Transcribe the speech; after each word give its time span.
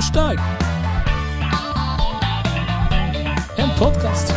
bursdag. 0.00 0.34
En 3.58 3.68
podkast. 3.78 4.32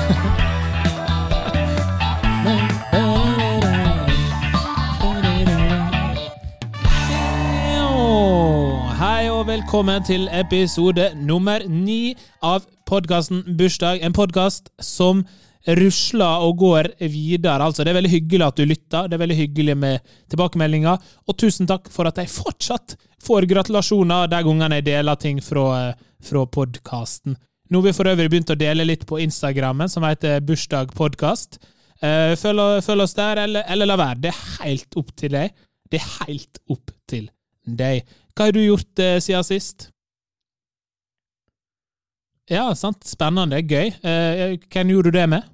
Hei 8.99 9.29
og 9.29 9.47
velkommen 9.47 10.03
til 10.03 10.29
episode 10.33 11.11
nummer 11.15 11.59
ni 11.67 12.17
av 12.41 12.59
podkasten 12.85 13.43
Bursdag. 13.57 14.03
En 14.03 14.13
podkast 14.13 14.69
som 14.81 15.25
rusler 15.79 16.43
og 16.43 16.57
går 16.59 16.89
videre. 16.99 17.63
Altså, 17.63 17.83
det 17.83 17.93
er 17.93 17.99
veldig 17.99 18.13
hyggelig 18.13 18.47
at 18.47 18.59
du 18.59 18.65
lytter, 18.67 19.07
det 19.07 19.17
er 19.17 19.23
veldig 19.23 19.39
hyggelig 19.39 19.75
med 19.79 20.15
tilbakemeldinger, 20.31 21.11
og 21.27 21.37
tusen 21.39 21.69
takk 21.69 21.87
for 21.93 22.09
at 22.09 22.19
jeg 22.19 22.31
fortsatt 22.33 22.97
får 23.23 23.47
gratulasjoner 23.51 24.27
de 24.31 24.41
gangene 24.43 24.81
jeg 24.81 24.87
deler 24.89 25.19
ting 25.19 25.39
fra, 25.43 25.93
fra 26.23 26.45
podkasten. 26.51 27.37
Nå 27.71 27.79
har 27.79 27.87
vi 27.87 27.95
for 27.95 28.11
øvrig 28.11 28.29
begynt 28.29 28.51
å 28.53 28.59
dele 28.59 28.85
litt 28.85 29.05
på 29.09 29.21
Instagrammen, 29.23 29.89
som 29.89 30.03
heter 30.05 30.43
Bursdagpodkast. 30.45 31.61
Følg, 32.03 32.81
følg 32.83 33.05
oss 33.05 33.15
der, 33.15 33.39
eller, 33.45 33.63
eller 33.71 33.87
la 33.87 33.95
være. 33.97 34.19
Det 34.25 34.33
er 34.33 34.41
helt 34.65 34.99
opp 34.99 35.13
til 35.17 35.31
deg. 35.33 35.55
Det 35.89 36.01
er 36.01 36.11
helt 36.27 36.59
opp 36.73 36.91
til 37.09 37.29
deg. 37.63 38.03
Hva 38.33 38.49
har 38.49 38.55
du 38.55 38.63
gjort 38.63 39.01
eh, 39.01 39.19
siden 39.23 39.45
sist? 39.47 39.87
Ja, 42.51 42.65
sant. 42.75 43.05
Spennende. 43.07 43.61
Gøy. 43.61 43.93
Eh, 44.03 44.55
hvem 44.73 44.93
gjorde 44.95 45.13
du 45.13 45.17
det 45.19 45.27
med? 45.31 45.52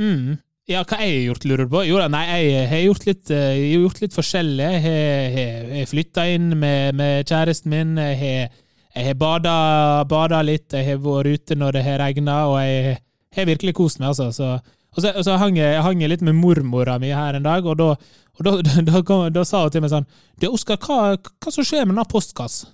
Mm. 0.00 0.36
Ja, 0.66 0.80
hva 0.82 0.98
jeg 0.98 1.12
har 1.12 1.26
gjort, 1.28 1.44
lurer 1.46 1.68
du 1.68 1.72
på? 1.76 1.80
Jo 1.86 1.98
da, 2.02 2.08
nei, 2.10 2.24
jeg 2.42 2.68
har 2.72 2.80
gjort 2.88 3.04
litt, 3.06 3.30
eh, 3.30 3.50
jeg 3.54 3.66
har 3.70 3.84
gjort 3.84 4.00
litt 4.02 4.16
forskjellig. 4.16 4.70
Jeg 4.82 5.44
har 5.70 5.90
flytta 5.92 6.24
inn 6.34 6.48
med, 6.58 6.96
med 6.98 7.28
kjæresten 7.30 7.70
min. 7.70 7.92
Jeg 8.02 8.48
har, 8.96 9.14
bada, 9.20 10.40
litt. 10.42 10.74
Jeg 10.74 10.88
har 10.88 11.02
vært 11.04 11.38
ute 11.38 11.58
når 11.60 11.78
det 11.78 11.84
har 11.86 12.00
regna, 12.02 12.40
og 12.50 12.58
jeg 12.64 12.96
har 13.38 13.46
virkelig 13.52 13.76
kost 13.78 14.02
meg, 14.02 14.10
altså. 14.10 14.32
Så, 14.34 14.56
og 14.96 15.04
så, 15.04 15.12
og 15.12 15.26
så 15.28 15.36
hang 15.38 15.60
jeg, 15.60 15.78
hang 15.86 16.02
jeg 16.02 16.10
litt 16.16 16.24
med 16.26 16.34
mormora 16.34 16.96
mi 16.98 17.12
her 17.14 17.38
en 17.38 17.46
dag, 17.46 17.66
og 17.68 17.78
da, 17.78 17.92
og 18.36 18.44
da, 18.48 18.56
da, 18.88 19.00
da, 19.00 19.20
da 19.38 19.44
sa 19.46 19.62
hun 19.66 19.74
til 19.74 19.84
meg 19.84 19.92
sånn 19.92 20.08
Du, 20.40 20.48
Oskar, 20.50 20.80
hva, 20.82 21.14
hva 21.14 21.52
som 21.52 21.66
skjer 21.66 21.84
med 21.84 21.94
denne 21.94 22.08
postkassen? 22.10 22.72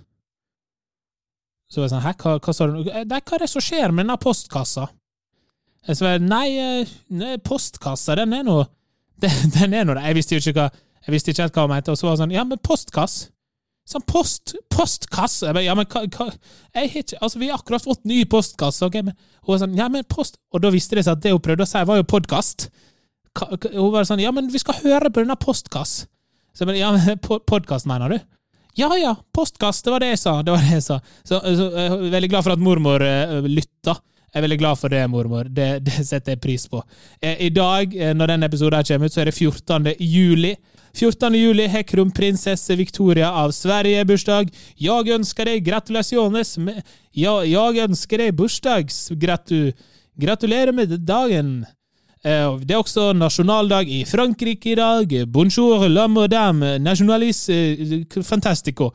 Så 1.69 1.81
var 1.81 1.87
jeg 1.87 1.93
sånn, 1.95 2.05
hæ, 2.05 2.17
hva, 2.21 2.35
hva 2.37 2.53
sa 2.53 2.67
du? 2.69 2.81
Nei, 2.85 3.21
hva 3.21 3.37
er 3.37 3.45
det 3.45 3.49
som 3.49 3.63
skjer 3.63 3.93
med 3.93 4.05
denne 4.05 4.17
postkassa? 4.21 4.89
Jeg 5.87 5.99
sa 5.99 6.15
nei, 6.21 6.85
nei, 7.11 7.35
postkassa, 7.43 8.15
den 8.19 8.33
er 8.37 8.47
nå 8.47 8.61
den, 9.23 9.73
er 9.73 9.85
nå 9.87 9.95
det. 9.97 10.03
Jeg 10.07 10.17
visste 10.17 10.37
jo 10.37 10.43
ikke 10.43 10.61
hva 10.61 10.71
jeg 11.03 11.11
visste 11.11 11.33
ikke 11.33 11.43
helt 11.43 11.57
hva 11.57 11.65
hun 11.65 11.73
mente, 11.73 11.91
og 11.91 11.99
så 11.99 12.07
var 12.07 12.15
det 12.15 12.23
sånn, 12.23 12.33
ja, 12.33 12.43
men 12.47 12.59
postkass? 12.63 13.15
Sånn 13.91 14.05
post, 14.07 14.53
postkasse? 14.71 15.49
Jeg 15.49 15.55
bare, 15.57 15.65
ja, 15.65 15.75
men 15.75 15.87
hva, 15.91 16.05
hva 16.07 16.27
jeg 16.29 16.91
har 16.93 17.01
ikke, 17.01 17.17
altså, 17.19 17.41
Vi 17.41 17.49
har 17.51 17.59
akkurat 17.59 17.83
fått 17.83 18.05
ny 18.07 18.21
postkasse, 18.31 18.87
ok, 18.87 19.01
men 19.09 19.17
hun 19.41 19.51
var 19.51 19.59
sånn, 19.65 19.75
ja, 19.75 19.89
men 19.91 20.05
post 20.07 20.39
Og 20.55 20.63
da 20.63 20.71
visste 20.71 20.95
det 20.95 21.03
seg 21.03 21.17
at 21.17 21.25
det 21.25 21.33
hun 21.33 21.43
prøvde 21.43 21.67
å 21.67 21.69
si, 21.69 21.81
var 21.89 21.99
jo 21.99 22.07
podkast. 22.07 22.69
Hun 23.73 23.91
var 23.91 24.07
sånn, 24.07 24.23
ja, 24.23 24.31
men 24.35 24.47
vi 24.53 24.61
skal 24.61 24.79
høre 24.85 25.11
på 25.11 25.25
denne 25.25 25.35
postkass. 25.41 26.05
Så 26.53 26.63
jeg 26.63 26.71
bare, 26.71 26.79
ja, 26.79 26.93
men 26.95 27.19
podkast, 27.49 27.89
mener 27.89 28.15
du? 28.15 28.23
Ja 28.79 28.87
ja, 28.97 29.11
postkass, 29.35 29.83
det 29.85 29.91
var 29.93 30.01
det 30.01 30.13
jeg 30.13 30.21
sa. 30.23 30.39
det 30.41 30.55
var 30.55 30.63
det 30.63 30.79
jeg 30.79 30.85
sa. 30.87 31.01
Så, 31.27 31.37
så 31.43 31.67
Jeg 31.75 31.91
er 31.91 32.13
veldig 32.15 32.29
glad 32.31 32.45
for 32.47 32.55
at 32.55 32.63
mormor 32.63 33.03
uh, 33.03 33.43
lytta. 33.45 33.97
Jeg 34.33 34.39
er 34.39 34.47
veldig 34.47 34.57
glad 34.63 34.79
for 34.81 34.89
det, 34.89 35.01
mormor. 35.13 35.45
Det, 35.45 35.67
det 35.85 35.99
setter 36.07 36.33
jeg 36.33 36.41
pris 36.41 36.63
på. 36.65 36.79
Eh, 37.21 37.37
I 37.45 37.51
dag, 37.53 37.91
eh, 37.93 38.15
når 38.17 38.33
denne 38.33 38.47
episoden 38.49 38.85
kommer 38.87 39.05
ut, 39.05 39.13
så 39.13 39.21
er 39.21 39.29
det 39.29 39.35
14. 39.37 39.93
juli. 40.01 40.55
14. 40.97 41.37
juli 41.37 41.67
har 41.69 41.85
kronprinsesse 41.85 42.77
Victoria 42.77 43.29
av 43.29 43.53
Sverige 43.53 44.01
bursdag. 44.09 44.49
Jeg 44.81 45.13
ønsker 45.13 45.49
deg 45.49 45.61
gratulasjones 45.65 46.57
med 46.65 46.81
ja, 47.13 47.39
Jeg 47.45 47.85
ønsker 47.85 48.25
deg 48.25 48.35
bursdagsgratu... 48.37 49.73
Gratulerer 50.13 50.69
med 50.77 50.91
dagen. 51.01 51.63
Det 52.23 52.71
er 52.71 52.77
også 52.79 53.09
nasjonaldag 53.19 53.89
i 53.91 54.05
Frankrike 54.07 54.69
i 54.71 54.75
dag. 54.79 55.09
Bonjour, 55.27 55.81
la 55.91 56.05
madame, 56.07 56.77
nationalis, 56.79 57.49
fantastico. 58.23 58.93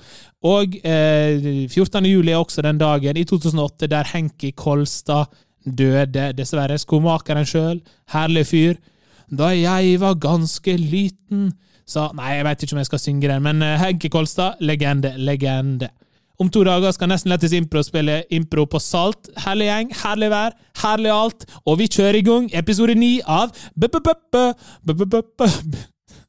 Og 0.48 0.78
eh, 0.80 1.68
14. 1.68 2.06
juli 2.08 2.32
er 2.32 2.40
også 2.40 2.64
den 2.64 2.80
dagen 2.80 3.20
i 3.20 3.24
2008 3.28 3.90
der 3.92 4.08
Henki 4.14 4.54
Kolstad 4.56 5.28
døde, 5.60 6.32
dessverre. 6.32 6.78
Skomakeren 6.80 7.44
sjøl. 7.44 7.82
Herlig 8.14 8.46
fyr. 8.48 8.80
Da 9.28 9.52
jeg 9.52 10.00
var 10.00 10.16
ganske 10.16 10.78
liten 10.80 11.50
sa 11.88 12.08
Nei, 12.16 12.34
jeg 12.38 12.44
veit 12.48 12.64
ikke 12.64 12.76
om 12.76 12.80
jeg 12.80 12.88
skal 12.88 13.00
synge 13.00 13.28
den, 13.28 13.44
men 13.44 13.62
Henki 13.80 14.08
Kolstad, 14.12 14.56
legende, 14.60 15.12
legende. 15.20 15.92
Om 16.38 16.46
to 16.54 16.60
dager 16.62 16.92
skal 16.94 17.08
Nesten 17.10 17.32
Lettest 17.32 17.54
Impro 17.56 17.80
spille 17.82 18.20
impro 18.30 18.62
på 18.70 18.78
Salt. 18.78 19.26
Herlig 19.42 19.66
gjeng, 19.66 19.88
herlig 20.04 20.28
vær, 20.30 20.54
herlig 20.84 21.10
alt. 21.10 21.46
Og 21.66 21.80
vi 21.80 21.88
kjører 21.90 22.20
i 22.20 22.22
gang 22.22 22.46
episode 22.54 22.94
ni 22.94 23.18
av 23.26 23.50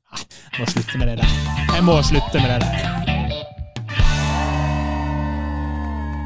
Nei, 0.10 0.24
jeg 0.50 0.58
må 0.58 0.66
slutte 0.72 0.98
med 0.98 1.12
det 1.12 1.20
der. 1.20 1.36
Jeg 1.76 1.84
må 1.86 2.00
slutte 2.02 2.42
med 2.42 2.50
det 2.50 2.60
der. 2.64 2.74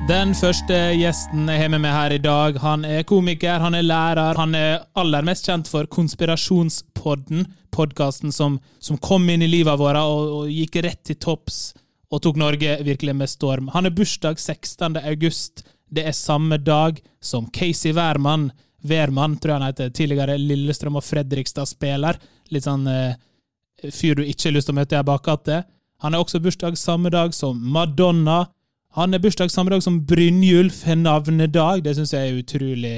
Den 0.08 0.32
første 0.36 0.80
gjesten 0.96 1.52
jeg 1.52 1.60
har 1.66 1.70
med 1.76 1.84
meg 1.84 1.96
her 1.96 2.16
i 2.16 2.24
dag, 2.24 2.56
han 2.64 2.88
er 2.88 3.04
komiker, 3.08 3.60
han 3.60 3.76
er 3.76 3.84
lærer. 3.84 4.40
Han 4.40 4.56
er 4.56 4.88
aller 4.96 5.28
mest 5.28 5.52
kjent 5.52 5.68
for 5.68 5.92
Konspirasjonspodden, 5.92 7.50
podkasten 7.76 8.32
som, 8.32 8.62
som, 8.80 8.96
kom 9.04 9.28
inn 9.28 9.44
i 9.44 9.52
livet 9.52 9.80
vårt 9.80 10.00
og, 10.00 10.36
og 10.40 10.52
gikk 10.52 10.80
rett 10.88 11.04
til 11.04 11.20
topps 11.20 11.74
og 12.14 12.22
tok 12.22 12.38
Norge 12.38 12.78
virkelig 12.86 13.16
med 13.18 13.32
storm. 13.32 13.72
Han 13.74 13.90
er 13.90 13.96
bursdag 13.96 14.38
16. 14.38 15.00
august. 15.02 15.64
Det 15.90 16.06
er 16.06 16.16
samme 16.18 16.60
dag 16.62 17.00
som 17.22 17.48
Casey 17.54 17.94
Wærmann, 17.94 18.52
Wærmann 18.84 19.38
tror 19.40 19.54
jeg 19.54 19.62
han 19.62 19.70
heter, 19.70 19.94
tidligere 19.96 20.38
Lillestrøm 20.38 21.00
og 21.00 21.06
Fredrikstad-spiller. 21.08 22.20
Litt 22.52 22.66
sånn 22.68 22.86
eh, 22.92 23.16
fyr 23.90 24.20
du 24.20 24.26
ikke 24.26 24.50
har 24.50 24.58
lyst 24.58 24.70
til 24.70 24.76
å 24.76 24.80
møte 24.82 24.98
her 25.00 25.08
bakgate. 25.08 25.62
Han 26.04 26.14
er 26.14 26.24
også 26.24 26.42
bursdag 26.44 26.78
samme 26.78 27.10
dag 27.14 27.34
som 27.36 27.60
Madonna. 27.74 28.44
Han 28.98 29.16
er 29.16 29.24
bursdag 29.24 29.54
samme 29.54 29.74
dag 29.74 29.82
som 29.86 30.02
Brynjulf 30.06 30.84
har 30.86 31.00
navnedag. 31.00 31.86
Det 31.86 31.96
syns 31.98 32.14
jeg 32.14 32.30
er 32.30 32.42
utrolig 32.42 32.98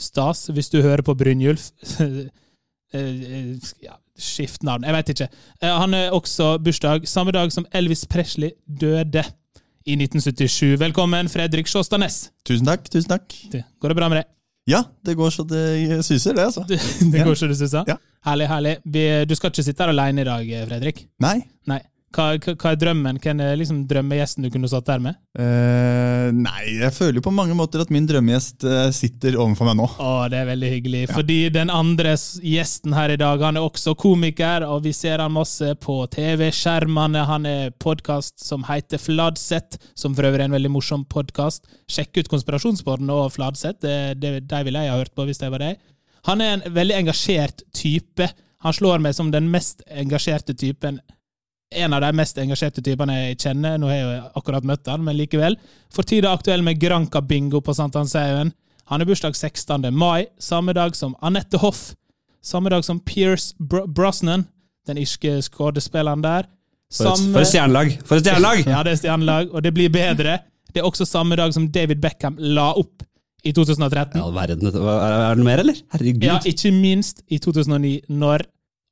stas, 0.00 0.46
hvis 0.52 0.72
du 0.72 0.80
hører 0.80 1.04
på 1.06 1.14
Brynjulf. 1.18 1.68
ja, 3.86 3.94
Skift 4.18 4.62
navn. 4.66 4.86
Jeg 4.86 4.96
veit 4.96 5.10
ikke. 5.14 5.28
Han 5.66 5.96
er 5.96 6.14
også 6.16 6.56
bursdag 6.62 7.08
samme 7.08 7.34
dag 7.36 7.52
som 7.52 7.66
Elvis 7.76 8.06
Presley 8.10 8.54
døde 8.66 9.24
i 9.86 9.94
1977. 9.98 10.76
Velkommen, 10.80 11.28
Fredrik 11.30 11.68
Sjåstadnes. 11.70 12.30
Tusen 12.46 12.66
takk. 12.66 12.88
tusen 12.90 13.12
takk. 13.12 13.36
Går 13.52 13.92
det 13.92 13.98
bra 13.98 14.08
med 14.10 14.22
deg? 14.22 14.30
Ja, 14.66 14.80
det 15.06 15.14
går 15.14 15.30
så 15.30 15.44
det 15.46 16.00
suser, 16.02 16.34
det, 16.34 16.48
altså. 16.48 16.64
Det, 16.66 16.80
det 17.12 17.22
går 17.22 17.36
så 17.38 17.46
det 17.46 17.58
suser? 17.60 17.84
Ja. 17.86 18.00
Herlig, 18.26 18.48
herlig. 18.50 18.72
Du 19.30 19.36
skal 19.38 19.52
ikke 19.52 19.62
sitte 19.62 19.84
her 19.84 19.92
alene 19.94 20.24
i 20.24 20.26
dag, 20.26 20.50
Fredrik? 20.72 21.04
Nei. 21.22 21.36
Nei. 21.70 21.78
Hva, 22.16 22.30
hva, 22.40 22.70
er 22.72 22.78
drømmen? 22.80 23.18
Hvem 23.20 23.40
er 23.44 23.58
liksom 23.60 23.82
drømmegjesten 23.90 24.46
du 24.46 24.48
kunne 24.52 24.70
satt 24.72 24.86
der 24.88 25.02
med? 25.04 25.18
Uh, 25.36 26.32
nei, 26.32 26.78
jeg 26.78 26.94
føler 26.96 27.20
på 27.24 27.32
mange 27.34 27.52
måter 27.58 27.82
at 27.82 27.90
min 27.92 28.06
drømmegjest 28.08 28.64
uh, 28.64 28.86
sitter 28.94 29.36
overfor 29.36 29.68
meg 29.68 29.76
nå. 29.82 29.88
Å, 30.00 30.12
Det 30.32 30.38
er 30.40 30.48
veldig 30.48 30.70
hyggelig. 30.72 31.02
Ja. 31.04 31.16
Fordi 31.18 31.38
den 31.52 31.72
andre 31.72 32.14
gjesten 32.16 32.96
her 32.96 33.12
i 33.12 33.18
dag, 33.20 33.44
han 33.44 33.60
er 33.60 33.66
også 33.66 33.92
komiker, 34.00 34.64
og 34.64 34.86
vi 34.86 34.94
ser 34.96 35.20
han 35.20 35.34
masse 35.36 35.74
på 35.82 35.98
TV-skjermene. 36.14 37.26
Han 37.28 37.48
er 37.50 37.74
podkast 37.82 38.40
som 38.40 38.64
heter 38.70 39.02
Fladseth, 39.02 39.76
som 39.98 40.16
for 40.16 40.30
øvrig 40.30 40.46
er 40.46 40.48
en 40.48 40.56
veldig 40.56 40.72
morsom 40.72 41.04
podkast. 41.12 41.68
Sjekk 41.92 42.22
ut 42.22 42.32
Konspirasjonsborden 42.32 43.12
og 43.12 43.34
Fladseth, 43.36 43.82
det, 43.84 44.22
det, 44.22 44.32
de 44.48 44.62
ville 44.64 44.86
jeg 44.86 44.94
ha 44.94 45.02
hørt 45.02 45.12
på 45.12 45.28
hvis 45.28 45.42
det 45.42 45.52
var 45.52 45.64
deg. 45.66 45.84
Han 46.30 46.40
er 46.40 46.56
en 46.56 46.64
veldig 46.74 46.96
engasjert 47.04 47.60
type. 47.76 48.30
Han 48.64 48.74
slår 48.74 49.04
meg 49.04 49.14
som 49.14 49.28
den 49.30 49.50
mest 49.52 49.84
engasjerte 49.86 50.56
typen 50.58 50.98
en 51.74 51.92
av 51.92 52.00
de 52.00 52.12
mest 52.16 52.38
engasjerte 52.38 52.82
typene 52.84 53.16
jeg 53.16 53.38
kjenner. 53.42 53.78
Nå 53.80 53.90
har 53.90 53.98
jeg 53.98 54.06
jo 54.06 54.30
akkurat 54.38 54.66
møtt 54.66 54.90
han, 54.90 55.02
men 55.06 55.18
likevel. 55.18 55.58
For 55.92 56.06
tida 56.06 56.32
aktuell 56.34 56.62
med 56.66 56.78
Granka-bingo 56.82 57.62
på 57.64 57.74
Sankthanshaugen. 57.74 58.52
Han 58.86 59.02
har 59.02 59.08
bursdag 59.08 59.34
16. 59.34 59.88
mai, 59.90 60.28
samme 60.38 60.72
dag 60.76 60.94
som 60.94 61.16
Anette 61.20 61.58
Hoff. 61.58 61.88
Samme 62.44 62.70
dag 62.70 62.84
som 62.86 63.00
Pierce 63.02 63.56
Br 63.58 63.88
Brosnan, 63.90 64.44
den 64.86 65.00
irske 65.02 65.40
skuespilleren 65.42 66.22
der. 66.22 66.46
Samme... 66.92 67.32
For 67.34 67.42
et 67.42 67.50
stjernelag! 67.50 67.96
For 68.06 68.20
et 68.20 68.22
stjernelag! 68.22 68.62
ja, 68.76 68.84
det 68.86 68.92
er 68.94 69.00
stjernelag, 69.00 69.50
og 69.50 69.64
det 69.66 69.74
blir 69.74 69.90
bedre. 69.90 70.38
Det 70.70 70.82
er 70.82 70.86
også 70.86 71.08
samme 71.08 71.34
dag 71.38 71.50
som 71.56 71.66
David 71.74 71.98
Beckham 72.04 72.38
la 72.38 72.68
opp 72.78 73.02
i 73.46 73.50
2013. 73.54 74.20
Ja, 74.20 74.28
verden, 74.34 74.70
Er 74.70 75.34
det 75.34 75.46
mer, 75.46 75.62
eller? 75.64 75.82
Herregud. 75.94 76.22
Ja, 76.22 76.38
ikke 76.46 76.70
minst 76.74 77.24
i 77.26 77.40
2009, 77.42 78.06
når 78.08 78.46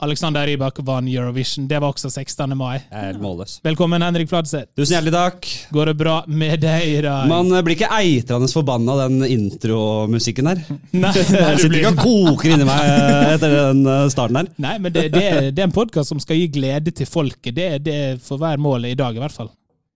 Alexander 0.04 0.46
Rybak 0.46 0.78
vant 0.84 1.08
Eurovision. 1.08 1.68
Det 1.68 1.78
var 1.80 1.94
også 1.94 2.10
16. 2.10 2.52
mai. 2.58 2.76
Er. 2.92 3.16
Velkommen, 3.64 4.02
Henrik 4.04 4.28
Fladseth. 4.28 4.68
Tusen 4.76 4.98
hjertelig 4.98 5.14
takk. 5.14 5.48
Går 5.72 5.90
det 5.90 5.96
bra 6.02 6.16
med 6.28 6.60
deg 6.60 6.84
i 6.90 7.00
dag? 7.04 7.24
Man 7.30 7.48
blir 7.64 7.78
ikke 7.78 7.88
eitrende 7.96 8.50
forbanna 8.52 8.98
den 9.04 9.24
intromusikken 9.24 10.52
her. 10.52 10.62
Nei, 10.92 11.00
nei 11.08 11.14
Jeg 11.14 11.64
sitter 11.64 11.78
ikke 11.80 11.94
og 11.94 12.04
koker 12.04 12.54
inni 12.54 12.68
meg 12.68 12.92
etter 13.34 13.56
den 13.56 13.84
eh, 13.88 14.06
starten 14.12 14.42
her. 14.42 14.52
Nei, 14.60 14.76
men 14.84 14.94
det, 14.94 15.08
det, 15.14 15.26
det 15.56 15.64
er 15.64 15.70
en 15.70 15.74
podkast 15.74 16.12
som 16.12 16.20
skal 16.22 16.38
gi 16.42 16.50
glede 16.52 16.92
til 16.94 17.08
folket. 17.08 17.54
Det, 17.56 17.70
det 17.86 18.00
får 18.24 18.42
være 18.44 18.64
målet 18.64 18.92
i 18.92 19.00
dag, 19.00 19.16
i 19.16 19.24
hvert 19.24 19.34
fall. 19.34 19.52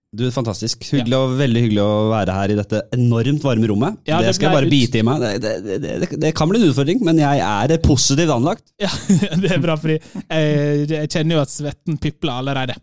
Du, 0.09 0.23
Fantastisk. 0.33 0.87
Hyggelig 0.89 1.13
og 1.19 1.35
Veldig 1.37 1.61
hyggelig 1.67 1.81
å 1.85 1.89
være 2.09 2.33
her 2.33 2.49
i 2.49 2.57
dette 2.57 2.79
enormt 2.97 3.43
varme 3.45 3.67
rommet. 3.69 3.99
Ja, 4.09 4.17
det, 4.23 4.31
det 4.31 4.35
skal 4.39 4.49
jeg 4.49 4.57
bare 4.57 4.65
ut- 4.65 4.73
bite 4.73 4.97
i 4.97 5.05
meg. 5.05 5.21
Det, 5.21 5.31
det, 5.43 5.55
det, 5.83 5.93
det, 6.01 6.09
det 6.23 6.31
kan 6.39 6.49
bli 6.49 6.57
en 6.63 6.71
utfordring, 6.71 7.03
men 7.05 7.21
jeg 7.21 7.43
er 7.45 7.75
positivt 7.85 8.33
anlagt. 8.33 8.65
Ja, 8.81 8.89
det 9.43 9.51
er 9.53 9.61
bra, 9.61 9.75
fordi 9.77 9.99
jeg, 10.01 10.87
jeg 10.95 11.11
kjenner 11.13 11.37
jo 11.37 11.43
at 11.45 11.53
svetten 11.53 11.99
pipler 12.01 12.39
allerede. 12.41 12.79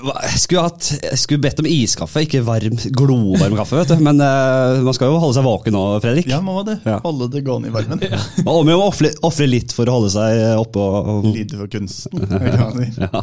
Hva- 0.00 0.16
Jeg 0.24 0.40
skulle, 0.42 0.62
hatt, 0.64 0.88
jeg 1.04 1.18
skulle 1.20 1.44
bedt 1.44 1.60
om 1.62 1.68
iskaffe, 1.70 2.24
ikke 2.24 2.40
varm, 2.48 2.80
glovarm 2.98 3.54
kaffe. 3.60 3.76
vet 3.82 3.92
du. 3.92 4.00
Men 4.02 4.18
uh, 4.24 4.80
man 4.88 4.96
skal 4.96 5.12
jo 5.12 5.20
holde 5.22 5.36
seg 5.36 5.44
våken 5.46 5.76
nå, 5.76 5.84
Fredrik. 6.02 6.32
Ja, 6.32 6.40
må 6.42 6.56
det. 6.66 6.80
Ja. 6.88 6.96
Holde 7.04 7.28
det 7.36 7.44
gående 7.46 7.68
i 7.70 7.76
varmen. 7.76 8.00
Og 8.48 8.64
vi 8.64 8.72
må 8.72 8.88
ofre, 8.88 9.12
ofre 9.28 9.46
litt 9.52 9.76
for 9.76 9.86
å 9.92 10.00
holde 10.00 10.10
seg 10.16 10.40
oppe. 10.64 10.80
Og, 10.80 11.28
Lide 11.36 11.60
for 11.60 11.70
kunsten. 11.76 12.24
man 12.24 12.88
ja. 13.04 13.22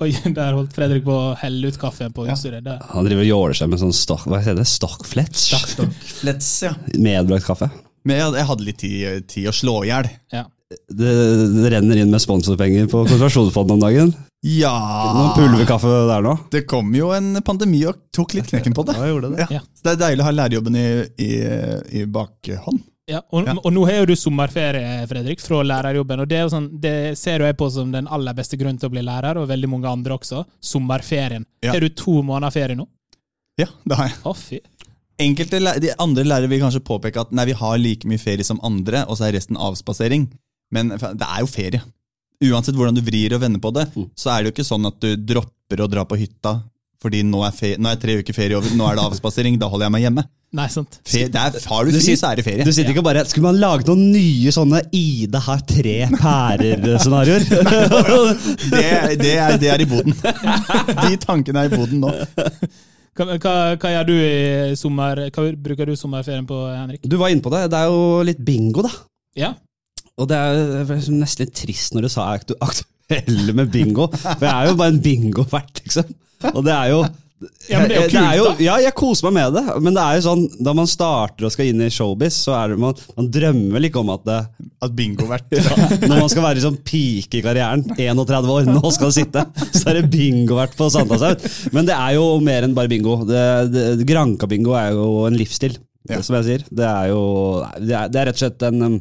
Oi, 0.00 0.10
der 0.38 0.54
holdt 0.56 0.72
Fredrik 0.76 1.04
på 1.04 1.12
å 1.12 1.34
helle 1.40 1.68
ut 1.68 1.78
kaffen 1.80 2.14
på 2.16 2.24
utstyret. 2.28 2.64
Der. 2.64 2.80
Han 2.94 3.06
driver 3.08 3.26
og 3.26 3.30
jåler 3.30 3.58
seg 3.58 3.72
med 3.72 3.82
sånn 3.82 3.92
stock, 3.96 4.24
hva 4.30 4.40
heter 4.40 4.62
det? 4.62 4.68
stockflets. 4.70 5.50
Flets, 6.20 6.54
ja. 6.64 6.72
Medbrakt 6.96 7.48
kaffe. 7.48 7.68
Men 8.08 8.16
jeg, 8.22 8.38
jeg 8.40 8.48
hadde 8.48 8.66
litt 8.66 8.80
tid, 8.80 9.28
tid 9.28 9.50
å 9.50 9.54
slå 9.54 9.82
i 9.84 9.90
hjel. 9.90 10.08
Ja. 10.32 10.46
Det, 10.70 11.12
det 11.56 11.70
renner 11.74 11.98
inn 11.98 12.12
med 12.12 12.22
sponsorpenger 12.22 12.86
på 12.88 13.02
Konsentrasjonsfondet 13.02 13.74
om 13.74 13.80
dagen. 13.82 14.12
Ja 14.46 14.70
Noen 15.12 15.34
pulverkaffe 15.36 15.90
der 16.08 16.22
nå. 16.24 16.36
Det 16.52 16.62
kom 16.70 16.94
jo 16.96 17.10
en 17.12 17.34
pandemi 17.44 17.82
og 17.90 17.98
tok 18.14 18.38
litt 18.38 18.48
knekken 18.48 18.76
på 18.76 18.86
det. 18.88 18.94
Ja, 18.96 19.10
det. 19.26 19.32
Ja. 19.42 19.48
Ja. 19.58 19.60
Så 19.76 19.84
det 19.84 19.92
er 19.92 20.00
deilig 20.06 20.24
å 20.24 20.28
ha 20.30 20.36
lærerjobben 20.38 20.78
i, 20.80 20.86
i, 21.26 21.32
i 22.00 22.06
bakhånd. 22.08 22.80
Ja, 23.10 23.20
og, 23.34 23.46
Ja. 23.48 23.54
og 23.58 23.72
nå 23.74 23.84
har 23.88 23.96
jo 24.00 24.06
du 24.06 24.14
sommerferie, 24.16 25.06
Fredrik, 25.10 25.40
fra 25.42 25.62
lærerjobben. 25.66 26.20
og 26.22 26.28
Det, 26.30 26.36
er 26.38 26.42
jo 26.46 26.52
sånn, 26.54 26.68
det 26.80 27.18
ser 27.18 27.42
jeg 27.42 27.56
på 27.58 27.68
som 27.74 27.90
den 27.92 28.06
aller 28.08 28.32
beste 28.38 28.56
grunnen 28.60 28.78
til 28.78 28.88
å 28.88 28.92
bli 28.94 29.02
lærer, 29.02 29.36
og 29.40 29.48
veldig 29.50 29.68
mange 29.68 29.90
andre 29.90 30.14
også. 30.18 30.44
Sommerferien. 30.62 31.44
Ja. 31.62 31.72
Har 31.74 31.80
du 31.80 31.88
to 31.90 32.22
måneder 32.22 32.52
ferie 32.54 32.76
nå? 32.78 32.86
Ja, 33.58 33.66
det 33.86 33.96
har 33.98 34.08
jeg. 34.08 34.16
Å, 34.24 34.34
fy. 34.36 34.60
Enkelte 35.20 35.58
de 35.82 35.90
andre 36.00 36.24
lærere 36.24 36.48
vil 36.48 36.60
kanskje 36.62 36.80
påpeke 36.86 37.20
at 37.20 37.32
nei, 37.36 37.44
vi 37.50 37.52
har 37.58 37.76
like 37.78 38.06
mye 38.08 38.18
ferie 38.22 38.44
som 38.46 38.60
andre, 38.64 39.02
og 39.06 39.18
så 39.18 39.26
er 39.28 39.34
resten 39.36 39.56
avspasering. 39.60 40.30
Men 40.72 40.88
det 40.94 41.26
er 41.26 41.40
jo 41.42 41.46
ferie. 41.50 41.82
Uansett 42.40 42.74
hvordan 42.78 42.94
du 42.96 43.02
vrir 43.04 43.34
og 43.36 43.42
vender 43.42 43.60
på 43.60 43.72
det, 43.74 43.88
Mm. 43.94 44.08
så 44.16 44.30
er 44.32 44.42
det 44.44 44.48
jo 44.48 44.62
ikke 44.62 44.70
sånn 44.70 44.86
at 44.86 44.98
du 45.00 45.16
dropper 45.16 45.82
å 45.84 45.90
dra 45.90 46.04
på 46.04 46.16
hytta 46.16 46.62
fordi 47.02 47.22
nå 47.24 47.40
er, 47.46 47.50
fe 47.52 47.76
nå 47.80 47.88
er 47.90 47.96
tre 47.96 48.18
uker 48.22 48.34
ferie 48.36 48.56
over, 48.56 48.68
nå 48.76 48.84
er 48.90 48.96
det 48.96 49.04
avspasering, 49.10 49.58
da 49.58 49.68
holder 49.68 49.86
jeg 49.88 49.92
meg 49.92 50.02
hjemme. 50.04 50.24
Nei, 50.50 50.66
sant. 50.66 50.96
Fe 51.06 51.28
det 51.30 51.38
er, 51.38 51.56
har 51.70 51.86
du 51.86 51.92
Du 51.94 52.00
fri, 52.02 52.16
så 52.18 52.32
er 52.32 52.40
det 52.40 52.44
ferie. 52.44 52.64
Du 52.66 52.72
sitter 52.74 52.90
ikke 52.90 53.04
bare 53.06 53.22
Skulle 53.30 53.52
man 53.52 53.60
laget 53.62 53.86
noen 53.86 54.08
nye 54.10 54.50
sånne 54.54 54.80
Ida 54.98 55.38
har 55.44 55.60
tre 55.62 55.96
pærer-scenarioer? 56.10 57.44
Det, 58.72 58.86
det, 59.20 59.34
er, 59.38 59.54
det 59.62 59.70
er 59.70 59.84
i 59.84 59.86
boden. 59.88 60.16
De 61.04 61.12
tankene 61.22 61.62
er 61.62 61.70
i 61.70 61.78
boden 61.78 62.02
nå. 62.02 62.10
Hva, 63.14 63.26
hva, 63.36 63.54
hva 63.78 63.92
gjør 63.94 64.08
du 64.08 64.14
i 64.16 64.74
sommer? 64.78 65.22
Hva 65.34 65.46
bruker 65.54 65.90
du 65.90 65.94
sommerferien 65.98 66.46
på, 66.48 66.58
Henrik? 66.74 67.06
Du 67.06 67.14
var 67.20 67.30
inne 67.30 67.44
på 67.44 67.52
det. 67.54 67.64
Det 67.70 67.78
er 67.78 67.90
jo 67.94 68.04
litt 68.26 68.42
bingo, 68.46 68.84
da. 68.86 68.92
Ja, 69.38 69.52
Og 70.18 70.26
det 70.30 70.38
er 70.38 70.90
nesten 71.14 71.44
litt 71.46 71.54
trist 71.62 71.94
når 71.94 72.08
du 72.08 72.12
sa 72.12 72.26
aktu 72.34 72.56
aktuelle 72.58 73.54
med 73.54 73.70
bingo. 73.74 74.08
For 74.18 74.46
jeg 74.46 74.54
er 74.54 74.70
jo 74.72 74.78
bare 74.82 74.96
en 74.96 75.02
bingovert, 75.04 75.82
liksom. 75.84 76.10
Og 76.54 76.62
det 76.66 76.74
er 76.74 76.94
jo 76.96 77.02
Ja, 77.70 77.78
men 77.80 77.88
det 77.88 77.96
er 77.96 78.34
jo 78.36 78.44
kult, 78.44 78.58
da. 78.58 78.64
Ja, 78.64 78.74
jeg 78.84 78.92
koser 78.98 79.26
meg 79.30 79.34
med 79.38 79.54
det. 79.56 79.62
Men 79.80 79.94
det 79.96 80.02
er 80.04 80.18
jo 80.18 80.24
sånn, 80.26 80.42
da 80.60 80.74
man 80.76 80.88
starter 80.90 81.46
og 81.48 81.52
skal 81.54 81.70
inn 81.70 81.80
i 81.80 81.88
showbiz, 81.92 82.36
så 82.44 82.52
er 82.58 82.74
det 82.74 82.80
man, 82.82 82.98
man 83.16 83.30
drømmer 83.32 83.78
vel 83.78 83.88
ikke 83.88 84.02
om 84.02 84.10
at 84.12 84.26
det, 84.28 84.38
At 84.84 84.94
bingo 84.96 85.28
vært 85.30 85.54
når 86.10 86.14
man 86.18 86.28
skal 86.32 86.44
være 86.44 86.60
i 86.60 86.64
sånn 86.66 86.76
peak 86.84 87.38
i 87.38 87.42
karrieren, 87.44 87.86
31 87.96 88.50
år, 88.56 88.68
nå 88.68 88.92
skal 88.92 89.08
det 89.08 89.16
sitte, 89.22 89.44
så 89.72 89.82
er 89.92 90.00
det 90.00 90.10
bingovert 90.12 90.76
på 90.76 90.90
Sandalshaug. 90.92 91.46
Men 91.76 91.88
det 91.88 91.96
er 91.96 92.18
jo 92.18 92.26
mer 92.44 92.68
enn 92.68 92.76
bare 92.76 92.92
bingo. 92.92 93.20
Det, 93.28 93.44
det, 93.72 93.86
Granka-bingo 94.08 94.76
er 94.76 94.92
jo 94.98 95.08
en 95.30 95.38
livsstil, 95.40 95.78
Ja. 96.10 96.20
som 96.24 96.36
jeg 96.40 96.46
sier. 96.48 96.62
Det 96.72 96.86
er 96.88 97.10
jo 97.12 97.24
det 97.80 97.96
er, 97.96 98.08
det 98.12 98.20
er 98.20 98.30
rett 98.30 98.38
og 98.38 98.44
slett 98.44 98.68
en, 98.68 98.84
um, 98.84 99.00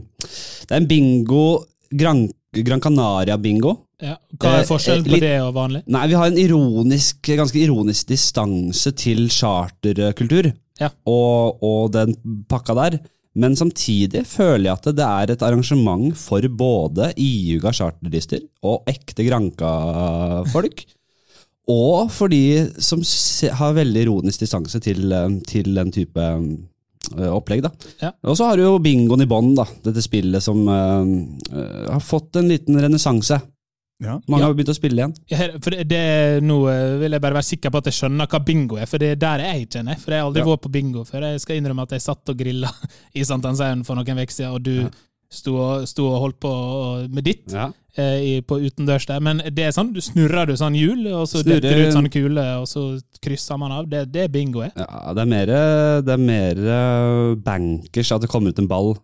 det 0.67 0.73
er 0.75 0.79
en 0.81 0.89
bingo, 0.89 1.43
Gran, 1.91 2.25
Gran 2.63 2.83
Canaria-bingo. 2.83 3.75
Ja. 4.01 4.15
Hva 4.39 4.55
er 4.57 4.63
Eh, 4.63 4.67
forskjellen 4.69 5.05
på 5.05 5.19
det 5.21 5.33
og 5.43 5.53
vanlig? 5.57 5.83
Nei, 5.87 6.07
vi 6.07 6.17
har 6.19 6.27
en 6.31 6.37
ironisk, 6.39 7.21
ganske 7.39 7.59
ironisk 7.61 8.07
distanse 8.07 8.91
til 8.95 9.27
charterkultur 9.29 10.51
Ja. 10.79 10.89
og, 11.05 11.59
og 11.63 11.91
den 11.91 12.15
pakka 12.47 12.75
der. 12.75 12.99
Men 13.39 13.55
samtidig 13.55 14.23
føler 14.27 14.65
jeg 14.71 14.77
at 14.79 14.87
det 14.97 15.05
er 15.05 15.31
et 15.31 15.43
arrangement 15.45 16.15
for 16.17 16.41
både 16.49 17.11
iuga 17.19 17.71
charterlister 17.75 18.41
og 18.65 18.87
ekte 18.89 19.23
Granka-folk. 19.27 20.85
Og 21.69 22.09
for 22.11 22.31
de 22.31 22.41
som 22.81 23.03
har 23.59 23.75
veldig 23.77 24.01
ironisk 24.07 24.41
distanse 24.41 24.79
til, 24.81 25.11
eh, 25.13 25.29
til 25.45 25.69
den 25.77 25.91
type 25.93 26.17
eh, 26.17 27.29
opplegg. 27.29 27.61
da. 27.67 27.69
Ja. 28.01 28.11
Og 28.25 28.35
så 28.39 28.47
har 28.49 28.57
du 28.57 28.63
jo 28.63 28.79
bingoen 28.81 29.21
i 29.21 29.29
bånn. 29.29 29.53
Dette 29.85 30.01
spillet 30.01 30.41
som 30.43 30.65
eh, 30.67 31.91
har 31.93 32.01
fått 32.01 32.35
en 32.41 32.49
liten 32.49 32.79
renessanse. 32.81 33.37
Ja. 34.01 34.13
Mange 34.27 34.41
Ja. 34.41 34.47
har 34.47 34.53
begynt 34.55 34.69
å 34.71 34.75
spille 34.77 34.95
igjen. 35.01 35.13
Ja, 35.27 35.37
her- 35.37 35.57
For 35.59 35.71
det, 35.71 35.87
det 35.89 36.43
Nå 36.43 36.67
eh, 36.71 36.97
vil 37.01 37.11
jeg 37.11 37.21
bare 37.21 37.33
være 37.35 37.43
sikker 37.49 37.69
på 37.69 37.77
at 37.81 37.85
jeg 37.85 37.93
skjønner 37.97 38.27
hva 38.31 38.39
bingo 38.45 38.77
er, 38.77 38.85
for 38.87 38.97
det 38.97 39.09
er 39.11 39.15
der 39.19 39.39
jeg 39.43 39.69
kjenner. 39.69 39.97
For 39.99 40.11
jeg 40.11 40.21
har 40.21 40.29
aldri 40.29 40.39
Ja. 40.39 40.45
vært 40.45 40.61
på 40.61 40.71
bingo 40.71 41.03
før. 41.03 41.21
Jeg 41.33 41.41
skal 41.41 41.57
innrømme 41.59 41.81
at 41.83 41.89
jeg 41.91 42.01
satt 42.01 42.29
og 42.29 42.37
grilla 42.37 42.71
i 43.15 43.21
Sankthanshaugen 43.27 43.83
for 43.85 43.95
noen 43.95 44.07
uker 44.23 44.31
siden, 44.31 44.53
og 44.55 44.63
du 44.63 44.81
Ja. 44.83 44.89
sto, 45.29 45.55
og, 45.57 45.87
sto 45.87 46.07
og 46.07 46.21
holdt 46.21 46.39
på 46.39 47.09
med 47.11 47.23
ditt 47.25 47.51
Ja. 47.51 47.71
eh, 47.97 48.37
i, 48.37 48.41
på 48.41 48.55
utendørs 48.63 49.05
der. 49.05 49.19
Men 49.19 49.37
det 49.43 49.59
er 49.67 49.71
sånn, 49.75 49.91
du 49.93 49.99
snurrer 49.99 50.47
du 50.47 50.53
sånn 50.55 50.73
hjul, 50.79 51.05
og 51.13 51.27
så 51.27 51.43
Snurrer- 51.43 51.59
detter 51.59 51.75
du 51.75 51.87
ut 51.89 51.93
sånne 51.93 52.09
kuler, 52.11 52.57
og 52.61 52.67
så 52.67 53.01
krysser 53.21 53.59
man 53.59 53.71
av. 53.73 53.89
Det, 53.89 54.09
det 54.13 54.23
er 54.23 54.27
bingo. 54.29 54.61
Ja, 54.63 55.13
det 55.13 55.21
er 55.21 55.25
mer, 55.27 55.45
det 56.01 56.13
er 56.15 56.17
mer 56.17 56.55
eh, 56.55 57.35
bankers 57.35 58.11
at 58.15 58.21
det 58.21 58.29
kommer 58.29 58.49
ut 58.55 58.59
en 58.59 58.67
ball. 58.67 58.95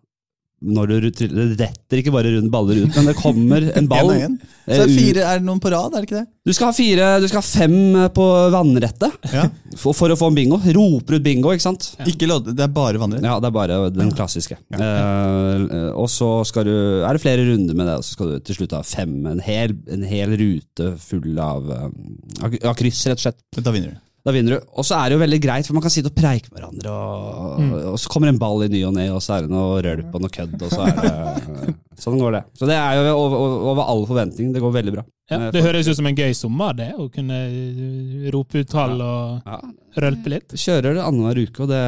Når 0.64 0.88
du 0.88 1.10
Det 1.12 1.28
retter 1.60 2.00
ikke 2.00 2.14
bare 2.16 2.32
rundt 2.38 2.52
baller 2.54 2.80
ut, 2.80 2.96
men 2.96 3.10
det 3.10 3.16
kommer 3.20 3.66
en 3.76 3.90
ball. 3.92 4.12
En 4.16 4.22
en. 4.26 4.38
Så 4.66 4.72
eh, 4.72 4.80
er, 4.80 4.88
det 4.88 4.96
fire, 4.96 5.26
er 5.28 5.42
det 5.42 5.46
noen 5.46 5.60
på 5.62 5.70
rad, 5.70 5.94
er 5.94 6.02
det 6.02 6.08
ikke 6.08 6.22
det? 6.22 6.28
Du 6.48 6.54
skal 6.56 6.70
ha 6.72 6.76
fire, 6.78 7.10
du 7.22 7.28
skal 7.30 7.42
ha 7.42 7.46
fem 7.46 7.76
eh, 8.00 8.08
på 8.16 8.26
vannrettet 8.54 9.28
Ja. 9.34 9.44
for, 9.82 9.94
for 9.98 10.14
å 10.14 10.18
få 10.18 10.30
en 10.32 10.38
bingo. 10.40 10.58
Roper 10.78 11.20
ut 11.20 11.26
bingo, 11.26 11.52
ikke 11.54 11.66
sant? 11.68 11.92
Ikke 12.08 12.30
lodde, 12.30 12.56
det 12.56 12.66
er 12.66 12.72
bare 12.74 13.02
vannrett. 13.02 13.26
Ja, 13.28 13.36
det 13.44 13.52
er 13.52 13.58
bare 13.60 13.82
den 13.94 14.14
klassiske. 14.16 14.58
Eh, 14.80 15.92
og 15.92 16.08
så 16.14 16.32
skal 16.48 16.70
du, 16.70 16.76
er 17.04 17.12
det 17.12 17.24
flere 17.26 17.46
runder 17.52 17.78
med 17.78 17.92
det, 17.92 18.00
og 18.00 18.08
så 18.08 18.16
skal 18.16 18.34
du 18.34 18.48
til 18.48 18.62
slutt 18.62 18.78
ha 18.80 18.82
fem. 18.88 19.14
En 19.36 19.44
hel, 19.44 19.76
en 19.92 20.08
hel 20.08 20.34
rute 20.40 20.96
full 21.04 21.36
av, 21.36 21.70
av, 21.76 22.58
av 22.64 22.74
kryss, 22.80 23.06
rett 23.12 23.22
og 23.22 23.28
slett. 23.28 23.42
Da 23.60 23.76
vinner 23.76 23.94
du. 23.94 24.02
Da 24.26 24.34
vinner 24.34 24.56
du. 24.58 24.64
Og 24.74 24.86
så 24.88 24.96
er 24.98 25.10
det 25.12 25.18
jo 25.20 25.22
veldig 25.22 25.38
greit, 25.44 25.68
for 25.68 25.78
man 25.78 25.84
kan 25.86 25.92
sitte 25.94 26.10
og 26.10 26.16
preike 26.18 26.50
med 26.50 26.58
hverandre, 26.64 26.90
og, 26.92 27.60
Mm. 27.62 27.74
og 27.94 27.98
så 28.02 28.10
kommer 28.10 28.32
en 28.32 28.40
ball 28.42 28.64
i 28.66 28.70
ny 28.74 28.82
og 28.88 28.94
ne, 28.98 29.04
og 29.14 29.22
så 29.22 29.36
er 29.38 29.42
det 29.46 29.52
noe 29.54 29.82
rølp 29.86 30.16
og 30.18 30.22
noe 30.26 30.34
kødd, 30.34 30.56
og 30.66 30.72
så 30.74 30.88
er 30.88 30.96
det 31.02 31.76
Sånn 32.04 32.18
går 32.20 32.34
det. 32.36 32.42
Så 32.60 32.68
det 32.68 32.76
er 32.76 32.98
jo 32.98 33.14
over, 33.16 33.44
over, 33.72 33.84
all 33.88 34.02
forventning. 34.10 34.50
Det 34.52 34.60
går 34.60 34.74
veldig 34.82 34.94
bra. 34.98 35.04
Ja, 35.32 35.38
Eh, 35.46 35.52
det 35.56 35.62
høres 35.64 35.88
ut 35.88 35.96
som 35.96 36.06
en 36.10 36.18
gøy 36.18 36.34
sommer, 36.36 36.74
det, 36.76 36.90
å 37.00 37.06
kunne 37.10 37.38
eh, 37.48 38.26
rope 38.34 38.60
ut 38.62 38.68
tall 38.70 39.00
og 39.02 39.46
Ja, 39.48 39.60
rølpe 40.04 40.34
litt. 40.34 40.50
kjører 40.60 40.98
det 40.98 41.06
annenhver 41.06 41.40
uke, 41.46 41.64
og 41.64 41.70
det 41.72 41.80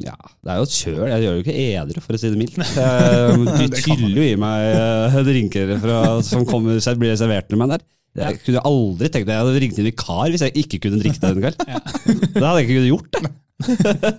ja, 0.00 0.14
det 0.44 0.48
er 0.48 0.56
jo 0.56 0.62
et 0.64 0.76
kjøl. 0.78 1.02
Jeg 1.10 1.24
gjør 1.26 1.34
jo 1.34 1.42
ikke 1.42 1.56
edru, 1.60 2.00
for 2.00 2.16
å 2.16 2.20
si 2.22 2.30
det 2.32 2.38
mildt. 2.40 2.56
De 3.58 3.66
Det 3.68 3.82
tyller 3.84 4.16
jo 4.16 4.22
i 4.30 4.36
meg 4.40 4.68
eh, 4.78 5.18
drinker 5.26 5.74
fra, 5.82 5.98
som 6.24 6.46
kommer, 6.48 6.78
så 6.80 6.94
blir 6.96 7.18
servert 7.20 7.50
til 7.50 7.60
meg 7.60 7.74
der. 7.74 7.84
Jeg 8.18 8.40
kunne 8.42 8.62
aldri 8.66 9.08
tenkt 9.08 9.28
meg, 9.28 9.36
jeg 9.36 9.44
hadde 9.44 9.60
ringt 9.62 9.76
inn 9.78 9.86
vikar 9.86 10.32
hvis 10.32 10.42
jeg 10.42 10.56
ikke 10.64 10.80
kunne 10.86 10.98
drikke 10.98 11.20
det 11.22 11.30
en 11.30 11.44
kveld. 11.44 11.60
Det 12.34 12.42
hadde 12.42 12.56
jeg 12.58 12.66
ikke 12.66 12.78
kunnet 12.78 12.90
gjort. 12.90 13.10
det. 13.14 13.30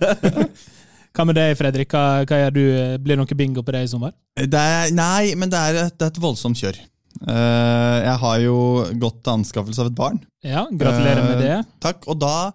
Hva 1.12 1.26
med 1.28 1.36
deg, 1.36 1.52
Fredrik? 1.58 1.92
Hva, 1.92 2.22
hva 2.24 2.38
gjør 2.40 2.54
du? 2.56 2.62
Blir 3.04 3.18
det 3.18 3.20
noe 3.20 3.36
bingo 3.36 3.64
på 3.66 3.74
deg 3.74 3.84
i 3.84 3.90
sommer? 3.90 4.14
Det 4.40 4.62
er, 4.62 4.94
nei, 4.96 5.34
men 5.36 5.52
det 5.52 5.60
er, 5.60 5.78
et, 5.84 5.98
det 6.00 6.06
er 6.08 6.14
et 6.14 6.20
voldsomt 6.24 6.56
kjør. 6.56 6.78
Uh, 7.20 7.98
jeg 8.00 8.14
har 8.22 8.38
jo 8.40 8.56
gått 9.02 9.18
til 9.20 9.34
anskaffelse 9.34 9.84
av 9.84 9.90
et 9.90 9.98
barn. 9.98 10.22
Ja, 10.46 10.64
gratulerer 10.72 11.26
med 11.26 11.36
Eh, 11.36 11.42
det. 11.44 11.58
Takk. 11.84 12.08
Og 12.08 12.16
da, 12.22 12.52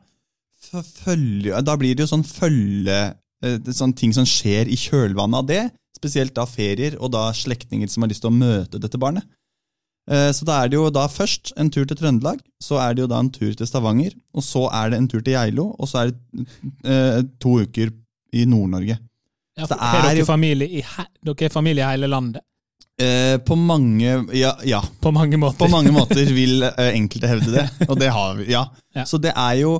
følge, 1.03 1.61
da 1.61 1.77
blir 1.77 1.93
det 1.93 2.07
jo 2.07 2.11
sånn 2.15 2.25
følge 2.25 2.97
uh, 3.13 3.55
det 3.61 3.75
er 3.77 3.93
ting 3.99 4.15
som 4.17 4.25
skjer 4.27 4.73
i 4.73 4.79
kjølvannet 4.87 5.43
av 5.43 5.51
det. 5.53 5.61
Spesielt 5.97 6.33
da 6.37 6.45
ferier, 6.49 6.97
og 6.97 7.13
da 7.13 7.27
slektninger 7.33 7.89
som 7.89 8.03
har 8.05 8.09
lyst 8.11 8.25
til 8.25 8.33
å 8.33 8.37
møte 8.37 8.81
dette 8.81 8.99
barnet. 9.01 9.25
Eh, 10.09 10.31
Så 10.31 10.45
da 10.47 10.61
er 10.63 10.69
det 10.71 10.77
jo 10.79 10.89
da 10.89 11.07
først 11.11 11.51
en 11.59 11.69
tur 11.69 11.85
til 11.85 11.97
Trøndelag, 11.99 12.39
så 12.63 12.77
er 12.79 12.93
det 12.95 13.01
jo 13.03 13.07
da 13.11 13.19
en 13.19 13.29
tur 13.31 13.53
til 13.53 13.67
Stavanger, 13.67 14.13
og 14.33 14.43
så 14.43 14.67
er 14.71 14.89
det 14.93 14.97
en 15.01 15.07
tur 15.11 15.21
til 15.21 15.33
Geilo, 15.35 15.75
og 15.77 15.87
så 15.91 16.05
er 16.05 16.11
det 16.11 16.47
eh, 16.85 17.21
to 17.43 17.57
uker 17.65 17.91
i 18.33 18.45
Nord-Norge. 18.45 18.97
Ja, 19.57 19.65
for- 19.65 19.75
er 19.81 20.01
dere 20.05 20.19
jo- 20.21 20.25
familie 20.29 20.67
i, 20.69 20.83
dere 21.25 21.45
er 21.45 21.49
familie 21.49 21.83
i 21.83 21.91
hele 21.91 22.07
landet? 22.07 22.41
Eh, 22.99 23.37
På 23.45 23.55
mange 23.55 24.25
Ja, 24.33 24.55
ja. 24.65 24.79
På 25.01 25.11
mange 25.13 25.37
måter. 25.37 25.57
På 25.59 25.67
mange 25.69 25.91
måter 25.93 26.25
vil 26.39 26.63
eh, 26.63 26.93
enkelte 26.95 27.27
hevde 27.29 27.51
det, 27.53 27.67
og 27.89 27.99
det 27.99 28.09
har 28.13 28.35
vi. 28.39 28.47
ja. 28.51 28.63
Ja. 28.95 29.03
Så 29.05 29.19
det 29.21 29.33
er 29.35 29.53
jo 29.59 29.75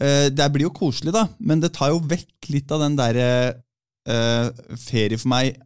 eh, 0.00 0.30
Det 0.30 0.48
blir 0.52 0.66
jo 0.66 0.70
koselig, 0.74 1.12
da, 1.14 1.28
men 1.38 1.60
det 1.60 1.72
tar 1.76 1.90
jo 1.92 2.00
vekk 2.00 2.48
litt 2.50 2.72
av 2.72 2.80
den 2.80 2.96
derre 2.98 3.28
Ferie 4.78 5.18
for 5.18 5.28
meg 5.32 5.56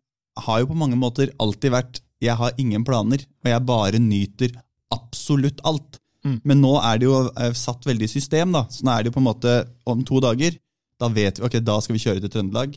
har 0.40 0.60
jo 0.62 0.68
på 0.70 0.76
mange 0.78 0.96
måter 0.96 1.28
alltid 1.42 1.72
vært 1.74 1.98
Jeg 2.20 2.36
har 2.36 2.56
ingen 2.60 2.84
planer, 2.84 3.22
og 3.44 3.48
jeg 3.50 3.66
bare 3.68 4.00
nyter 4.02 4.52
absolutt 4.92 5.60
alt. 5.64 5.98
Mm. 6.26 6.36
Men 6.44 6.60
nå 6.60 6.74
er 6.84 6.98
det 7.00 7.06
jo 7.08 7.20
eh, 7.30 7.54
satt 7.56 7.86
veldig 7.88 8.04
i 8.08 8.12
system. 8.12 8.52
da. 8.52 8.66
Så 8.68 8.84
nå 8.84 8.92
er 8.92 9.02
det 9.06 9.10
jo 9.10 9.16
på 9.16 9.22
en 9.22 9.28
måte 9.30 9.54
om 9.88 10.02
to 10.04 10.20
dager. 10.20 10.58
Da 11.00 11.08
vet 11.08 11.40
vi, 11.40 11.46
ok, 11.48 11.56
da 11.64 11.78
skal 11.80 11.96
vi 11.96 12.02
kjøre 12.02 12.20
til 12.20 12.32
Trøndelag. 12.34 12.74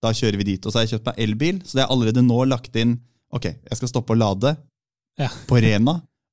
Da 0.00 0.14
kjører 0.16 0.40
vi 0.40 0.46
dit. 0.54 0.64
Og 0.64 0.72
så 0.72 0.80
har 0.80 0.86
jeg 0.86 0.94
kjøpt 0.94 1.10
meg 1.10 1.18
elbil, 1.26 1.58
så 1.68 1.76
det 1.76 1.82
er 1.84 1.92
allerede 1.92 2.24
nå 2.24 2.38
lagt 2.48 2.76
inn 2.80 2.98
Ok, 3.30 3.44
jeg 3.46 3.76
skal 3.78 3.90
stoppe 3.92 4.10
og 4.16 4.18
lade 4.18 4.56
Ja. 5.20 5.28
på 5.46 5.60
Rena 5.62 5.92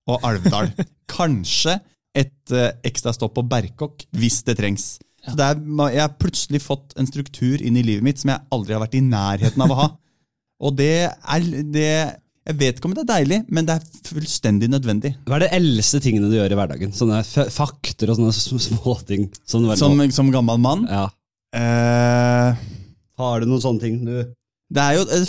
og 0.10 0.24
Alvdal. 0.25 0.72
Kanskje 1.18 1.75
et 2.18 2.50
uh, 2.56 2.72
ekstra 2.88 3.12
stopp 3.13 3.36
på 3.36 3.44
Berkåk, 3.46 4.08
hvis 4.18 4.39
det 4.48 4.56
trengs. 4.58 4.86
Så 5.27 5.36
det 5.38 5.46
er, 5.46 5.60
jeg 5.94 6.01
har 6.01 6.16
plutselig 6.18 6.63
fått 6.63 6.96
en 6.98 7.06
struktur 7.06 7.62
inn 7.62 7.77
i 7.77 7.84
livet 7.86 8.01
mitt 8.08 8.18
som 8.24 8.32
jeg 8.32 8.42
aldri 8.56 8.74
har 8.74 8.82
vært 8.82 8.98
i 8.98 9.04
nærheten 9.06 9.62
av 9.68 9.75
å 9.75 9.77
ha. 9.77 9.88
Og 10.66 10.74
det 10.80 10.89
er 11.12 11.46
det, 11.75 11.92
Jeg 12.48 12.56
vet 12.62 12.77
ikke 12.80 12.88
om 12.88 12.94
det 12.96 13.01
er 13.04 13.10
deilig, 13.10 13.38
men 13.51 13.66
det 13.68 13.75
er 13.75 14.04
fullstendig 14.08 14.70
nødvendig. 14.72 15.13
Hva 15.27 15.36
er 15.36 15.44
det 15.46 15.50
eldste 15.58 16.00
tingene 16.04 16.30
du 16.32 16.38
gjør 16.38 16.54
i 16.56 16.58
hverdagen? 16.60 16.94
Sånne 16.96 17.20
f- 17.25 17.50
fakter 17.51 18.13
og 18.13 18.20
sånne 18.22 18.32
sm- 18.36 18.62
småting. 18.70 19.25
Som, 19.44 19.66
Som, 19.80 20.00
som 20.16 20.32
gammel 20.32 20.62
mann. 20.63 20.86
ja. 20.88 21.06
Eh, 21.58 22.56
Har 23.18 23.39
du 23.42 23.48
noen 23.50 23.62
sånne 23.63 23.82
ting 23.82 24.01
du 24.06 24.18
det 24.68 24.84
er 24.84 24.98
jo, 24.98 25.04
det 25.08 25.22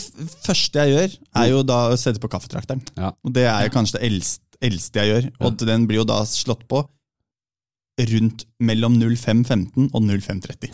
første 0.43 0.83
jeg 0.83 0.91
gjør, 0.97 1.13
er 1.39 1.45
jo 1.53 1.59
da 1.63 1.77
å 1.93 1.99
sette 2.01 2.19
på 2.19 2.27
kaffetrakteren. 2.33 2.81
Ja. 2.99 3.13
Og 3.23 3.31
det 3.37 3.45
er 3.47 3.69
jo 3.69 3.71
kanskje 3.71 4.01
det 4.01 4.09
eldste, 4.09 4.43
eldste 4.67 4.99
jeg 4.99 5.13
gjør. 5.13 5.29
Og 5.47 5.61
den 5.63 5.85
blir 5.87 6.01
jo 6.01 6.07
da 6.11 6.17
slått 6.27 6.65
på 6.67 6.81
rundt 8.11 8.43
mellom 8.63 8.97
05.15 8.99 9.93
og 9.95 10.03
05.30. 10.11 10.73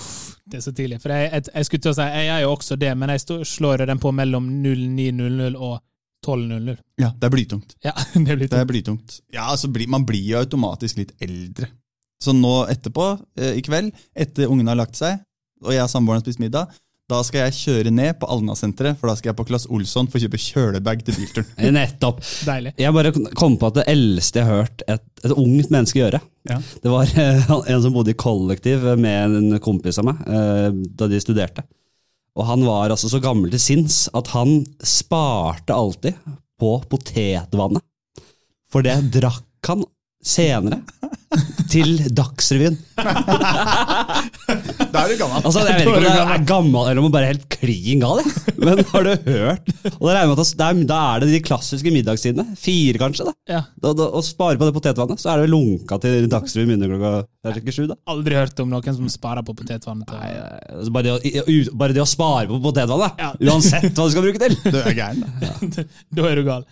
Det 0.49 0.59
er 0.59 0.65
så 0.65 0.73
tidlig. 0.77 0.97
For 1.05 1.13
jeg, 1.13 1.29
jeg, 1.33 1.45
jeg 1.55 1.69
skulle 1.69 1.85
til 1.85 1.93
å 1.93 1.97
si, 1.99 2.09
jeg 2.17 2.27
gjør 2.31 2.41
jo 2.47 2.55
også 2.57 2.79
det, 2.81 2.91
men 3.01 3.13
jeg 3.13 3.45
slår 3.53 3.85
den 3.93 4.01
på 4.01 4.13
mellom 4.17 4.49
09.00 4.65 5.61
og 5.61 5.77
12.00. 6.25 6.79
Ja, 7.01 7.11
det 7.21 7.29
er 7.29 7.35
blytungt. 7.35 7.75
Ja, 7.85 7.93
det 8.15 8.25
blir 8.39 8.49
Det 8.49 8.61
er 8.61 8.69
blytungt. 8.71 9.19
Ja, 9.35 9.49
altså 9.53 9.69
Man 9.89 10.07
blir 10.09 10.25
jo 10.33 10.41
automatisk 10.41 10.99
litt 11.03 11.13
eldre. 11.23 11.69
Så 12.23 12.33
nå 12.33 12.55
etterpå, 12.73 13.11
eh, 13.37 13.59
i 13.59 13.63
kveld, 13.67 13.93
etter 14.17 14.49
ungene 14.49 14.73
har 14.73 14.81
lagt 14.81 14.97
seg, 14.97 15.21
og 15.65 15.73
jeg 15.75 15.83
og 15.85 15.91
samboeren 15.93 16.23
har 16.23 16.25
spist 16.25 16.41
middag, 16.41 16.71
da 17.11 17.19
skal 17.27 17.43
jeg 17.45 17.57
kjøre 17.59 17.91
ned 17.93 18.15
på 18.17 18.29
Alna-senteret, 18.33 18.97
for 18.97 19.11
da 19.11 19.15
skal 19.19 19.29
jeg 19.31 19.37
på 19.37 19.45
Claes 19.51 19.67
Olsson 19.69 20.07
for 20.09 20.17
å 20.17 20.23
kjøpe 20.25 20.39
kjølebag 20.41 21.03
til 21.05 21.19
bilturen. 21.19 21.51
Nettopp. 21.77 22.23
deilig. 22.49 22.73
Jeg 22.81 22.97
bare 22.97 23.13
kom 23.37 23.59
på 23.61 23.69
at 23.69 23.77
det 23.83 23.85
eldste 23.93 24.41
jeg 24.41 24.49
har 24.49 24.63
hørt 24.63 24.85
et, 24.89 25.05
et 25.21 25.35
ungt 25.37 25.69
menneske 25.75 26.01
gjøre, 26.01 26.23
Ja. 26.49 26.57
det 26.85 26.93
var 26.95 27.13
eh, 27.21 27.53
en 27.75 27.83
som 27.85 27.93
bodde 27.93 28.15
i 28.15 28.19
kollektiv 28.25 28.87
med 29.01 29.37
en 29.37 29.61
kompis 29.65 30.01
av 30.01 30.09
meg 30.09 30.25
eh, 30.25 30.71
da 30.97 31.11
de 31.13 31.21
studerte. 31.21 31.67
Og 32.35 32.49
han 32.49 32.65
var 32.67 32.91
altså 32.91 33.11
så 33.11 33.21
gammel 33.23 33.53
til 33.55 33.63
sinns 33.63 33.99
at 34.17 34.33
han 34.35 34.65
sparte 34.83 35.75
alltid 35.75 36.19
på 36.61 36.77
potetvannet. 36.91 37.83
For 38.71 38.83
det 38.83 38.97
drakk 39.15 39.71
han 39.71 39.85
senere 40.25 40.81
til 41.75 41.97
Dagsrevyen. 42.15 42.79
Da 44.95 45.01
er 45.03 45.11
du 45.11 45.17
gammel. 45.19 45.41
Altså, 45.43 45.63
jeg 45.65 45.75
vet 45.75 45.81
ikke 45.83 45.95
om 45.97 46.05
det 46.05 46.11
er 46.15 46.43
gammel 46.47 46.85
eller 46.87 47.01
om 47.03 47.07
jeg 47.09 47.15
bare 47.15 47.27
er 47.27 47.33
helt 47.33 47.47
klin 47.51 48.03
gal. 48.03 48.21
jeg. 48.23 48.55
Men 48.63 48.83
har 48.93 49.07
du 49.07 49.11
hørt? 49.33 49.71
Og 49.97 50.05
da, 50.07 50.21
med 50.29 50.39
at 50.39 50.53
det 50.61 50.67
er, 50.69 50.83
da 50.89 50.99
er 51.17 51.25
det 51.25 51.31
de 51.33 51.41
klassiske 51.45 51.91
middagstidene. 51.95 52.45
Fire, 52.61 53.01
kanskje. 53.03 53.27
da. 53.27 53.35
Ja. 53.51 53.63
Da, 53.83 53.93
da, 53.99 54.07
å 54.15 54.23
spare 54.25 54.61
på 54.61 54.69
det 54.69 54.75
potetvannet, 54.77 55.21
så 55.23 55.33
er 55.35 55.43
det 55.43 55.51
lunka 55.53 55.99
til 56.05 56.29
Dagsrevyen 56.31 56.85
begynner 56.85 57.03
klokka 57.43 57.57
ikke 57.65 57.75
sju. 57.75 57.85
da. 57.91 57.99
Aldri 58.15 58.39
hørt 58.39 58.63
om 58.65 58.71
noen 58.73 58.99
som 59.01 59.11
sparer 59.13 59.45
på 59.47 59.57
potetvannet. 59.59 60.07
til- 60.11 60.21
Nei, 60.23 60.33
altså, 60.79 60.95
bare, 60.95 61.17
det 61.19 61.43
å, 61.43 61.77
bare 61.83 61.97
det 61.99 62.05
å 62.05 62.09
spare 62.09 62.47
på 62.53 62.61
potetvannet, 62.69 63.19
Ja. 63.25 63.33
uansett 63.51 63.91
hva 63.91 64.07
du 64.07 64.15
skal 64.15 64.29
bruke 64.29 64.45
til. 64.47 64.55
Du 64.71 64.79
er 64.79 64.95
gæren. 64.95 65.25
da. 65.43 65.89
Da 66.15 66.31
er 66.31 66.39
du 66.39 66.45
gal. 66.47 66.65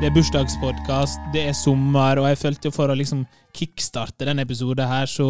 Det 0.00 0.08
er 0.08 0.14
bursdagspodkast, 0.16 1.18
det 1.34 1.42
er 1.50 1.56
sommer, 1.56 2.16
og 2.22 2.28
jeg 2.30 2.38
følte 2.40 2.70
jo 2.70 2.72
for 2.72 2.88
å 2.88 2.94
liksom 2.96 3.20
kickstarte 3.56 4.24
denne 4.24 4.46
episoden 4.46 4.88
her, 4.88 5.04
så, 5.10 5.26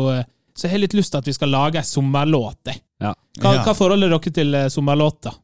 så 0.55 0.69
jeg 0.69 0.77
har 0.77 0.83
litt 0.85 0.95
lyst 0.95 1.11
til 1.11 1.19
at 1.19 1.27
vi 1.27 1.35
skal 1.35 1.51
lage 1.51 1.81
ei 1.81 1.87
sommerlåt. 1.89 2.71
Ja. 3.03 3.11
Hva, 3.43 3.57
Ja. 3.57 3.65
hva 3.67 3.75
forholder 3.75 4.13
dere 4.15 4.33
til 4.37 4.55
eh, 4.55 4.69
sommerlåter? 4.71 5.35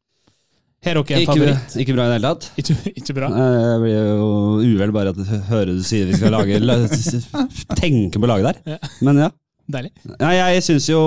Har 0.86 1.00
dere 1.00 1.16
en 1.16 1.24
Ikke, 1.24 1.32
favoritt? 1.32 1.74
ikke 1.82 1.96
bra 1.96 2.06
i 2.06 2.12
det 2.12 2.16
hele 2.20 2.30
tatt. 2.30 2.46
Ikke, 2.62 2.76
ikke 3.02 3.16
bra? 3.16 3.32
Jeg 3.34 3.82
blir 3.82 3.98
jo 4.12 4.30
uvel 4.62 4.94
bare 4.94 5.14
at 5.16 5.18
jeg 5.24 5.42
hører 5.50 5.74
du 5.74 5.82
sier 5.90 6.06
vi 6.06 6.20
skal 6.20 6.36
lage 6.36 6.60
Tenke 7.82 8.20
på 8.22 8.28
å 8.28 8.30
lage 8.30 8.52
der. 8.52 8.78
Men 9.02 9.24
ja. 9.24 9.30
Deilig. 9.66 9.90
Ja, 10.20 10.30
jeg 10.46 10.62
synes 10.62 10.84
jo 10.86 11.00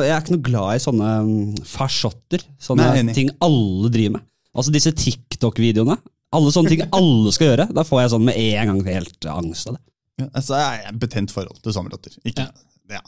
Jeg 0.00 0.14
er 0.14 0.22
ikke 0.22 0.38
noe 0.38 0.46
glad 0.46 0.78
i 0.78 0.80
sånne 0.80 1.10
mm, 1.26 1.56
farsotter. 1.68 2.46
Sånne 2.56 2.88
Nei, 3.04 3.12
ting 3.18 3.28
alle 3.44 3.90
driver 3.92 4.16
med. 4.16 4.24
Altså 4.56 4.72
disse 4.72 4.94
TikTok-videoene. 4.96 5.98
Alle 6.34 6.50
sånne 6.54 6.72
ting 6.72 6.82
alle 6.96 7.32
skal 7.34 7.52
gjøre. 7.52 7.68
Da 7.76 7.84
får 7.86 8.02
jeg 8.02 8.12
sånn 8.16 8.24
med 8.26 8.38
en 8.40 8.72
gang 8.72 8.80
helt 8.88 9.28
angst 9.30 9.68
av 9.70 9.76
det. 9.78 9.82
Ja, 10.16 10.26
altså, 10.32 10.56
jeg 10.58 10.80
er 10.80 10.88
et 10.90 10.98
betent 11.02 11.32
forhold 11.34 11.60
til 11.62 11.74
sommerlåter. 11.76 12.16
Ikke, 12.24 12.48
Ja. 12.48 12.98
ja. 12.98 13.02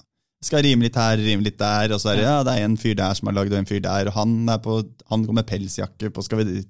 Skal 0.45 0.63
rime 0.63 0.85
litt 0.87 0.95
her, 0.95 1.19
rime 1.19 1.43
litt 1.43 1.57
der, 1.59 1.91
og 1.97 1.99
så 1.99 2.13
er 2.13 2.21
det, 2.21 2.27
ja, 2.29 2.37
det 2.47 2.53
er 2.55 2.65
en 2.69 2.77
fyr 2.79 2.95
der 2.95 3.17
som 3.19 3.27
har 3.27 3.35
lagd, 3.41 3.51
og 3.51 3.59
en 3.59 3.67
fyr 3.67 3.81
der, 3.83 4.07
og 4.07 4.15
han, 4.15 4.35
er 4.53 4.61
på, 4.63 4.77
han 5.11 5.25
går 5.27 5.35
med 5.41 5.47
pelsjakke 5.49 6.13
på 6.15 6.23
Skal 6.23 6.45
vi, 6.45 6.61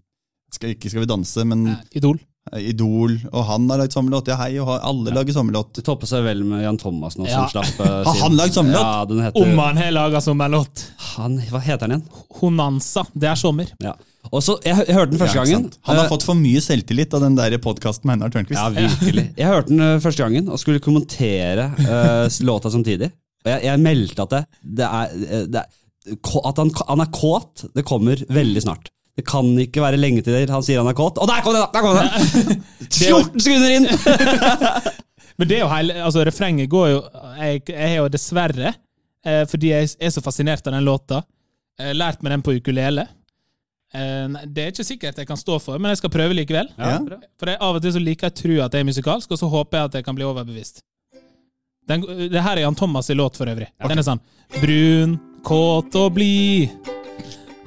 skal, 0.55 0.73
ikke 0.73 0.88
Skal 0.88 1.02
vi 1.05 1.11
danse, 1.11 1.45
men 1.45 1.67
Idol. 1.93 2.17
Idol, 2.57 3.14
og 3.33 3.45
han 3.49 3.69
har 3.71 3.83
lagd 3.83 3.93
sommerlåt. 3.95 4.28
Ja, 4.33 4.37
hei, 4.40 4.55
og 4.62 4.71
alle 4.76 5.12
lager 5.14 5.37
sommerlåt. 5.37 5.73
Det 5.78 5.85
topper 5.87 6.09
seg 6.11 6.25
vel 6.26 6.45
med 6.49 6.62
Jan 6.64 6.78
Thomas 6.81 7.19
nå, 7.19 7.26
Ja. 7.28 7.45
som 7.49 7.52
slapp 7.57 7.81
uh, 7.85 8.02
Har 8.09 8.21
han 8.25 8.37
lagd 8.38 8.57
sommerlåt? 8.57 8.85
Ja, 8.87 9.05
den 9.11 9.23
heter 9.25 9.43
Om 9.45 9.59
han 9.64 9.81
har 9.83 9.90
laga 9.97 10.21
sommerlåt. 10.25 10.85
han, 11.17 11.38
Hva 11.50 11.61
heter 11.64 11.87
han 11.88 11.97
igjen? 11.99 12.23
Honanza. 12.40 13.05
Det 13.14 13.28
er 13.31 13.38
sommer. 13.40 13.71
Ja. 13.85 13.95
Og 14.28 14.43
så, 14.45 14.59
jeg, 14.67 14.76
jeg 14.88 14.97
hørte 14.97 15.14
den 15.14 15.21
første 15.23 15.38
gangen. 15.40 15.69
Han 15.88 15.97
har 15.97 16.05
Eh, 16.05 16.11
fått 16.12 16.25
for 16.26 16.37
mye 16.37 16.61
selvtillit 16.61 17.14
av 17.17 17.23
den 17.25 17.37
der 17.38 17.55
podkasten 17.64 18.09
med 18.11 18.19
Einar 18.19 18.33
Tørnquist. 18.35 18.59
Ja, 18.61 18.69
virkelig. 18.75 19.25
Jeg 19.38 19.49
hørte 19.49 19.73
den 19.73 19.81
eh, 19.87 20.00
første 20.05 20.25
gangen 20.26 20.50
og 20.52 20.61
skulle 20.61 20.83
kommentere 20.85 21.71
uh, 21.78 22.26
låta 22.45 22.71
samtidig. 22.75 23.09
Og 23.47 23.52
jeg, 23.55 23.62
jeg 23.71 23.81
meldte 23.81 24.25
at 24.26 24.35
det, 24.35 24.43
det 24.83 24.88
er, 24.88 25.14
eh, 25.28 25.45
det 25.49 25.62
er 25.62 25.75
At 26.49 26.61
han, 26.61 26.71
han 26.88 27.00
er 27.05 27.11
kåt, 27.12 27.67
det 27.76 27.85
kommer 27.88 28.21
veldig 28.33 28.62
snart. 28.64 28.88
Det 29.18 29.25
kan 29.26 29.48
ikke 29.58 29.82
være 29.82 29.98
lenge 29.98 30.22
til 30.22 30.46
han 30.46 30.62
sier 30.62 30.78
han 30.78 30.88
er 30.92 30.96
kåt. 30.96 31.18
Og 31.18 31.26
der 31.26 31.42
kom 31.42 31.56
det! 31.56 31.64
da, 31.64 31.70
Der 31.75 31.82
kom 31.82 31.96
det! 31.98 32.58
14 32.87 33.42
sekunder 33.42 33.75
inn! 33.75 33.88
Men 35.38 35.50
det 35.50 35.56
er 35.58 35.62
jo 35.64 35.70
hele, 35.70 35.96
altså 36.02 36.22
refrenget 36.26 36.70
går 36.70 36.88
jo 36.90 36.98
Jeg, 37.38 37.62
har 37.75 37.96
jo 38.00 38.08
dessverre, 38.10 38.72
eh, 39.26 39.44
fordi 39.50 39.70
jeg 39.70 39.90
er 40.02 40.10
så 40.14 40.22
fascinert 40.22 40.66
av 40.66 40.75
den 40.75 40.87
låta, 40.87 41.22
eh, 41.78 41.92
lært 41.94 42.22
meg 42.22 42.34
den 42.34 42.44
på 42.46 42.56
ukulele. 42.58 43.06
Eh, 43.94 44.38
det 44.46 44.64
er 44.64 44.72
ikke 44.75 44.87
sikkert 44.87 45.18
jeg 45.22 45.30
kan 45.30 45.38
stå 45.38 45.60
for, 45.62 45.78
men 45.78 45.94
jeg 45.94 46.02
skal 46.02 46.12
prøve 46.14 46.34
likevel. 46.34 46.70
Ja. 46.75 46.98
For 47.38 47.52
jeg, 47.52 47.60
av 47.62 47.78
og 47.78 47.82
til 47.82 47.94
så 47.94 48.02
liker 48.02 48.28
jeg 48.28 48.34
å 48.34 48.40
tro 48.42 48.60
at 48.66 48.75
jeg 48.75 48.87
er 48.87 48.90
musikalsk, 48.90 49.30
og 49.34 49.42
så 49.42 49.50
håper 49.54 49.78
jeg 49.78 49.90
at 49.92 49.98
jeg 50.00 50.08
kan 50.10 50.18
bli 50.18 50.26
overbevist. 50.26 50.82
Den, 51.88 52.02
det 52.34 52.42
her 52.44 52.58
er 52.58 52.66
Jan 52.66 52.78
Thomas' 52.78 53.14
låt, 53.14 53.38
for 53.38 53.50
øvrig. 53.50 53.70
Den 53.87 54.02
er 54.02 54.06
sånn 54.06 54.22
Brun, 54.58 55.18
kåt 55.46 55.94
og 55.98 56.14
blid. 56.18 56.98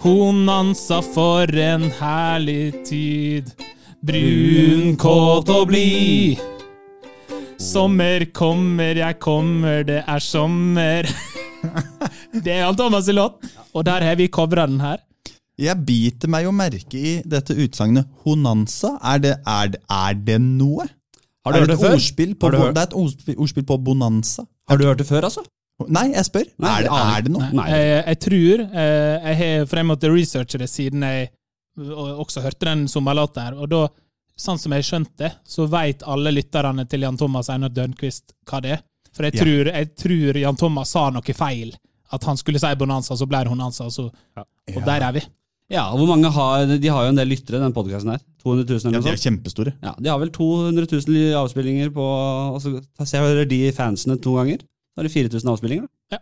Honanza 0.02 1.02
for 1.06 1.52
en 1.62 1.84
herlig 2.00 2.72
tid. 2.88 3.52
Brun, 4.02 4.96
kåt 4.98 5.50
og 5.54 5.68
blid. 5.70 6.40
Sommer 7.62 8.26
kommer, 8.34 8.98
jeg 8.98 9.20
kommer, 9.22 9.84
det 9.86 10.00
er 10.10 10.24
sommer. 10.26 11.06
Det 12.32 12.48
er 12.56 12.62
Jan 12.64 12.78
Thomas' 12.80 13.12
låt, 13.14 13.44
og 13.76 13.84
der 13.86 14.02
har 14.02 14.16
vi 14.18 14.26
covra 14.34 14.64
den 14.66 14.80
her. 14.82 14.98
Jeg 15.62 15.76
biter 15.86 16.32
meg 16.32 16.46
jo 16.48 16.54
merke 16.56 16.98
i 16.98 17.12
dette 17.28 17.54
utsagnet 17.60 18.08
honanza. 18.24 18.96
Er 19.06 19.20
det, 19.22 19.34
er, 19.46 19.68
det, 19.76 19.82
er 19.94 20.16
det 20.18 20.38
noe? 20.42 20.88
Har 21.46 21.54
du 21.54 21.58
er 21.60 21.62
hørt 21.62 21.70
det 21.70 21.76
det 21.78 21.84
før? 21.84 21.98
ordspill 22.00 22.32
på, 22.40 22.48
Har 22.48 22.56
du 22.56 22.58
hørt- 22.64 22.76
Det 22.80 22.82
er 22.82 22.88
et 22.90 23.36
ordspill 23.38 23.68
på 23.70 23.78
bonanza. 23.86 24.48
Har 24.72 24.78
du 24.82 24.86
hørt 24.88 25.04
det 25.04 25.08
før, 25.12 25.28
altså? 25.30 25.44
Nei, 25.90 26.12
jeg 26.14 26.26
spør. 26.28 26.46
Nei, 26.62 26.76
er, 26.78 26.84
det, 26.88 27.00
er 27.18 27.22
det 27.26 27.32
noe? 27.34 27.50
Nei. 27.54 27.68
Jeg, 27.72 28.04
jeg 28.08 28.20
tror 28.26 28.64
eh, 28.68 29.16
jeg 29.32 29.38
har 29.42 29.66
For 29.72 29.82
jeg 29.82 29.88
måtte 29.90 30.12
researche 30.14 30.58
det 30.62 30.70
siden 30.70 31.02
jeg 31.08 31.30
også 31.82 32.42
hørte 32.44 32.68
den 32.68 32.88
sommerlåta 32.92 33.46
her. 33.48 33.58
Og 33.58 33.70
da, 33.72 33.82
sånn 34.38 34.60
som 34.60 34.74
jeg 34.76 34.84
skjønte, 34.88 35.32
så 35.48 35.68
veit 35.72 36.04
alle 36.04 36.34
lytterne 36.36 36.86
til 36.90 37.06
Jan 37.08 37.18
Thomas 37.20 37.50
Einar 37.54 37.72
Dønquist 37.74 38.34
hva 38.50 38.60
det 38.62 38.76
er. 38.78 38.82
For 39.16 39.28
jeg 39.28 39.36
Ja. 39.36 39.44
tror, 39.44 39.72
jeg 39.74 39.92
tror 40.00 40.38
Jan 40.40 40.56
Thomas 40.60 40.90
sa 40.96 41.10
noe 41.10 41.34
feil. 41.36 41.74
At 42.12 42.24
han 42.28 42.36
skulle 42.38 42.60
si 42.60 42.76
Bonanza, 42.76 43.16
så 43.16 43.26
ble 43.28 43.40
det 43.46 43.52
Honanza. 43.54 43.88
Så, 43.90 44.10
og 44.12 44.82
der 44.86 45.02
er 45.08 45.12
vi. 45.16 45.22
Ja, 45.72 45.86
og 45.94 46.02
hvor 46.02 46.10
mange 46.12 46.28
har, 46.36 46.66
De 46.78 46.88
har 46.92 47.06
jo 47.06 47.10
en 47.14 47.16
del 47.16 47.30
lyttere, 47.32 47.60
den 47.64 47.72
podkasten 47.72 48.12
her. 48.12 48.20
200 48.44 48.68
000 48.84 48.94
Ja, 48.98 49.00
de 49.00 49.10
er 49.14 49.22
kjempestore. 49.22 49.72
Ja, 49.82 49.94
De 50.00 50.10
har 50.12 50.20
vel 50.20 50.32
200 50.36 50.88
000 51.08 51.32
avspillinger 51.40 51.92
på 51.96 52.04
og 52.04 52.60
Så 52.62 53.14
jeg 53.16 53.22
hører 53.24 53.48
de 53.48 53.72
fansene 53.72 54.18
to 54.20 54.34
ganger. 54.36 54.60
Da 54.96 55.02
er 55.04 55.08
det 55.08 55.14
4000 55.16 55.52
avspillinger. 55.54 55.88
da. 55.88 56.18
Ja. 56.18 56.22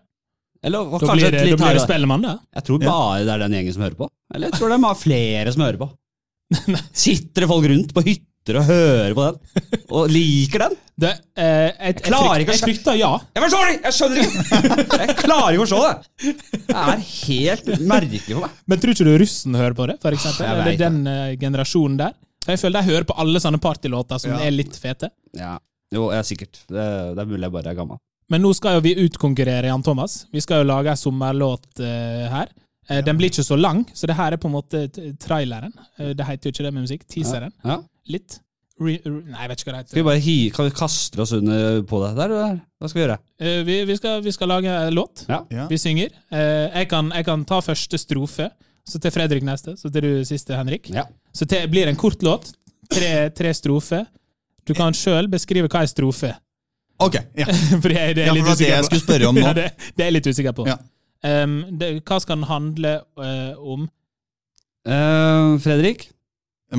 Eller 0.63 0.79
og 0.83 0.99
Da 0.99 1.07
kanskje 1.07 1.15
blir 1.29 1.31
det, 1.31 1.43
litt 1.47 1.57
da 1.59 1.65
blir 1.65 1.77
det 1.79 1.85
Spellemann, 1.85 2.21
det. 2.25 2.35
Jeg 2.59 2.63
tror 2.67 2.83
Ja. 2.83 2.89
bare 2.91 3.23
det 3.25 3.33
er 3.33 3.43
den 3.45 3.51
gjengen 3.57 3.73
som 3.73 3.81
hører 3.83 3.95
på. 3.97 4.09
Eller 4.35 4.49
jeg 4.51 4.59
tror 4.59 4.69
det 4.69 4.79
er 4.83 4.99
flere 5.03 5.53
som 5.55 5.61
hører 5.63 5.79
på. 5.79 5.89
Sitter 7.05 7.41
det 7.45 7.49
folk 7.49 7.65
rundt 7.69 7.93
på 7.93 8.03
hytter 8.05 8.57
og 8.59 8.65
hører 8.65 9.13
på 9.13 9.25
den, 9.27 9.81
og 9.93 10.09
liker 10.09 10.63
den. 10.65 10.75
Det, 10.99 11.11
eh, 11.37 11.69
jeg, 11.69 11.75
jeg, 11.77 11.95
klarer 12.09 12.41
ikke 12.43 12.51
å 12.51 12.57
jeg 12.57 12.63
frykter 12.65 12.97
ja. 12.99 13.09
Jeg 13.35 13.43
forstår 13.45 13.67
det! 13.69 13.75
Jeg 13.85 13.95
skjønner 13.97 14.21
ikke! 14.23 14.99
Jeg 15.05 15.15
klarer 15.19 15.53
ikke 15.57 15.67
å 15.67 15.69
se 15.69 15.81
det. 15.85 16.33
Det 16.65 16.79
er 16.83 17.03
helt 17.09 17.69
merkelig 17.93 18.21
for 18.33 18.41
meg. 18.47 18.57
Men 18.67 18.81
tror 18.81 18.95
ikke 18.95 19.07
du 19.07 19.13
russen 19.21 19.55
hører 19.59 19.77
på 19.77 19.87
det, 19.91 19.97
for 20.03 20.17
eksempel? 20.17 20.43
Jeg 20.47 20.55
Eller 20.55 20.69
vet 20.71 20.81
den 20.81 20.99
eh, 21.07 21.35
generasjonen 21.39 21.97
der? 22.01 22.17
For 22.43 22.55
jeg 22.55 22.61
føler 22.63 22.81
de 22.81 22.91
hører 22.91 23.07
på 23.11 23.17
alle 23.21 23.39
sånne 23.43 23.61
partylåter 23.63 24.19
som 24.25 24.33
Ja. 24.33 24.41
er 24.49 24.51
litt 24.55 24.75
fete. 24.81 25.11
Ja, 25.37 25.55
Jo, 25.93 26.09
ja, 26.13 26.19
sikkert. 26.25 26.59
Det, 26.67 26.83
det 27.15 27.21
er 27.23 27.29
mulig 27.29 27.45
jeg 27.47 27.53
bare 27.53 27.71
er 27.71 27.77
gammel. 27.79 27.97
Men 28.29 28.43
nå 28.45 28.51
skal 28.53 28.77
jo 28.77 28.81
vi 28.85 28.95
utkonkurrere 29.07 29.71
Jan 29.71 29.83
Thomas. 29.83 30.25
Vi 30.33 30.41
skal 30.43 30.61
jo 30.63 30.67
lage 30.69 30.91
en 30.93 30.99
sommerlåt 30.99 31.79
uh, 31.81 32.27
her. 32.33 32.51
Eh, 32.89 32.99
Den 33.05 33.17
blir 33.17 33.29
ikke 33.31 33.43
så 33.45 33.57
lang, 33.57 33.83
så 33.93 34.07
det 34.09 34.15
her 34.17 34.33
er 34.35 34.37
på 34.41 34.47
en 34.49 34.53
måte 34.57 34.83
traileren. 35.21 35.73
Uh, 35.99 36.11
det 36.17 36.25
heter 36.27 36.49
jo 36.49 36.53
ikke 36.53 36.67
det 36.67 36.73
med 36.75 36.85
musikk. 36.85 37.07
Teaseren. 37.09 37.51
Ja. 37.65 37.79
Litt. 38.09 38.39
Re, 38.79 38.93
re, 39.03 39.11
nei, 39.27 39.41
jeg 39.43 39.49
vet 39.51 39.59
ikke 39.63 39.71
hva 39.73 39.79
det 39.81 39.89
Skal 39.89 39.97
vi 39.97 39.99
heter. 39.99 40.07
bare 40.07 40.21
hi, 40.23 40.35
kan 40.55 40.67
vi 40.69 40.75
kaste 40.77 41.19
oss 41.19 41.33
under 41.35 41.81
på 41.89 41.97
det 42.05 42.11
der? 42.15 42.31
eller? 42.31 42.59
Hva 42.79 42.87
skal 42.91 42.99
vi 43.01 43.03
gjøre? 43.03 43.17
Eh, 43.43 43.57
vi, 43.67 43.75
vi, 43.89 43.97
skal, 43.99 44.21
vi 44.23 44.31
skal 44.37 44.47
lage 44.53 44.75
en 44.85 44.93
låt. 44.95 45.25
Ja. 45.27 45.41
Ja. 45.51 45.65
Vi 45.67 45.77
synger. 45.81 46.13
Eh, 46.31 46.69
Jeg 46.79 46.87
kan, 46.93 47.09
jeg 47.11 47.25
kan 47.27 47.43
ta 47.49 47.59
første 47.65 47.97
strofe, 47.99 48.47
så 48.87 49.01
til 49.03 49.11
Fredrik 49.11 49.43
neste, 49.43 49.75
så 49.77 49.91
til 49.91 50.05
du 50.05 50.23
siste, 50.25 50.55
Henrik. 50.55 50.87
Ja. 50.95 51.03
Så 51.35 51.45
det 51.45 51.65
blir 51.73 51.89
en 51.91 51.97
kort 51.99 52.23
låt. 52.23 52.53
Tre, 52.89 53.29
tre 53.35 53.51
strofer. 53.53 54.05
Du 54.65 54.71
kan 54.73 54.93
sjøl 54.97 55.27
beskrive 55.29 55.67
hva 55.69 55.83
er 55.83 55.89
strofe. 55.91 56.31
Ok, 56.99 57.15
ja. 57.39 57.45
For 57.81 57.87
det, 57.89 57.97
er- 57.97 58.13
det 58.17 58.23
er 58.23 58.27
Ja, 58.27 58.33
litt 58.35 58.43
for 58.45 58.51
det 58.51 58.55
var 58.55 58.59
det 58.59 58.69
jeg 58.73 58.87
skulle 58.89 59.03
spørre 59.05 59.29
om 59.29 59.37
nå. 59.39 59.45
ja, 59.47 59.53
det, 59.55 59.67
det 59.95 60.03
er 60.03 60.09
jeg 60.11 60.17
litt 60.19 60.27
usikker 60.33 60.55
på. 60.57 60.65
Ja. 60.67 60.77
Um, 61.19 61.57
det, 61.79 61.89
hva 62.07 62.17
skal 62.23 62.39
den 62.39 62.47
handle 62.47 62.93
uh, 63.19 63.53
om? 63.59 63.87
Uh, 64.87 65.57
Fredrik, 65.63 66.07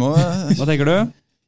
må, 0.01 0.13
hva 0.59 0.67
tenker 0.69 0.89
du? 0.89 0.95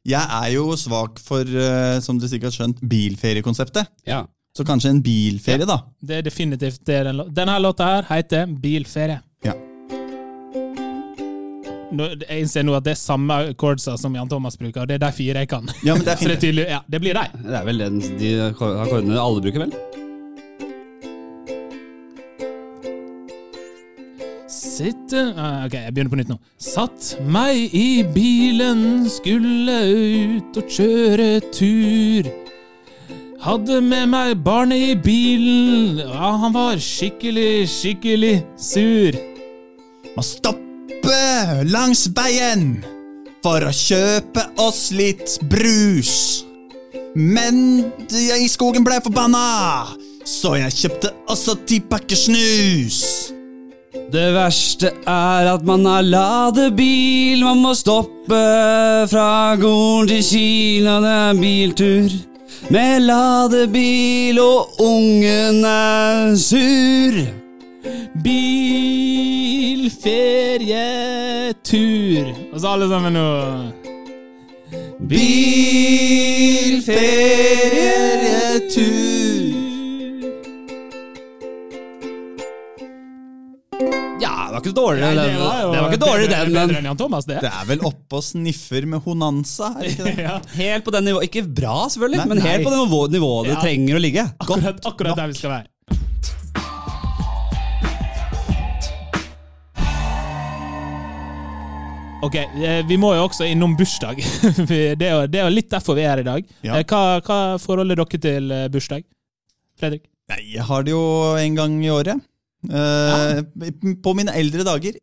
jeg 0.05 0.19
er 0.35 0.49
jo 0.53 0.73
svak 0.77 1.19
for, 1.23 1.47
uh, 1.47 1.97
som 2.03 2.19
du 2.19 2.27
sikkert 2.27 2.51
har 2.51 2.57
skjønt, 2.59 2.81
bilferiekonseptet. 2.91 3.89
Ja. 4.09 4.23
Så 4.53 4.65
kanskje 4.67 4.91
en 4.93 4.99
bilferie, 5.01 5.65
da. 5.65 5.79
Det 5.97 6.19
er 6.19 6.25
definitivt 6.27 6.83
det 6.85 6.99
den, 7.07 7.23
Denne 7.33 7.55
låta 7.63 7.87
her 7.95 8.09
heter 8.11 8.51
Bilferie. 8.61 9.21
Jeg 11.93 12.43
innser 12.43 12.65
nå 12.65 12.75
at 12.77 12.85
det 12.85 12.95
er 12.95 13.01
samme 13.01 13.39
chordsa 13.59 13.95
som 14.01 14.15
Jan 14.17 14.29
Thomas 14.31 14.57
bruker, 14.59 14.83
og 14.83 14.89
det 14.89 14.97
er 14.97 15.03
de 15.05 15.11
fire 15.15 15.43
jeg 15.43 15.51
kan. 15.51 15.67
Ja, 15.85 15.95
men 15.97 16.05
det 16.05 16.15
er 16.15 16.17
Så 16.23 16.31
det 16.31 16.37
er 16.37 16.45
tydelig, 16.45 16.69
ja, 16.71 16.79
det 16.89 17.01
blir 17.03 17.17
deg. 17.17 17.35
Det 17.43 17.59
er 17.59 17.67
vel 17.67 17.83
den, 17.83 17.99
de 18.21 18.31
akkordene 18.49 19.19
alle 19.19 19.43
bruker, 19.43 19.67
vel? 19.67 19.75
Sitte 24.53 25.19
ah, 25.37 25.65
Ok, 25.65 25.75
jeg 25.77 25.93
begynner 25.93 26.11
på 26.13 26.19
nytt 26.19 26.31
nå. 26.31 26.37
Satt 26.61 27.13
meg 27.21 27.73
i 27.77 28.03
bilen, 28.15 29.03
skulle 29.11 29.77
ut 29.89 30.59
og 30.61 30.71
kjøre 30.77 31.29
tur. 31.53 32.29
Hadde 33.43 33.81
med 33.83 34.07
meg 34.13 34.37
barnet 34.45 34.93
i 34.93 34.95
bilen, 34.95 35.99
ja, 35.99 36.33
han 36.45 36.55
var 36.55 36.79
skikkelig, 36.79 37.65
skikkelig 37.67 38.37
sur. 38.55 39.19
Må 40.15 40.23
stoppe 41.13 41.63
langs 41.69 42.07
veien 42.15 42.81
for 43.43 43.61
å 43.61 43.71
kjøpe 43.73 44.45
oss 44.61 44.91
litt 44.95 45.37
brus. 45.49 46.43
Men 47.15 47.91
jeg 48.09 48.45
i 48.45 48.49
skogen 48.49 48.85
ble 48.85 48.99
forbanna, 49.03 49.93
så 50.25 50.55
jeg 50.57 50.73
kjøpte 50.79 51.13
også 51.29 51.57
ti 51.67 51.81
pakker 51.81 52.17
snus. 52.17 53.01
Det 54.13 54.29
verste 54.33 54.93
er 55.09 55.49
at 55.51 55.65
man 55.65 55.85
har 55.89 56.05
ladebil, 56.05 57.43
man 57.43 57.61
må 57.61 57.73
stoppe 57.77 58.41
fra 59.09 59.53
gården 59.59 60.09
til 60.09 60.25
Kina, 60.25 60.99
det 61.03 61.13
er 61.19 61.39
biltur. 61.41 62.19
Med 62.73 63.05
ladebil, 63.09 64.39
og 64.41 64.81
ungen 64.81 65.63
er 65.67 66.35
sur. 66.39 67.42
Bilferietur. 71.03 72.27
Og 72.53 72.59
så 72.61 72.67
alle 72.73 72.87
sammen 72.91 73.13
nå. 73.17 73.25
Bilferietur. 78.53 79.51
Ja, 84.21 84.29
det 84.47 84.53
var 84.53 84.61
ikke 84.61 84.75
dårlig, 84.77 85.01
Nei, 85.01 85.15
den. 85.17 85.33
jo 85.33 85.47
Det 85.73 85.79
var 85.81 85.87
ikke 85.91 85.99
dårlig, 86.05 86.27
bedre- 86.29 86.45
den, 86.45 86.73
men 86.77 86.85
enn 86.93 86.97
Thomas, 86.99 87.25
det. 87.27 87.39
Det 87.43 87.49
er 87.51 87.65
vel 87.67 87.79
oppe 87.89 88.19
og 88.19 88.23
sniffer 88.23 88.85
med 88.87 88.99
Honanza, 89.03 89.67
er 89.81 89.89
ikke 89.89 90.03
det? 90.07 90.15
Ja, 90.27 90.35
helt 90.55 90.85
på 90.85 90.91
den 90.95 91.03
nivå, 91.09 91.19
Ikke 91.25 91.43
bra, 91.47 91.87
selvfølgelig, 91.91 92.19
Nei, 92.21 92.27
men 92.31 92.41
helt 92.45 92.63
på 92.63 92.71
det 92.71 92.79
nivå- 92.83 93.09
nivået 93.17 93.45
det 93.49 93.55
Ja. 93.57 93.61
trenger 93.65 93.95
å 93.97 94.03
ligge. 94.03 94.23
akkurat, 94.39 94.79
akkurat 94.85 95.15
der 95.19 95.27
vi 95.33 95.33
skal 95.41 95.49
være. 95.57 95.67
Ok, 102.23 102.35
eh, 102.39 102.81
Vi 102.87 102.95
må 103.01 103.13
jo 103.17 103.25
også 103.27 103.45
innom 103.49 103.75
bursdag. 103.79 104.21
Det, 104.69 104.79
er 105.01 105.11
jo, 105.11 105.21
det 105.27 105.41
er 105.41 105.47
jo 105.49 105.53
litt 105.57 105.69
derfor 105.73 105.97
vi 105.97 106.05
er 106.05 106.13
her 106.13 106.21
i 106.23 106.27
dag. 106.27 106.45
Ja. 106.63 106.77
Eh, 106.79 106.85
Hva, 106.87 107.19
hva 107.25 107.39
forholder 107.61 107.99
dere 107.99 108.19
til 108.27 108.51
eh, 108.55 108.67
bursdag? 108.71 109.03
Fredrik? 109.79 110.05
Nei, 110.31 110.39
jeg 110.55 110.63
har 110.69 110.85
det 110.87 110.93
jo 110.93 111.01
en 111.39 111.57
gang 111.57 111.73
i 111.83 111.89
året. 111.91 112.21
Eh, 112.63 113.41
På 114.05 114.13
mine 114.15 114.31
eldre 114.39 114.63
dager 114.63 114.95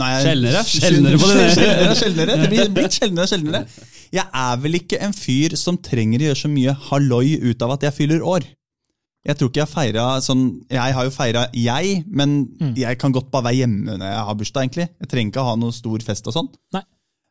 Nei, 0.00 0.08
Sjeldnere? 0.24 0.62
Sjeldnere 0.70 1.18
på 1.20 1.28
det. 1.28 1.48
Sjeldnere, 1.58 1.96
sjeldnere. 1.98 2.36
Det 2.40 2.48
blir 2.52 2.70
blitt 2.72 2.94
sjeldnere 2.96 3.26
og 3.26 3.32
sjeldnere. 3.34 3.88
Jeg 4.14 4.24
er 4.42 4.60
vel 4.62 4.78
ikke 4.78 5.00
en 5.02 5.12
fyr 5.14 5.56
som 5.60 5.76
trenger 5.82 6.22
å 6.22 6.28
gjøre 6.30 6.40
så 6.40 6.50
mye 6.52 6.74
halloi 6.88 7.34
ut 7.50 7.64
av 7.66 7.74
at 7.74 7.84
jeg 7.88 7.96
fyller 7.98 8.22
år. 8.24 8.46
Jeg 9.26 9.36
tror 9.36 9.50
ikke 9.50 9.60
jeg 9.60 9.68
feira 9.68 10.04
sånn 10.24 10.44
Jeg 10.70 10.94
har 10.96 11.04
jo 11.04 11.10
feira 11.12 11.42
jeg, 11.52 12.04
men 12.08 12.46
Mm. 12.60 12.74
jeg 12.76 12.98
kan 12.98 13.12
godt 13.12 13.30
bare 13.30 13.44
være 13.50 13.58
hjemme 13.66 13.98
når 13.98 14.06
jeg 14.08 14.24
har 14.24 14.34
bursdag, 14.34 14.62
egentlig. 14.64 14.88
Jeg 15.00 15.08
trenger 15.08 15.30
ikke 15.32 15.44
ha 15.44 15.56
noe 15.56 15.72
stor 15.72 15.98
fest 16.00 16.26
og 16.26 16.34
sånn. 16.34 16.48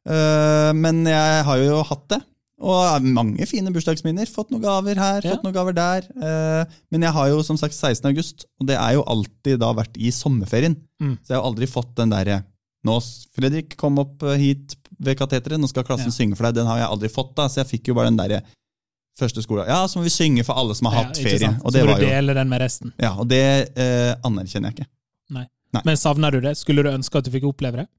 Eh, 0.10 0.72
men 0.74 1.04
jeg 1.06 1.44
har 1.46 1.58
jo 1.64 1.82
hatt 1.84 2.08
det. 2.14 2.20
Og 2.60 3.02
mange 3.06 3.46
fine 3.48 3.72
bursdagsminner. 3.72 4.28
Fått 4.28 4.50
noen 4.52 4.62
gaver 4.66 4.96
her, 5.00 5.22
Ja. 5.24 5.36
fått 5.36 5.44
noen 5.46 5.54
gaver 5.56 5.74
der. 5.74 6.02
Eh, 6.22 6.66
men 6.92 7.02
jeg 7.02 7.12
har 7.14 7.28
jo 7.30 7.42
som 7.42 7.56
sagt 7.58 7.74
16. 7.74 8.06
august, 8.12 8.46
og 8.60 8.68
det 8.68 8.76
er 8.78 8.94
jo 8.96 9.04
alltid 9.04 9.60
da 9.60 9.74
vært 9.74 9.96
i 9.98 10.10
sommerferien. 10.12 10.76
Mm. 11.02 11.18
Så 11.24 11.30
jeg 11.30 11.38
har 11.42 11.46
aldri 11.52 11.68
fått 11.68 11.96
den 11.96 12.10
derre 12.10 12.44
Nå, 12.86 12.94
Fredrik, 13.36 13.76
kom 13.76 13.98
opp 14.00 14.24
eh, 14.24 14.38
hit 14.38 14.76
ved 15.02 15.18
kateteret, 15.18 15.60
nå 15.60 15.68
skal 15.68 15.84
klassen 15.84 16.06
Ja. 16.08 16.12
synge 16.16 16.38
for 16.38 16.44
deg. 16.46 16.56
Den 16.56 16.66
har 16.66 16.78
jeg 16.80 16.88
aldri 16.88 17.10
fått, 17.12 17.36
da, 17.36 17.48
så 17.50 17.56
jeg 17.58 17.68
fikk 17.82 17.88
jo 17.90 17.94
bare 17.94 18.08
den 18.08 18.16
derre 18.16 18.42
første 19.20 19.44
skole. 19.46 19.66
Ja, 19.70 19.84
så 19.90 20.00
må 20.00 20.06
vi 20.08 20.14
synge 20.14 20.46
for 20.48 20.60
alle 20.60 20.76
som 20.78 20.90
har 20.90 21.04
hatt 21.04 21.20
ja, 21.20 21.26
ferie. 21.28 21.42
sant? 21.44 21.64
Og 21.64 21.76
Så 21.76 21.84
må 21.84 21.92
var 21.94 22.02
du 22.02 22.08
dele 22.08 22.36
den 22.38 22.52
med 22.52 22.64
resten. 22.64 22.94
Ja, 23.02 23.14
og 23.20 23.30
det 23.32 23.44
eh, 23.76 24.14
anerkjenner 24.26 24.72
jeg 24.72 24.80
ikke. 24.80 24.90
Nei. 25.36 25.46
Men 25.86 26.00
savner 26.02 26.34
du 26.34 26.42
det? 26.42 26.56
Skulle 26.58 26.82
du 26.82 26.90
ønske 26.90 27.20
at 27.20 27.28
du 27.28 27.34
fikk 27.34 27.46
oppleve 27.52 27.84
det? 27.84 27.90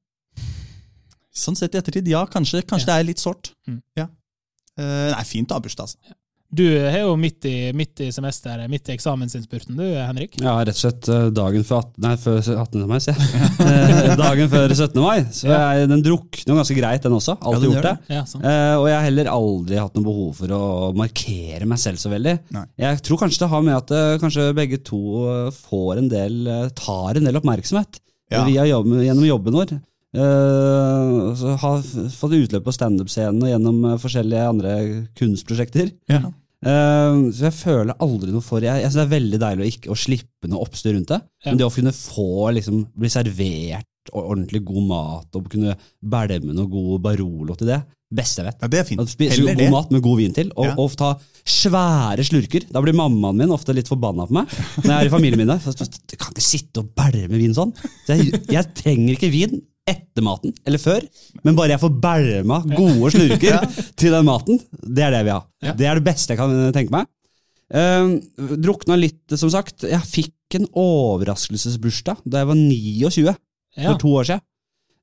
Sånn 1.31 1.55
sett 1.55 1.77
i 1.77 1.79
ettertid, 1.79 2.09
ja, 2.11 2.25
kanskje. 2.27 2.65
Kanskje 2.67 2.89
det 2.89 2.95
er 2.97 3.07
litt 3.07 3.21
sårt. 3.21 3.53
Mm. 3.69 3.77
Ja. 3.95 4.09
Eh, 4.75 5.11
nei, 5.13 5.23
fint 5.27 5.51
å 5.51 5.55
ha 5.59 5.63
bursdag, 5.63 5.87
altså. 5.87 6.17
Du 6.51 6.65
er 6.67 6.97
jo 6.99 7.13
midt 7.15 7.45
i, 7.47 7.71
midt 7.71 8.01
i 8.03 8.09
semesteret, 8.11 8.67
midt 8.67 8.89
i 8.91 8.95
eksamensinnspurten, 8.97 9.77
du 9.79 9.85
Henrik. 9.95 10.33
Ja, 10.43 10.57
rett 10.59 10.75
og 10.75 10.81
slett 10.81 11.07
eh, 11.07 11.29
dagen 11.31 11.63
før 11.63 11.85
18, 11.85 12.01
nei, 12.03 12.15
før 12.19 12.39
18. 12.41 12.81
mai, 12.89 12.97
sier 13.03 13.15
jeg. 13.15 13.51
Eh, 13.71 14.15
dagen 14.19 14.49
før 14.51 14.73
17. 14.73 14.97
mai. 14.99 15.21
Så 15.31 15.47
jeg, 15.47 15.85
den 15.87 16.01
drukner 16.03 16.57
ganske 16.59 16.75
greit, 16.75 17.05
den 17.05 17.15
også. 17.15 17.37
Alltid 17.39 17.69
ja, 17.69 17.71
gjort 17.71 17.87
det. 17.87 17.93
Ja. 18.17 18.23
Eh, 18.41 18.73
og 18.81 18.87
jeg 18.89 18.95
har 18.97 19.05
heller 19.05 19.29
aldri 19.31 19.77
hatt 19.79 19.95
noe 19.95 20.07
behov 20.09 20.33
for 20.41 20.55
å 20.57 20.61
markere 20.97 21.69
meg 21.71 21.79
selv 21.79 22.01
så 22.01 22.11
veldig. 22.11 22.33
Nei. 22.57 22.65
Jeg 22.83 22.99
tror 23.07 23.21
kanskje 23.23 23.45
det 23.45 23.49
har 23.53 23.63
med 23.69 23.77
at 23.77 23.93
eh, 23.95 24.17
kanskje 24.23 24.49
begge 24.57 24.81
to 24.91 24.99
får 25.55 26.01
en 26.03 26.11
del, 26.11 26.41
tar 26.75 27.21
en 27.21 27.29
del 27.29 27.39
oppmerksomhet 27.39 28.01
Ja. 28.33 28.43
via 28.49 28.67
jobb, 28.67 28.91
gjennom 29.05 29.29
jobben 29.29 29.55
vår. 29.61 29.73
Uh, 30.11 31.31
har 31.61 31.77
fått 32.11 32.33
utløp 32.35 32.65
på 32.65 32.73
standup-scenen 32.75 33.45
og 33.45 33.47
gjennom 33.53 33.77
forskjellige 34.03 34.49
andre 34.51 34.73
kunstprosjekter. 35.15 35.93
Ja. 36.11 36.25
Eh, 36.61 37.21
så 37.33 37.47
jeg 37.47 37.55
føler 37.57 37.95
aldri 38.05 38.29
noe 38.29 38.43
for 38.45 38.61
Jeg, 38.61 38.83
jeg 38.83 38.91
synes 38.91 38.99
Det 38.99 39.05
er 39.07 39.15
veldig 39.15 39.37
deilig 39.41 39.63
å, 39.63 39.69
ikke, 39.71 39.89
å 39.89 39.97
slippe 39.97 40.49
noe 40.51 40.61
oppstyr 40.61 40.93
rundt 40.93 41.09
det. 41.09 41.17
Ja. 41.41 41.49
Men 41.51 41.61
det 41.61 41.65
å 41.65 41.73
kunne 41.73 41.93
få 41.95 42.27
liksom, 42.57 42.83
bli 42.93 43.09
servert 43.09 43.87
ordentlig 44.17 44.63
god 44.65 44.85
mat 44.89 45.37
og 45.37 45.49
kunne 45.53 45.73
bælme 46.01 46.53
noe 46.57 46.69
god 46.69 47.01
Barolo 47.05 47.53
til 47.57 47.69
det, 47.69 47.79
beste 48.11 48.41
jeg 48.41 48.47
vet. 48.49 48.57
Ja, 48.63 48.69
det 48.73 48.79
er 48.81 48.87
fint. 48.89 49.03
Spise 49.09 49.41
god 49.45 49.59
det. 49.61 49.67
mat 49.71 49.91
med 49.93 50.01
god 50.05 50.17
vin 50.19 50.33
til, 50.35 50.49
og, 50.57 50.65
Ja. 50.67 50.73
og 50.81 50.95
ta 50.99 51.11
svære 51.47 52.25
slurker. 52.27 52.65
Da 52.73 52.81
blir 52.83 52.97
mammaen 52.97 53.37
min 53.37 53.53
ofte 53.53 53.73
litt 53.77 53.87
forbanna 53.89 54.25
på 54.27 54.35
meg 54.39 54.49
når 54.83 54.89
jeg 54.89 54.97
er 54.97 55.09
i 55.09 55.13
familien 55.13 55.41
min. 55.41 55.53
der. 55.53 55.61
Du 55.61 56.15
kan 56.17 56.33
ikke 56.33 56.43
sitte 56.45 56.81
og 56.83 56.89
bælme 56.97 57.37
vin 57.41 57.53
sånn. 57.57 57.71
Så 58.07 58.17
jeg, 58.17 58.41
jeg 58.51 58.73
trenger 58.81 59.15
ikke 59.15 59.31
vin 59.33 59.61
etter 59.89 60.23
maten, 60.23 60.53
eller 60.67 60.81
før, 60.81 61.05
men 61.45 61.55
bare 61.57 61.73
jeg 61.73 61.81
får 61.81 61.95
bælma 62.03 62.59
gode 62.75 63.11
slurker 63.15 63.63
til 63.99 64.13
den 64.13 64.27
maten. 64.27 64.59
Det 64.83 65.07
er 65.07 65.15
det 65.15 65.23
vi 65.25 65.33
har. 65.33 65.47
Ja. 65.65 65.73
Det 65.77 65.87
er 65.89 65.97
det 65.99 66.05
beste 66.05 66.35
jeg 66.35 66.41
kan 66.41 66.53
tenke 66.75 66.93
meg. 66.93 67.09
Uh, 67.71 68.19
drukna 68.59 68.97
litt, 68.99 69.23
som 69.39 69.49
sagt. 69.53 69.87
Jeg 69.87 70.03
fikk 70.07 70.57
en 70.59 70.67
overraskelsesbursdag 70.77 72.23
da 72.27 72.43
jeg 72.43 72.51
var 72.51 72.59
29 72.59 73.31
Ja. 73.79 73.87
for 73.87 74.01
to 74.01 74.09
år 74.19 74.27
siden. 74.27 74.43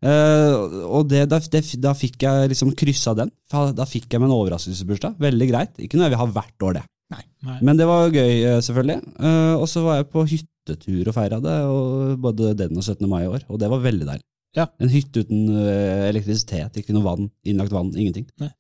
Uh, 0.04 0.84
og 0.94 1.08
det, 1.10 1.24
da, 1.32 1.40
det, 1.40 1.62
da 1.82 1.94
fikk 1.96 2.22
jeg 2.22 2.52
liksom 2.52 2.70
kryssa 2.78 3.16
den. 3.18 3.32
Da 3.50 3.86
fikk 3.88 4.12
jeg 4.12 4.20
meg 4.20 4.28
en 4.28 4.36
overraskelsesbursdag. 4.36 5.16
Veldig 5.18 5.48
greit. 5.50 5.74
Ikke 5.82 5.98
noe 5.98 6.06
jeg 6.06 6.14
vil 6.14 6.22
ha 6.22 6.28
hvert 6.36 6.66
år, 6.68 6.78
det. 6.78 6.84
Nei. 7.08 7.22
Men 7.64 7.78
det 7.80 7.86
var 7.88 8.12
gøy, 8.12 8.32
eh, 8.44 8.58
selvfølgelig. 8.60 8.98
Uh, 9.16 9.54
og 9.56 9.66
så 9.72 9.82
var 9.86 10.02
jeg 10.02 10.10
på 10.12 10.26
hyttetur 10.28 11.08
og 11.08 11.14
feira 11.16 11.38
det, 11.40 11.56
og 11.72 12.18
både 12.20 12.52
den 12.58 12.76
og 12.76 12.84
17. 12.84 13.08
mai 13.08 13.22
i 13.24 13.30
år. 13.32 13.46
Og 13.48 13.60
det 13.62 13.70
var 13.72 13.80
veldig 13.86 14.08
deilig. 14.10 14.26
Ja. 14.56 14.68
En 14.80 14.90
hytte 14.92 15.24
uten 15.24 15.50
eh, 15.60 16.06
elektrisitet, 16.08 16.80
ikke 16.80 16.94
noe 16.96 17.04
vann, 17.04 17.28
innlagt 17.48 17.74
vann, 17.74 17.92
ingenting. 17.96 18.28
Nei. 18.40 18.50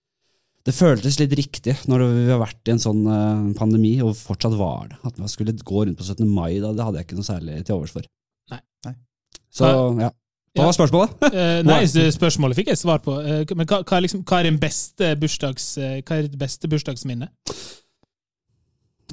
Det 0.68 0.74
føltes 0.76 1.16
litt 1.16 1.32
riktig 1.38 1.72
når 1.88 2.02
vi 2.12 2.24
har 2.28 2.40
vært 2.42 2.68
i 2.68 2.74
en 2.74 2.82
sånn 2.82 3.04
eh, 3.08 3.44
pandemi, 3.56 3.94
og 4.04 4.16
fortsatt 4.18 4.56
var 4.58 4.90
det. 4.90 5.00
At 5.08 5.20
man 5.20 5.32
skulle 5.32 5.56
gå 5.56 5.84
rundt 5.84 5.98
på 5.98 6.04
17. 6.04 6.26
mai, 6.28 6.58
da, 6.60 6.74
det 6.76 6.84
hadde 6.84 7.00
jeg 7.00 7.08
ikke 7.08 7.20
noe 7.20 7.28
særlig 7.30 7.60
til 7.64 7.78
overs 7.78 7.94
for. 7.94 8.08
Nei. 8.52 8.60
Nei. 8.88 8.94
Så 9.48 9.72
ja. 10.02 10.12
Hva 10.58 10.66
var 10.66 10.74
spørsmålet? 10.74 11.26
Eh, 11.28 11.58
nei, 11.64 11.82
spørsmålet 12.18 12.58
fikk 12.58 12.72
jeg 12.72 12.80
svar 12.80 13.00
på. 13.04 13.16
Eh, 13.22 13.42
men 13.54 13.68
hva, 13.68 13.80
hva, 13.80 13.96
er 13.96 14.04
liksom, 14.04 14.24
hva 14.28 14.42
er 14.42 14.60
beste 14.60 15.12
bursdags, 15.20 15.70
hva 15.78 16.18
er 16.18 16.28
ditt 16.28 16.38
beste 16.40 16.70
bursdagsminne? 16.70 17.30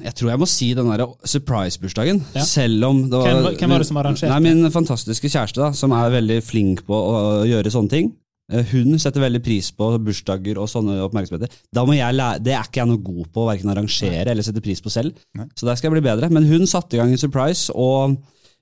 Jeg 0.04 0.12
tror 0.18 0.28
jeg 0.28 0.40
må 0.42 0.46
si 0.50 0.66
den 0.76 0.90
der 0.90 1.06
surprise-bursdagen. 1.24 2.18
Ja. 2.36 2.44
Selv 2.44 2.84
om 2.84 2.98
det 3.08 3.16
var, 3.16 3.30
Hvem 3.48 3.56
hvem 3.62 3.72
var 3.72 3.80
det 3.80 3.88
som 3.88 3.96
arrangerte? 4.02 4.28
Nei, 4.28 4.40
Min 4.44 4.70
fantastiske 4.74 5.30
kjæreste, 5.32 5.62
da, 5.62 5.70
som 5.72 5.94
er 5.96 6.12
veldig 6.12 6.36
flink 6.44 6.82
på 6.88 6.98
å 6.98 7.20
gjøre 7.48 7.72
sånne 7.72 7.92
ting. 7.94 8.10
Eh, 8.52 8.62
Hun 8.74 8.98
setter 9.02 9.24
veldig 9.24 9.40
pris 9.42 9.70
på 9.72 9.88
bursdager 10.04 10.60
og 10.60 10.68
sånne 10.70 10.98
oppmerksomheter. 11.06 11.48
Da 11.74 11.86
må 11.88 11.96
jeg 11.96 12.14
lære, 12.14 12.42
Det 12.44 12.52
er 12.52 12.68
ikke 12.68 12.82
jeg 12.82 12.90
noe 12.92 13.02
god 13.02 13.30
på 13.32 13.42
å 13.42 13.46
hverken 13.48 13.72
arrangere 13.72 14.30
eller 14.30 14.44
sette 14.46 14.62
pris 14.62 14.84
på 14.84 14.92
selv. 14.92 15.16
Nei. 15.34 15.48
Så 15.56 15.66
der 15.66 15.74
skal 15.80 15.88
jeg 15.90 15.96
bli 15.96 16.10
bedre. 16.10 16.30
Men 16.30 16.44
hun 16.44 16.66
satte 16.66 16.94
i 16.94 17.00
gang 17.00 17.10
en 17.10 17.18
surprise, 17.24 17.72
og, 17.72 18.18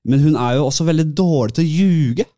men 0.06 0.20
hun 0.22 0.36
er 0.38 0.60
jo 0.60 0.68
også 0.70 0.86
veldig 0.86 1.08
dårlig 1.18 1.58
til 1.58 1.64
å 1.64 1.72
ljuge. 1.72 2.28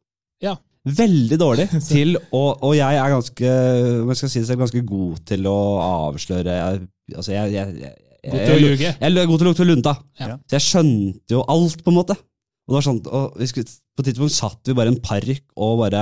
Ja. 0.43 0.57
Veldig 0.87 1.37
dårlig 1.39 1.69
til 1.93 2.17
å 2.31 2.43
Og 2.63 2.77
jeg 2.79 2.95
er 2.97 3.11
ganske 3.11 3.53
jeg 3.53 4.31
si, 4.31 4.41
det, 4.41 4.57
ganske 4.59 4.83
god 4.87 5.23
til 5.27 5.49
å 5.51 5.57
avsløre 5.83 6.53
jeg, 6.63 6.85
Altså, 7.17 7.33
jeg, 7.33 7.53
jeg, 7.55 7.95
God 8.33 8.43
til 8.43 8.55
å 8.55 8.61
ljuge? 8.63 8.93
jeg 8.93 9.11
er 9.11 9.29
god 9.31 9.39
til 9.41 9.47
å 9.47 9.51
lukte 9.51 9.67
lunta. 9.69 9.95
Ja. 10.21 10.37
Så 10.49 10.59
jeg 10.59 10.65
skjønte 10.67 11.37
jo 11.37 11.43
alt, 11.53 11.83
på 11.85 11.93
en 11.93 11.99
måte. 11.99 12.17
Og 12.67 12.73
det 12.75 12.79
var 12.81 12.87
sånn, 12.89 13.03
og 13.15 13.37
vi 13.39 13.47
skulle, 13.51 13.75
På 13.97 14.03
et 14.03 14.09
tidspunkt 14.11 14.35
satt 14.35 14.67
vi 14.67 14.75
bare 14.75 14.91
i 14.91 14.95
en 14.97 15.03
park 15.03 15.45
og 15.55 15.77
bare 15.85 16.01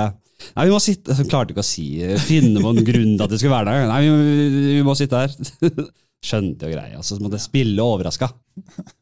Nei, 0.57 0.65
vi 0.65 0.71
må 0.73 0.79
sitte 0.83 1.13
Jeg 1.15 1.29
klarte 1.29 1.53
ikke 1.53 1.63
å 1.63 1.67
si 1.67 1.85
finne 2.25 2.59
på 2.59 2.71
en 2.73 2.87
grunn 2.87 3.13
til 3.13 3.23
at 3.23 3.31
det 3.31 3.37
skulle 3.39 3.55
være 3.55 3.69
der. 3.71 3.85
Nei, 3.87 3.99
vi, 4.03 4.71
vi 4.75 4.81
må 4.83 4.95
sitte 4.97 5.21
her. 5.21 5.35
Skjønte 6.25 6.67
jo 6.67 6.73
greia. 6.73 7.03
Så 7.05 7.19
måtte 7.21 7.37
jeg 7.39 7.45
spille 7.45 7.85
overraska. 7.85 8.31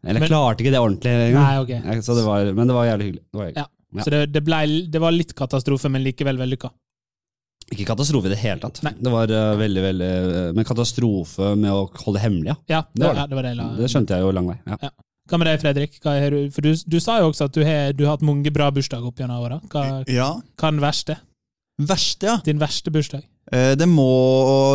Eller 0.03 0.21
Men- 0.21 0.29
klarte 0.29 0.61
ikke 0.61 0.73
det 0.75 0.81
ordentlig 0.83 1.13
engang. 1.29 1.47
Nei, 1.47 1.63
ok. 1.63 2.03
Så 2.05 2.17
det 2.19 2.25
var, 2.27 2.51
men 2.53 2.69
det 2.69 2.75
var 2.77 2.85
jævlig 2.91 3.07
hyggelig. 3.09 3.23
Det 3.25 3.39
var 3.39 3.49
hyggelig. 3.49 3.63
Ja. 3.63 3.69
Ja. 3.93 4.03
Så 4.05 4.09
det, 4.13 4.19
det, 4.33 4.41
ble, 4.45 4.59
det 4.89 5.01
var 5.01 5.13
litt 5.13 5.33
katastrofe, 5.37 5.89
men 5.93 6.01
likevel 6.05 6.39
vellykka. 6.41 6.71
Ikke 7.73 7.87
katastrofe 7.89 8.29
i 8.29 8.33
det 8.33 8.39
hele 8.41 8.59
tatt. 8.63 8.81
Nei. 8.85 8.93
Det 9.01 9.11
var 9.13 9.31
uh, 9.33 9.53
veldig, 9.59 9.83
veldig 9.87 10.09
eh, 10.09 10.51
Men 10.57 10.67
katastrofe 10.67 11.53
med 11.59 11.71
å 11.73 11.87
holde 12.05 12.21
hemmelig, 12.23 12.53
ja. 12.53 12.55
Ja, 12.77 12.81
det, 12.93 13.01
Det 13.01 13.07
var 13.09 13.15
ja, 13.15 13.23
det. 13.25 13.29
det 13.33 13.39
var 13.39 13.47
det 13.49 13.55
la 13.59 13.67
Det 13.79 13.89
skjønte 13.93 14.17
jeg 14.17 14.25
jo 14.27 14.31
lang 14.37 14.47
vei. 14.53 14.57
Ja. 14.69 14.91
Hva 15.31 15.39
med 15.39 15.47
deg, 15.47 15.61
Fredrik? 15.63 15.93
Hva 16.03 16.13
er, 16.19 16.33
du- 16.35 16.49
for 16.51 16.65
du, 16.65 16.73
du 16.75 16.97
sa 16.99 17.19
jo 17.23 17.29
også 17.31 17.45
at 17.47 17.55
du 17.55 17.61
har, 17.63 17.93
du 17.95 18.03
har 18.05 18.17
hatt 18.17 18.25
mange 18.27 18.51
bra 18.53 18.67
bursdager 18.75 19.07
opp 19.07 19.21
gjennom 19.23 19.39
åra. 19.45 19.61
Hva, 19.71 19.83
Ja. 20.11 20.33
hva 20.59 20.67
er 20.67 20.75
den 20.75 20.83
verste? 20.83 21.15
Verste, 21.79 22.27
ja. 22.27 22.35
Din 22.45 22.59
verste 22.61 22.91
bursdag? 22.93 23.23
Eh, 23.51 23.73
Det 23.79 23.87
må, 23.89 24.07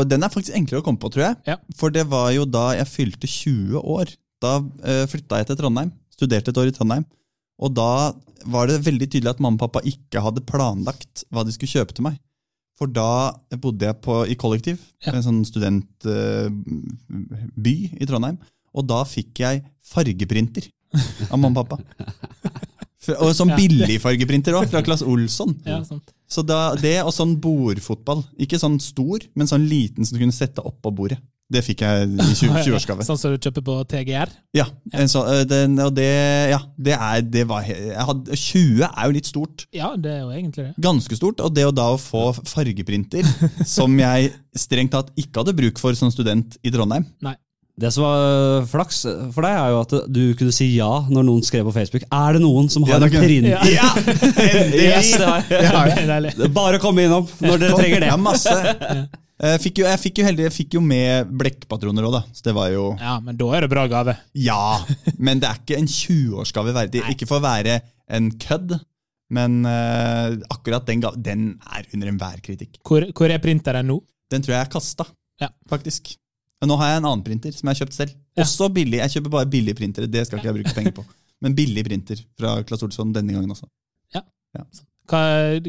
den 0.09 0.25
er 0.25 0.33
faktisk 0.33 0.57
enklere 0.57 0.81
å 0.83 0.87
komme 0.87 0.99
på, 0.99 1.11
tror 1.15 1.27
jeg. 1.29 1.37
Ja. 1.53 1.57
For 1.79 1.93
det 1.95 2.07
var 2.11 2.33
jo 2.35 2.47
da 2.49 2.71
jeg 2.79 2.89
fylte 2.91 3.29
20 3.31 3.79
år. 3.85 4.15
Da 4.43 4.57
uh, 4.63 5.05
flytta 5.11 5.41
jeg 5.41 5.49
til 5.51 5.57
Trondheim. 5.61 5.93
Studerte 6.15 6.53
et 6.53 6.59
år 6.63 6.69
i 6.71 6.75
Trondheim. 6.75 7.05
Og 7.59 7.73
da 7.75 8.13
var 8.47 8.69
det 8.71 8.81
veldig 8.87 9.09
tydelig 9.11 9.33
at 9.35 9.41
mamma 9.43 9.59
og 9.59 9.65
pappa 9.67 9.83
ikke 9.87 10.23
hadde 10.23 10.45
planlagt 10.47 11.25
hva 11.35 11.43
de 11.47 11.55
skulle 11.55 11.73
kjøpe 11.73 11.97
til 11.97 12.07
meg. 12.07 12.19
For 12.79 12.87
da 12.95 13.33
bodde 13.59 13.87
jeg 13.89 13.97
på, 14.05 14.21
i 14.31 14.37
kollektiv, 14.39 14.79
Ja. 15.05 15.13
en 15.17 15.23
sånn 15.25 15.41
studentby 15.45 17.75
i 17.99 18.07
Trondheim. 18.07 18.37
Og 18.75 18.87
da 18.87 19.01
fikk 19.09 19.39
jeg 19.43 19.65
fargeprinter 19.83 20.69
av 21.33 21.39
mamma 21.41 21.61
og 21.65 21.69
pappa. 21.69 21.83
Og 23.23 23.31
sånn 23.33 23.55
billigfargeprinter 23.57 24.53
òg, 24.59 24.67
fra 24.69 24.83
Claes 24.85 25.01
Olsson. 25.07 25.55
Ja. 25.65 25.79
Så 26.29 26.43
da, 26.45 26.75
det 26.77 26.99
og 27.01 27.09
sånn 27.17 27.39
bordfotball. 27.41 28.21
Ikke 28.45 28.59
sånn 28.61 28.77
stor, 28.85 29.23
men 29.39 29.49
sånn 29.49 29.65
liten 29.71 30.05
som 30.05 30.19
du 30.19 30.21
kunne 30.21 30.37
sette 30.37 30.61
oppå 30.61 30.93
bordet. 30.93 31.17
Det 31.49 31.63
fikk 31.65 31.81
jeg 31.81 32.09
i 32.13 32.35
20 32.37 32.59
20-årsgave. 32.67 33.05
Sånn 33.09 33.17
som 33.17 33.33
du 33.33 33.41
kjøper 33.41 33.65
på 33.65 33.79
TGR? 33.89 34.33
Ja, 34.57 34.67
en 34.93 35.09
så, 35.09 35.23
øh, 35.33 35.47
den, 35.49 35.79
og 35.81 35.95
det, 35.97 36.09
ja, 36.53 36.61
det 36.77 36.93
er 36.93 37.23
det 37.25 37.45
var, 37.49 37.65
jeg 37.65 38.05
hadde, 38.11 38.37
20 38.37 38.85
er 38.85 39.09
jo 39.09 39.15
litt 39.17 39.31
stort. 39.31 39.65
Ja, 39.73 39.95
det 39.97 40.13
er 40.13 40.23
jo 40.27 40.33
egentlig 40.35 40.67
det. 40.67 40.75
Ganske 40.85 41.17
stort. 41.17 41.41
Og 41.41 41.55
det 41.57 41.65
å 41.65 41.73
da 41.73 41.87
å 41.95 42.01
få 42.01 42.31
fargeprinter, 42.37 43.25
som 43.79 43.95
jeg 43.97 44.35
strengt 44.59 44.93
tatt 44.93 45.09
ikke 45.17 45.41
hadde 45.41 45.55
bruk 45.57 45.81
for 45.81 45.97
som 45.97 46.13
student 46.13 46.59
i 46.61 46.73
Trondheim 46.75 47.07
Det 47.79 47.93
som 47.95 48.05
var 48.05 48.25
øh, 48.27 48.67
flaks 48.69 48.99
for 49.33 49.47
deg, 49.47 49.55
er 49.55 49.73
jo 49.73 49.79
at 49.87 49.95
du 50.19 50.21
kunne 50.37 50.53
si 50.53 50.67
ja 50.75 50.91
når 51.09 51.29
noen 51.31 51.47
skrev 51.47 51.65
på 51.71 51.73
Facebook. 51.79 52.05
Er 52.13 52.37
det 52.37 52.43
noen 52.45 52.69
som 52.69 52.85
har 52.91 53.01
Ja, 53.01 53.09
en 53.09 53.25
print? 53.25 53.49
Ja! 53.49 53.63
Ja. 53.73 53.89
Yes, 54.89 55.15
det 55.17 55.25
var, 55.25 55.49
Det 55.49 56.49
er 56.51 56.53
Bare 56.53 56.83
kom 56.83 57.01
innom 57.01 57.25
når 57.41 57.65
dere 57.65 57.81
trenger 57.81 58.05
det. 58.05 58.13
Ja, 58.13 58.21
masse. 58.21 59.09
Jeg 59.39 59.61
fikk 59.63 59.79
jo, 59.79 59.85
jeg 59.87 60.01
fikk 60.03 60.19
jo, 60.19 60.25
heldig, 60.27 60.45
jeg 60.49 60.55
fikk 60.57 60.75
jo 60.75 60.81
med 60.83 61.29
blekkpatroner 61.39 62.07
òg, 62.09 62.15
da. 62.17 62.23
Så 62.35 62.43
det 62.49 62.55
var 62.57 62.73
jo 62.73 62.89
Ja, 62.99 63.19
men 63.23 63.37
da 63.39 63.49
er 63.55 63.61
det 63.67 63.71
bra 63.71 63.85
gave. 63.91 64.17
Ja, 64.35 64.81
men 65.19 65.39
det 65.43 65.47
er 65.51 65.61
ikke 65.61 65.79
en 65.79 65.87
20-årsgave 65.87 66.75
verdig. 66.75 67.05
Ikke 67.13 67.29
for 67.31 67.39
å 67.39 67.45
være 67.47 67.77
en 68.11 68.33
kødd, 68.43 68.75
men 69.31 69.61
eh, 69.69 70.39
akkurat 70.51 70.87
den, 70.89 71.03
ga- 71.05 71.15
den 71.15 71.45
er 71.71 71.87
under 71.95 72.11
enhver 72.11 72.41
kritikk. 72.43 72.81
Hvor, 72.89 73.07
hvor 73.15 73.31
er 73.31 73.39
printeren 73.45 73.87
nå? 73.87 74.01
Den 74.33 74.43
tror 74.43 74.57
jeg 74.57 74.65
er 74.67 74.73
kasta, 74.75 75.07
Ja. 75.41 75.49
faktisk. 75.71 76.17
Men 76.61 76.73
nå 76.73 76.77
har 76.81 76.91
jeg 76.97 76.99
en 77.05 77.07
annen 77.13 77.23
printer 77.23 77.53
som 77.55 77.69
jeg 77.71 77.77
har 77.77 77.85
kjøpt 77.85 77.95
selv. 77.95 78.17
Ja. 78.35 78.43
Også 78.43 78.67
billig. 78.75 78.99
Jeg 79.05 79.13
kjøper 79.15 79.31
bare 79.37 79.47
billige 79.53 79.79
printere. 79.79 80.09
Det 80.11 80.25
skal 80.27 80.41
ikke 80.41 80.51
jeg 80.51 80.57
bruke 80.59 80.75
penger 80.81 80.97
på. 80.99 81.05
Men 81.47 81.55
billig 81.55 81.85
printer 81.87 82.19
fra 82.35 82.57
Claes 82.67 82.83
Olsson 82.83 83.13
denne 83.15 83.37
gangen 83.37 83.55
også. 83.55 83.69
Hva, 85.09 85.21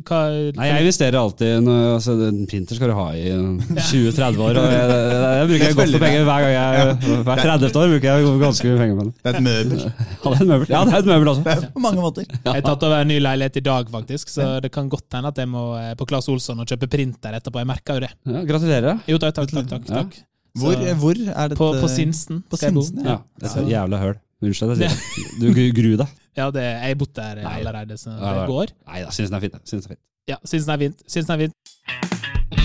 hva 0.04 0.18
Nei, 0.58 0.66
Jeg 0.68 0.84
investerer 0.84 1.16
alltid 1.16 1.62
når, 1.64 1.78
altså, 1.96 2.16
En 2.28 2.40
printer 2.50 2.76
skal 2.76 2.90
du 2.92 2.96
ha 2.98 3.06
i 3.16 3.30
20-30 3.90 4.42
år. 4.44 4.58
Og 4.60 4.66
jeg, 4.74 4.90
jeg, 4.90 5.22
jeg 5.24 5.48
bruker 5.52 5.64
Jeg 5.64 5.78
godt 5.80 5.96
penger 6.04 6.26
hver 6.28 6.44
gang 6.44 6.54
jeg 6.56 7.22
Hver 7.30 7.42
30. 7.46 7.70
år 7.80 7.94
bruker 7.94 8.08
jeg 8.10 8.34
ganske 8.44 8.68
mye 8.74 8.80
penger 8.82 8.98
på 9.00 9.06
den. 9.08 9.14
Det 9.20 9.32
er 9.32 9.40
et 9.40 9.46
møbel. 9.48 9.84
Ja, 10.20 10.34
det 10.34 10.36
er 10.36 10.44
et 10.44 10.50
møbel, 10.52 10.68
ja, 10.74 10.82
det 10.90 10.94
er 10.94 11.00
et 11.06 11.10
møbel 11.14 11.32
også. 11.34 11.44
Det 11.48 11.54
er 11.56 11.66
på 11.78 11.84
mange 11.88 12.04
måter. 12.04 12.26
Jeg 12.30 12.54
har 12.58 12.66
tatt 12.68 12.84
over 12.90 13.00
en 13.06 13.10
ny 13.14 13.20
leilighet 13.24 13.60
i 13.62 13.66
dag, 13.70 13.90
faktisk, 13.96 14.30
så 14.36 14.48
det 14.64 14.72
kan 14.76 14.90
godt 14.92 15.16
hende 15.16 15.32
at 15.32 15.40
jeg 15.40 15.50
må 15.52 15.64
eh, 15.80 15.94
på 16.00 16.08
Claes 16.10 16.28
Olsson 16.32 16.60
og 16.60 16.68
kjøpe 16.70 16.90
printer 16.92 17.38
etterpå. 17.40 17.62
Jeg 17.64 17.70
merker 17.72 18.00
jo 18.02 18.04
det. 18.08 18.12
Ja, 18.28 18.44
gratulerer. 18.50 19.00
Jo, 19.10 19.18
takk, 19.24 19.38
takk, 19.40 19.54
takk. 19.56 19.70
takk, 19.72 19.88
Ja. 19.90 20.02
takk. 20.04 20.20
Hvor, 20.60 20.74
hvor 21.00 21.14
er 21.16 21.52
dette 21.54 21.58
På, 21.60 21.68
på 21.80 21.88
Sinsen 21.88 22.42
På. 22.50 22.58
Sinsen, 22.60 23.06
Ja, 23.06 23.20
det 23.40 23.48
er 23.48 23.52
så 23.54 23.64
jævla 23.70 24.00
høl. 24.02 24.16
Unnskyld, 24.44 24.72
jeg 24.82 24.90
sier 24.90 25.40
det. 25.40 25.54
Du 25.56 25.62
gruer 25.78 25.98
deg. 26.02 26.14
Ja, 26.40 26.48
det, 26.56 26.64
jeg 26.64 26.94
har 26.94 27.00
bodd 27.02 27.16
der 27.20 27.42
Nei. 27.44 27.56
allerede, 27.60 27.98
så 28.00 28.14
det 28.16 28.22
Nei. 28.24 28.46
går. 28.48 28.72
Nei 28.88 29.02
da, 29.04 29.12
syns 29.12 29.28
den 29.34 29.38
er 29.40 29.44
fint. 29.44 29.60
Synes 29.68 29.84
den 29.84 29.92
er 29.92 29.96
fint. 29.98 30.06
Ja, 30.30 30.38
Sinsen 30.46 30.72
er 30.76 30.78
fint. 30.78 31.04
den 31.16 31.32
er 31.36 31.38
fint. 31.48 32.60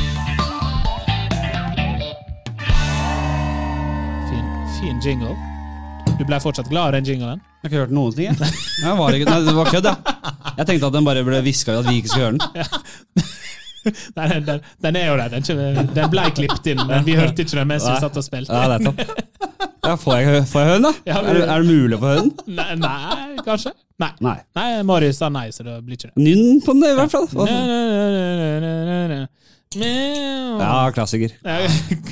Fin, 4.30 4.46
fin 4.78 5.00
jingle. 5.04 5.34
Du 6.18 6.22
ble 6.28 6.38
fortsatt 6.42 6.68
glad 6.70 6.90
av 6.92 6.92
den 6.98 7.08
jinglen? 7.08 7.40
Jeg 7.40 7.64
har 7.64 7.70
ikke 7.72 7.82
hørt 7.86 7.94
noen 7.96 8.14
ting, 8.14 8.28
jeg. 8.30 8.52
jeg 8.84 8.98
var 9.00 9.16
ikke, 9.16 9.30
nei, 9.30 9.38
det 9.48 9.54
var 9.56 9.70
kødd, 9.72 9.88
jeg. 9.88 9.96
Jeg 10.58 10.66
tenkte 10.68 10.90
at 10.90 10.94
den 10.98 11.06
bare 11.08 11.24
ble 11.26 11.40
hviska 11.46 11.78
at 11.80 11.88
vi 11.88 11.96
ikke 11.98 12.12
skulle 12.12 12.26
høre 12.28 12.38
den. 12.38 13.24
Nei, 14.16 14.26
den, 14.32 14.44
den, 14.48 14.60
den 14.86 14.96
er 15.00 15.06
jo 15.10 15.16
der. 15.20 15.28
Den, 15.34 15.88
den 15.94 16.10
ble 16.12 16.24
klippet 16.36 16.66
inn, 16.72 16.82
men 16.88 17.04
vi 17.06 17.16
hørte 17.18 17.44
ikke 17.44 17.58
den 17.60 17.68
mens 17.70 17.86
vi 17.88 17.96
satt 18.02 18.16
og 18.20 18.26
spilte. 18.26 18.52
Ja, 18.52 18.78
er. 18.78 18.80
Ja, 19.84 19.94
får 20.00 20.16
jeg, 20.16 20.44
får 20.48 20.62
jeg 20.62 20.68
høre 20.70 20.78
den, 20.78 20.86
da? 20.88 20.92
Ja, 21.10 21.18
er, 21.20 21.34
det- 21.36 21.48
er 21.48 21.64
det 21.64 21.68
mulig 21.68 21.96
å 21.98 22.00
få 22.00 22.12
høre 22.14 22.22
den? 22.24 22.32
Nei, 22.56 22.74
nei, 22.80 23.42
kanskje? 23.44 23.74
Nei. 24.00 24.10
Nei. 24.24 24.38
nei 24.56 24.68
Marius 24.88 25.20
sa 25.20 25.28
nei, 25.30 25.48
så 25.54 25.66
det 25.66 25.76
blir 25.84 25.98
ikke 25.98 26.08
det. 26.10 26.16
Nynn 26.24 26.62
på 26.64 26.72
den, 26.74 26.86
i 26.88 26.94
hvert 26.98 27.12
fall. 27.12 27.28
Ja. 27.44 29.26
Meow. 29.74 30.60
Ja, 30.62 30.90
klassiker. 30.94 31.34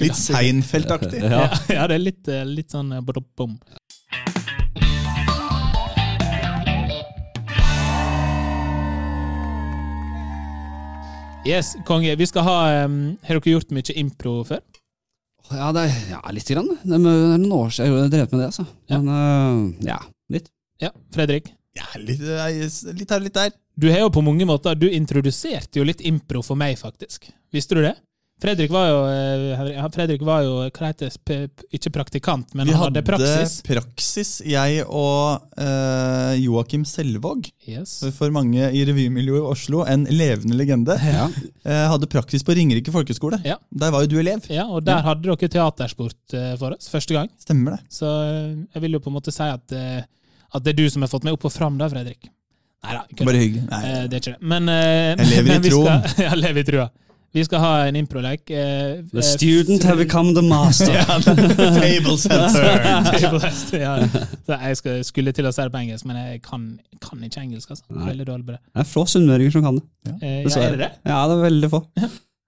Litt 0.03 0.19
Seinfeld-aktig. 0.19 1.23
ja. 1.23 1.31
Ja. 1.47 1.49
ja, 1.77 1.87
det 1.91 1.95
er 1.99 2.03
litt, 2.03 2.29
eh, 2.29 2.45
litt 2.49 2.75
sånn 2.75 2.93
eh, 2.97 3.03
bom. 3.39 3.57
Yes, 11.43 11.75
konge. 11.85 12.15
Vi 12.17 12.27
skal 12.27 12.45
ha 12.47 12.59
um, 12.87 13.17
Har 13.27 13.41
dere 13.41 13.57
gjort 13.57 13.73
mye 13.75 13.95
impro 13.99 14.37
før? 14.47 14.61
Ja, 15.51 15.73
det 15.75 15.89
er, 15.89 15.97
ja, 16.13 16.21
litt. 16.31 16.47
grann. 16.49 16.69
Det 16.85 16.95
er 16.95 17.03
noen 17.03 17.49
år 17.57 17.73
siden 17.75 17.91
jeg 17.91 17.97
har 17.99 18.13
drevet 18.13 18.33
med 18.35 18.41
det, 18.41 18.47
altså. 18.53 18.67
Ja. 18.87 19.01
Men 19.01 19.11
uh, 19.11 19.89
ja, 19.89 19.99
litt. 20.33 20.47
Ja, 20.81 20.93
Fredrik? 21.15 21.51
Ja, 21.77 21.89
litt, 21.99 22.23
eh, 22.23 22.95
litt 22.95 23.11
her 23.11 23.19
og 23.19 23.27
litt 23.27 23.37
der. 23.37 23.51
Du 23.75 23.89
har 23.91 24.05
jo 24.05 24.11
på 24.13 24.21
mange 24.21 24.45
måter 24.45 24.77
Du 24.77 24.85
introduserte 24.93 25.81
jo 25.81 25.87
litt 25.89 26.03
impro 26.07 26.45
for 26.47 26.59
meg, 26.61 26.77
faktisk. 26.79 27.27
Visste 27.53 27.79
du 27.79 27.83
det? 27.89 27.97
Fredrik 28.43 28.73
var 28.75 28.89
jo, 28.89 28.97
eh, 29.07 29.85
Fredrik 29.95 30.23
var 30.27 30.43
jo 30.43 30.55
det, 30.67 31.11
ikke 31.71 31.93
praktikant, 31.95 32.55
men 32.59 32.67
Vi 32.67 32.75
han 32.75 32.83
hadde 32.89 33.03
praksis. 33.07 33.61
praksis, 33.63 34.33
jeg 34.45 34.83
og 34.89 35.45
eh, 35.57 36.35
Joakim 36.43 36.83
Selvåg. 36.89 37.47
Yes. 37.69 38.01
For 38.17 38.35
mange 38.35 38.73
i 38.75 38.83
revymiljøet 38.89 39.45
i 39.45 39.47
Oslo, 39.53 39.85
en 39.87 40.09
levende 40.11 40.59
legende. 40.59 40.99
Ja. 40.99 41.29
Eh, 41.63 41.85
hadde 41.93 42.11
praksis 42.11 42.43
på 42.43 42.57
Ringerike 42.59 42.91
folkeskole. 42.95 43.39
Ja. 43.47 43.61
Der 43.71 43.95
var 43.95 44.03
jo 44.03 44.11
du 44.11 44.19
elev. 44.19 44.51
Ja, 44.51 44.67
og 44.67 44.83
der 44.87 45.05
hadde 45.07 45.23
dere 45.31 45.49
teatersport 45.49 46.35
eh, 46.35 46.53
for 46.59 46.75
oss, 46.75 46.91
første 46.91 47.15
gang. 47.15 47.31
Stemmer 47.39 47.79
det. 47.79 47.85
Så 47.95 48.11
eh, 48.27 48.53
jeg 48.75 48.87
vil 48.89 48.99
jo 48.99 49.05
på 49.07 49.13
en 49.13 49.21
måte 49.21 49.35
si 49.35 49.47
at, 49.47 49.79
at 50.53 50.63
det 50.67 50.75
er 50.75 50.83
du 50.83 50.89
som 50.91 51.07
har 51.07 51.13
fått 51.15 51.25
meg 51.29 51.39
opp 51.39 51.47
og 51.47 51.55
fram 51.55 51.79
da, 51.79 51.87
Fredrik. 51.93 52.33
Neida, 52.83 53.05
Bare 53.23 53.39
hyggelig. 53.39 53.63
Nei. 53.71 53.81
Eh, 53.87 54.05
det 54.11 54.17
er 54.17 54.23
ikke 54.25 54.33
det. 54.35 54.49
Men, 54.51 54.69
eh, 54.69 55.15
Jeg 55.15 55.29
lever 55.31 55.53
i 55.55 55.63
vi 55.63 55.71
troen. 55.71 56.07
Ja, 56.25 56.35
lever 56.35 56.65
i 56.65 56.67
trua. 56.67 56.87
Vi 57.33 57.45
skal 57.47 57.62
ha 57.62 57.71
en 57.88 57.97
improlek. 57.97 58.42
Uh, 58.51 59.01
The 59.09 59.23
eh, 59.23 59.25
student 59.25 59.85
have 59.88 59.97
become 59.97 60.35
the 60.37 60.42
master. 60.45 60.92
Table 61.81 62.16
center. 62.21 63.81
Ja. 63.81 63.95
Så 64.47 64.59
jeg 64.59 64.77
skal, 64.77 65.05
skulle 65.09 65.33
til 65.33 65.49
å 65.49 65.53
si 65.55 65.64
det 65.64 65.73
på 65.73 65.81
engelsk, 65.81 66.09
men 66.11 66.18
jeg 66.21 66.42
kan, 66.45 66.66
kan 67.01 67.23
ikke 67.25 67.40
engelsk. 67.40 67.73
altså. 67.73 67.87
Nei. 67.88 68.11
Veldig 68.11 68.27
dårlig 68.29 68.47
på 68.51 68.57
det. 68.57 68.61
Det 68.68 68.85
er 68.85 68.90
få 68.90 69.07
sunnmøringer 69.09 69.57
som 69.57 69.64
kan 69.64 69.81
det. 69.81 69.87
Eh, 70.21 70.42
ja, 70.45 70.53
er 70.61 70.77
det 70.77 70.83
det? 70.85 70.90
Ja, 71.09 71.23
det 71.31 71.38
er 71.38 71.42
veldig 71.47 71.73
få. 71.73 71.83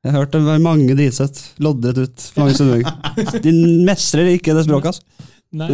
Jeg 0.05 0.13
har 0.13 0.19
hørt 0.21 0.35
det 0.37 0.43
være 0.45 0.65
mange 0.67 0.99
dritsett. 0.99 1.41
Loddret 1.65 2.03
ut. 2.05 2.29
Mange 2.37 2.59
sunnmøringer. 2.59 3.41
De 3.47 3.55
mestrer 3.89 4.35
ikke 4.35 4.53
det 4.57 4.67
språket, 4.69 4.93
altså. 4.93 5.31
Nei. 5.55 5.71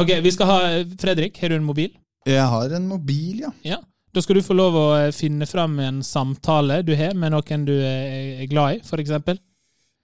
Ok, 0.00 0.14
vi 0.22 0.32
skal 0.32 0.48
ha 0.48 0.58
Fredrik, 1.02 1.36
har 1.42 1.52
du 1.52 1.58
en 1.58 1.66
mobil? 1.66 1.90
Jeg 2.28 2.44
har 2.46 2.72
en 2.76 2.88
mobil, 2.88 3.42
ja. 3.44 3.50
Ja. 3.66 3.80
Da 4.14 4.22
skal 4.24 4.40
du 4.40 4.42
få 4.42 4.56
lov 4.58 4.74
å 4.74 4.86
eh, 4.98 5.12
finne 5.14 5.46
fram 5.46 5.76
en 5.84 6.00
samtale 6.06 6.80
du 6.86 6.96
har 6.98 7.14
med 7.14 7.30
noen 7.34 7.66
du 7.68 7.76
er 7.78 8.40
er 8.42 8.48
glad 8.50 8.80
i, 8.80 8.80
eksempel. 9.04 9.38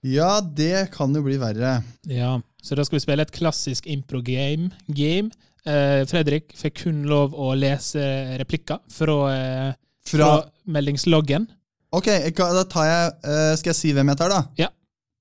Ja, 0.07 0.37
det 0.41 0.91
kan 0.93 1.11
jo 1.15 1.23
bli 1.25 1.35
verre. 1.41 1.81
Ja, 2.07 2.37
så 2.63 2.77
da 2.77 2.85
skal 2.87 2.99
vi 2.99 3.03
spille 3.03 3.25
et 3.25 3.33
klassisk 3.35 3.87
impro-game. 3.91 4.69
Game. 4.87 5.33
Eh, 5.67 6.05
Fredrik 6.07 6.53
fikk 6.55 6.83
kun 6.85 7.03
lov 7.09 7.33
å 7.35 7.51
lese 7.57 7.99
replikker 8.39 8.79
fra, 8.93 9.17
eh, 9.33 9.73
fra 10.07 10.27
Fra 10.29 10.43
meldingsloggen. 10.71 11.49
Ok, 11.91 12.07
da 12.37 12.63
tar 12.67 12.85
jeg 12.87 13.11
eh, 13.23 13.53
Skal 13.59 13.71
jeg 13.71 13.77
si 13.79 13.91
hvem 13.95 14.09
jeg 14.11 14.19
tar, 14.19 14.31
da? 14.31 14.41
Ja. 14.59 14.67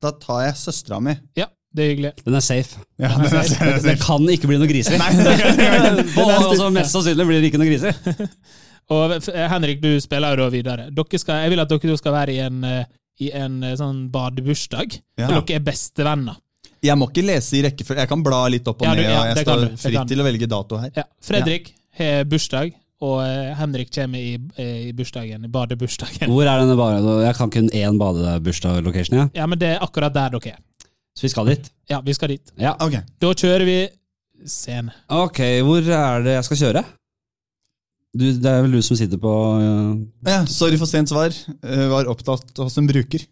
Da 0.03 0.12
tar 0.12 0.44
jeg 0.44 0.59
søstera 0.61 1.01
mi. 1.03 1.16
Ja, 1.38 1.46
det 1.75 1.83
er 1.83 1.90
hyggelig. 1.94 2.12
Den 2.22 2.38
er 2.38 2.44
safe. 2.44 2.79
Ja, 3.01 3.11
den 3.16 3.27
er 3.27 3.51
Det, 3.51 3.83
den, 3.88 3.99
kan 4.03 4.29
ikke 4.31 4.51
bli 4.51 4.59
noe 4.61 4.70
griser. 4.70 4.99
Nei, 5.01 5.11
det 5.16 5.35
kan- 5.40 5.59
det 5.59 5.66
kan- 5.75 6.22
Og 6.22 6.31
altså, 6.37 6.70
mest 6.70 6.94
sannsynlig 6.94 7.27
blir 7.27 7.40
det 7.42 7.51
ikke 7.51 7.62
noe 7.64 7.70
griser. 7.72 7.96
Og 8.94 9.16
Henrik, 9.51 9.81
du 9.83 9.96
spiller 10.01 10.37
jo 10.37 10.44
da 10.44 10.51
videre. 10.53 10.88
Dere 10.94 11.18
skal, 11.18 11.42
jeg 11.42 11.51
vil 11.55 11.62
at 11.64 11.68
dere 11.72 11.90
to 11.90 11.96
skal 11.99 12.14
være 12.14 12.35
i 12.37 12.40
en, 12.44 12.61
eh, 12.64 12.85
i 13.27 13.31
en 13.35 13.57
eh, 13.66 13.75
sånn 13.79 14.05
badebursdag. 14.14 14.99
Ja. 15.18 15.27
Og 15.33 15.46
Dere 15.49 15.59
er 15.59 15.64
bestevenner. 15.66 16.37
Jeg 16.85 16.94
må 17.01 17.09
ikke 17.11 17.25
lese 17.27 17.57
i 17.59 17.62
rekkefølge. 17.64 18.05
Jeg 18.05 18.11
kan 18.12 18.22
bla 18.22 18.44
litt 18.53 18.66
opp 18.68 18.83
og 18.83 18.87
Ja, 18.87 18.94
du- 18.94 19.01
ned. 19.03 19.11
ja, 19.11 19.22
jeg 19.33 19.46
står 19.46 19.62
fritt 19.81 20.09
til 20.12 20.20
å 20.22 20.27
velge 20.27 20.46
dato 20.46 20.79
her. 20.79 20.90
Ja. 20.94 21.03
Fredrik 21.25 21.72
har 21.99 22.25
bursdag, 22.31 22.75
og 23.03 23.22
eh, 23.25 23.55
Henrik 23.59 23.90
kommer 23.92 24.18
i, 24.22 24.37
eh, 24.57 24.88
i 24.88 24.92
bursdagen, 24.92 25.49
badebursdagen. 25.51 26.29
Hvor 26.31 26.46
er 26.46 26.61
denne 26.62 26.77
bade... 26.79 27.16
Jeg 27.25 27.35
kan 27.40 27.51
kun 27.51 27.68
én 27.75 27.99
badebursdag-location, 27.99 29.18
ja. 29.18 29.27
Ja, 29.35 29.46
men 29.51 29.59
det 29.59 29.72
er 29.75 29.83
akkurat 29.83 30.14
der 30.14 30.31
dere 30.37 30.53
er. 30.55 30.62
Så 31.16 31.22
vi 31.27 31.29
skal 31.33 31.46
dit. 31.49 31.70
Ja, 31.90 32.01
vi 32.05 32.12
skal 32.14 32.29
dit. 32.29 32.53
Ja. 32.61 32.77
Okay. 32.79 33.01
Da 33.18 33.33
kjører 33.33 33.64
vi 33.64 33.88
scene. 34.46 34.92
Ok, 35.09 35.40
hvor 35.64 35.81
er 35.81 36.22
det 36.22 36.35
jeg 36.37 36.44
skal 36.44 36.57
kjøre? 36.61 36.85
Du, 38.16 38.26
det 38.40 38.50
er 38.50 38.62
vel 38.64 38.76
du 38.79 38.83
som 38.85 38.96
sitter 38.98 39.20
på 39.20 39.33
uh... 39.61 39.96
ja, 40.24 40.42
Sorry 40.48 40.79
for 40.81 40.88
sent 40.88 41.11
svar. 41.12 41.35
Eh, 41.61 41.87
Var 41.92 42.09
opptatt 42.09 42.62
hos 42.62 42.79
en 42.81 42.88
bruker. 42.88 43.26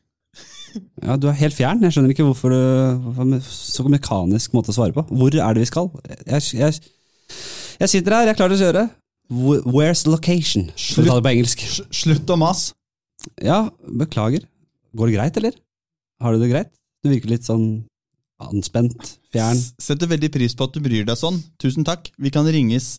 Ja, 1.01 1.15
du 1.21 1.29
er 1.31 1.39
helt 1.39 1.55
fjern. 1.57 1.83
Jeg 1.87 1.95
skjønner 1.95 2.11
ikke 2.11 2.27
hvorfor 2.27 2.51
du 2.51 3.37
Så 3.47 3.85
mekanisk 3.87 4.57
måte 4.57 4.73
å 4.73 4.77
svare 4.77 4.95
på. 4.97 5.05
Hvor 5.07 5.31
er 5.31 5.57
det 5.57 5.63
vi 5.63 5.71
skal? 5.71 5.91
Jeg, 6.27 6.43
jeg, 6.59 6.81
jeg 7.81 7.93
sitter 7.93 8.17
her, 8.17 8.29
jeg 8.29 8.35
er 8.35 8.41
klar 8.41 8.51
til 8.53 8.59
å 8.59 8.65
kjøre. 8.65 8.85
Where's 9.65 10.05
the 10.05 10.13
location? 10.13 10.69
Slutt, 10.77 11.09
på 11.09 11.31
engelsk. 11.31 11.63
Slutt 11.95 12.31
å 12.31 12.37
mase. 12.41 12.75
Ja, 13.41 13.69
beklager. 14.03 14.45
Går 14.95 15.11
det 15.11 15.17
greit, 15.17 15.39
eller? 15.41 15.57
Har 16.23 16.35
du 16.35 16.43
det 16.43 16.51
greit? 16.53 16.75
Du 17.03 17.11
virker 17.13 17.33
litt 17.33 17.47
sånn 17.47 17.85
anspent, 18.45 19.15
fjern. 19.33 19.59
Setter 19.81 20.11
veldig 20.11 20.31
pris 20.35 20.55
på 20.57 20.67
at 20.67 20.75
du 20.75 20.83
bryr 20.85 21.07
deg 21.09 21.19
sånn. 21.19 21.39
Tusen 21.63 21.87
takk. 21.87 22.11
Vi 22.21 22.33
kan 22.35 22.47
ringes 22.51 22.97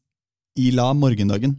i 0.58 0.72
la 0.74 0.90
morgendagen. 0.98 1.56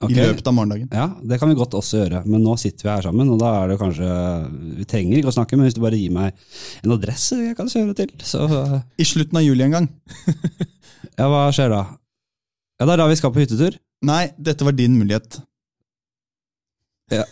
Ok. 0.00 0.14
I 0.14 0.16
løpet 0.16 0.46
av 0.48 0.54
morgendagen. 0.56 0.88
Ja, 0.96 1.10
det 1.28 1.36
kan 1.40 1.50
vi 1.50 1.56
godt 1.58 1.74
også 1.76 1.98
gjøre, 2.00 2.22
men 2.24 2.40
nå 2.40 2.54
sitter 2.60 2.86
vi 2.86 2.92
her 2.94 3.04
sammen, 3.04 3.28
og 3.34 3.40
da 3.42 3.50
er 3.58 3.68
det 3.68 3.76
kanskje 3.82 4.06
Vi 4.78 4.86
trenger 4.88 5.18
ikke 5.18 5.28
å 5.28 5.34
snakke, 5.36 5.58
men 5.58 5.68
hvis 5.68 5.76
du 5.76 5.82
bare 5.84 5.98
gir 6.00 6.14
meg 6.14 6.38
en 6.80 6.94
adresse 6.94 7.36
jeg 7.36 7.56
kan 7.58 7.68
kjøre 7.68 7.96
til, 7.98 8.14
så 8.24 8.46
I 8.96 9.04
slutten 9.04 9.36
av 9.36 9.44
juli 9.44 9.66
en 9.66 9.76
gang. 9.76 9.90
Ja, 11.20 11.26
hva 11.28 11.42
skjer 11.52 11.68
da? 11.68 11.82
Ja, 12.80 12.86
det 12.86 12.92
er 12.94 13.00
da 13.02 13.06
vi 13.10 13.16
skal 13.18 13.32
på 13.34 13.42
hyttetur. 13.42 13.74
Nei, 14.08 14.30
dette 14.40 14.64
var 14.64 14.72
din 14.72 14.94
mulighet. 14.96 15.36
Ja, 17.12 17.26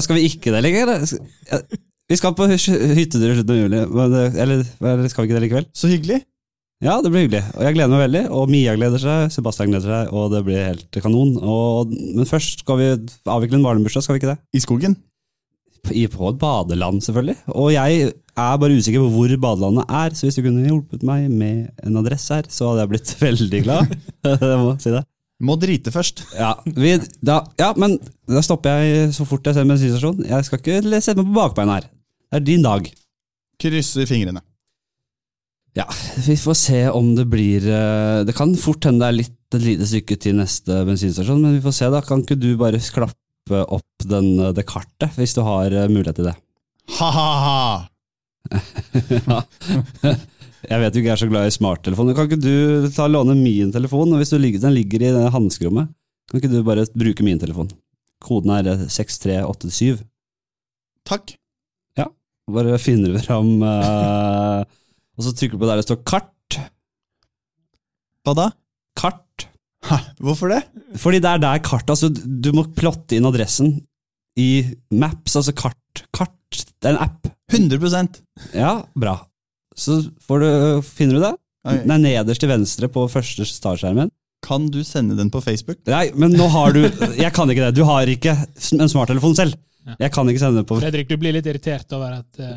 skal 0.00 0.16
vi 0.16 0.22
ikke 0.30 0.52
det 0.54 0.62
lenger? 0.64 0.94
Ja, 1.50 1.58
Vi 2.08 2.16
skal 2.16 2.32
på 2.38 2.46
hyttetur 2.48 3.26
i 3.28 3.36
slutten 3.36 3.52
av 3.52 3.58
juli, 3.58 3.82
men 3.92 4.16
eller, 4.30 4.62
eller 4.80 5.12
skal 5.12 5.26
vi 5.26 5.28
ikke 5.28 5.36
det 5.36 5.44
likevel? 5.44 5.66
Så 5.76 5.90
hyggelig. 5.92 6.22
Ja, 6.78 7.00
det 7.02 7.10
blir 7.10 7.24
hyggelig, 7.24 7.42
og 7.56 7.64
jeg 7.66 7.74
gleder 7.74 7.90
meg 7.90 8.04
veldig, 8.04 8.20
og 8.38 8.50
Mia 8.52 8.76
gleder 8.78 9.02
seg, 9.02 9.32
Sebastian 9.34 9.72
gleder 9.72 9.90
seg, 9.90 10.12
og 10.14 10.28
det 10.30 10.44
blir 10.46 10.60
helt 10.62 10.98
kanon. 11.02 11.32
Og, 11.42 11.90
men 11.90 12.28
først 12.28 12.62
skal 12.62 12.78
vi 12.78 12.86
avvikle 13.26 13.58
en 13.58 13.64
barnebursdag, 13.66 14.04
skal 14.06 14.14
vi 14.14 14.20
ikke 14.22 14.30
det? 14.30 14.38
I 14.54 14.62
skogen. 14.62 14.94
I, 15.90 16.04
på 16.12 16.30
et 16.30 16.38
badeland, 16.38 17.00
selvfølgelig. 17.02 17.34
Og 17.58 17.72
jeg 17.74 18.12
er 18.12 18.60
bare 18.62 18.78
usikker 18.78 19.02
på 19.02 19.10
hvor 19.10 19.34
badelandet 19.42 19.90
er, 19.90 20.14
så 20.14 20.28
hvis 20.28 20.38
du 20.38 20.44
kunne 20.44 20.68
hjulpet 20.68 21.02
meg 21.06 21.26
med 21.32 21.66
en 21.82 21.98
adresse 21.98 22.38
her, 22.38 22.46
så 22.52 22.70
hadde 22.70 22.84
jeg 22.84 22.92
blitt 22.94 23.14
veldig 23.26 23.62
glad. 23.66 23.98
jeg 24.30 24.62
må 24.62 24.76
si 24.78 24.94
det. 24.94 25.02
Må 25.48 25.58
drite 25.58 25.94
først. 25.94 26.22
Ja, 26.38 26.52
vi, 26.62 26.96
da, 27.26 27.40
ja, 27.58 27.72
men 27.78 27.96
da 28.26 28.42
stopper 28.42 28.84
jeg 28.84 29.10
så 29.18 29.26
fort 29.26 29.46
jeg 29.46 29.58
ser 29.58 29.66
bensinstasjonen. 29.66 30.30
Jeg 30.30 30.46
skal 30.46 30.62
ikke 30.62 30.78
sette 31.02 31.18
meg 31.18 31.26
på 31.26 31.40
bakbeina 31.42 31.80
her. 31.80 31.90
Det 32.30 32.38
er 32.38 32.46
din 32.52 32.62
dag. 32.66 32.86
Krysser 33.58 34.06
fingrene. 34.06 34.46
Ja, 35.76 35.84
vi 36.26 36.36
får 36.40 36.56
se 36.58 36.78
om 36.90 37.12
det 37.14 37.26
blir 37.30 37.62
eh, 37.68 38.24
Det 38.26 38.34
kan 38.34 38.54
fort 38.58 38.84
hende 38.88 39.04
det 39.04 39.08
er 39.08 39.18
litt, 39.18 39.34
et 39.54 39.64
lite 39.64 39.86
stykke 39.88 40.16
til 40.20 40.38
neste 40.40 40.80
bensinstasjon, 40.88 41.40
men 41.44 41.54
vi 41.58 41.64
får 41.64 41.74
se 41.76 41.90
da. 41.92 42.00
Kan 42.04 42.24
ikke 42.24 42.38
du 42.40 42.50
bare 42.60 42.80
klappe 42.80 43.62
opp 43.64 44.08
den, 44.08 44.32
det 44.56 44.64
kartet, 44.68 45.14
hvis 45.16 45.36
du 45.36 45.42
har 45.46 45.72
eh, 45.72 45.88
mulighet 45.92 46.18
til 46.20 46.30
det? 46.30 46.36
Ha-ha-ha! 46.98 47.86
Jeg 50.68 50.82
vet 50.82 50.96
jo 50.96 51.00
ikke 51.00 51.06
jeg 51.06 51.14
er 51.14 51.20
så 51.20 51.28
glad 51.30 51.46
i 51.48 51.52
smarttelefon. 51.54 52.08
Kan 52.16 52.26
ikke 52.26 52.40
du 52.42 52.88
ta 52.92 53.06
låne 53.08 53.36
min 53.38 53.70
telefon? 53.72 54.10
Hvis 54.18 54.32
du 54.34 54.38
ligger, 54.42 54.60
den 54.64 54.74
ligger 54.74 55.04
i 55.06 55.12
hanskerommet, 55.32 55.92
kan 56.28 56.40
ikke 56.40 56.50
du 56.50 56.58
bare 56.66 56.84
bruke 56.98 57.24
min 57.24 57.38
telefon? 57.40 57.70
Koden 58.24 58.50
er 58.56 58.66
eh, 58.74 58.82
6387. 58.90 60.02
Takk. 61.08 61.36
Ja, 61.96 62.08
Bare 62.50 62.74
finner 62.82 63.14
du 63.14 63.20
fram 63.22 63.62
eh, 63.62 64.64
Og 65.18 65.26
så 65.26 65.34
trykker 65.34 65.58
du 65.58 65.62
på 65.64 65.68
der 65.68 65.80
det 65.80 65.86
står 65.88 66.02
kart. 66.06 66.58
Hva 68.26 68.34
da? 68.38 68.48
Kart. 68.98 69.48
Hæ, 69.88 69.98
hvorfor 70.22 70.50
det? 70.52 70.62
Fordi 70.98 71.20
det 71.22 71.30
er 71.30 71.38
der 71.42 71.60
kart 71.62 71.86
Altså, 71.92 72.08
du 72.10 72.50
må 72.56 72.64
plotte 72.74 73.14
inn 73.14 73.26
adressen 73.28 73.76
i 74.38 74.64
Maps, 74.94 75.36
altså 75.38 75.54
kart. 75.56 76.04
Kart. 76.14 76.34
Det 76.50 76.90
er 76.90 76.96
en 76.96 77.02
app. 77.02 77.26
100% 77.52 78.20
Ja, 78.54 78.82
bra. 78.98 79.16
Så 79.78 80.02
får 80.26 80.42
du, 80.42 80.48
finner 80.84 81.18
du 81.18 81.22
det? 81.24 81.34
Den 81.82 81.92
er 81.94 82.02
nederst 82.02 82.42
til 82.42 82.50
venstre 82.50 82.88
på 82.92 83.06
første 83.10 83.46
startskjermen. 83.48 84.10
Kan 84.44 84.68
du 84.70 84.82
sende 84.86 85.16
den 85.18 85.30
på 85.34 85.40
Facebook? 85.42 85.80
Nei, 85.90 86.08
men 86.14 86.36
nå 86.38 86.46
har 86.52 86.76
du 86.76 86.84
Jeg 87.18 87.32
kan 87.34 87.50
ikke 87.50 87.66
det. 87.68 87.74
Du 87.78 87.84
har 87.88 88.08
ikke 88.10 88.36
en 88.78 88.90
smarttelefon 88.90 89.34
selv. 89.38 89.56
Jeg 89.96 90.12
kan 90.14 90.28
ikke 90.30 90.42
sende 90.42 90.62
det 90.62 90.68
på 90.68 90.78
Fredrik, 90.80 91.08
du 91.08 91.20
blir 91.20 91.36
litt 91.36 91.46
irritert 91.48 91.94
over 91.96 92.18
at 92.20 92.40
uh, 92.42 92.48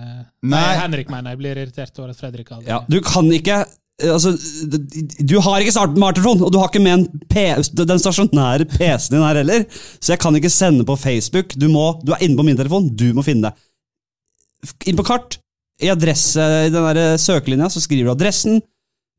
Nei. 0.44 0.56
Nei, 0.56 0.72
Henrik 0.82 1.12
mener 1.14 1.34
jeg 1.34 1.42
blir 1.42 1.62
irritert 1.62 2.02
over 2.02 2.12
at 2.14 2.20
Fredrik 2.20 2.52
aldri 2.52 2.74
ja, 2.74 2.82
Du 2.92 3.00
kan 3.06 3.30
ikke 3.32 3.64
Altså, 4.02 4.32
du 5.22 5.36
har 5.46 5.62
ikke 5.62 5.74
smarttelefon, 5.76 6.40
og 6.42 6.50
du 6.50 6.58
har 6.58 6.72
ikke 6.72 6.82
med 6.82 6.94
en 6.96 7.26
P 7.30 7.44
den 7.78 8.02
stasjonære 8.02 8.66
PC-en 8.72 9.14
din 9.14 9.26
her 9.26 9.38
heller, 9.44 9.66
så 10.02 10.16
jeg 10.16 10.22
kan 10.24 10.38
ikke 10.40 10.50
sende 10.50 10.88
på 10.88 10.96
Facebook. 10.98 11.54
Du, 11.54 11.68
må, 11.70 11.84
du 12.02 12.10
er 12.16 12.24
inne 12.26 12.40
på 12.40 12.46
min 12.48 12.58
telefon, 12.58 12.88
du 12.98 13.12
må 13.14 13.22
finne 13.22 13.52
det. 13.52 14.72
Inn 14.90 14.98
på 14.98 15.06
kart, 15.06 15.38
i 15.86 15.92
adresse, 15.94 16.42
i 16.42 16.74
den 16.74 16.88
der 16.88 17.22
søkelinja, 17.22 17.70
så 17.70 17.84
skriver 17.84 18.10
du 18.10 18.16
adressen. 18.16 18.58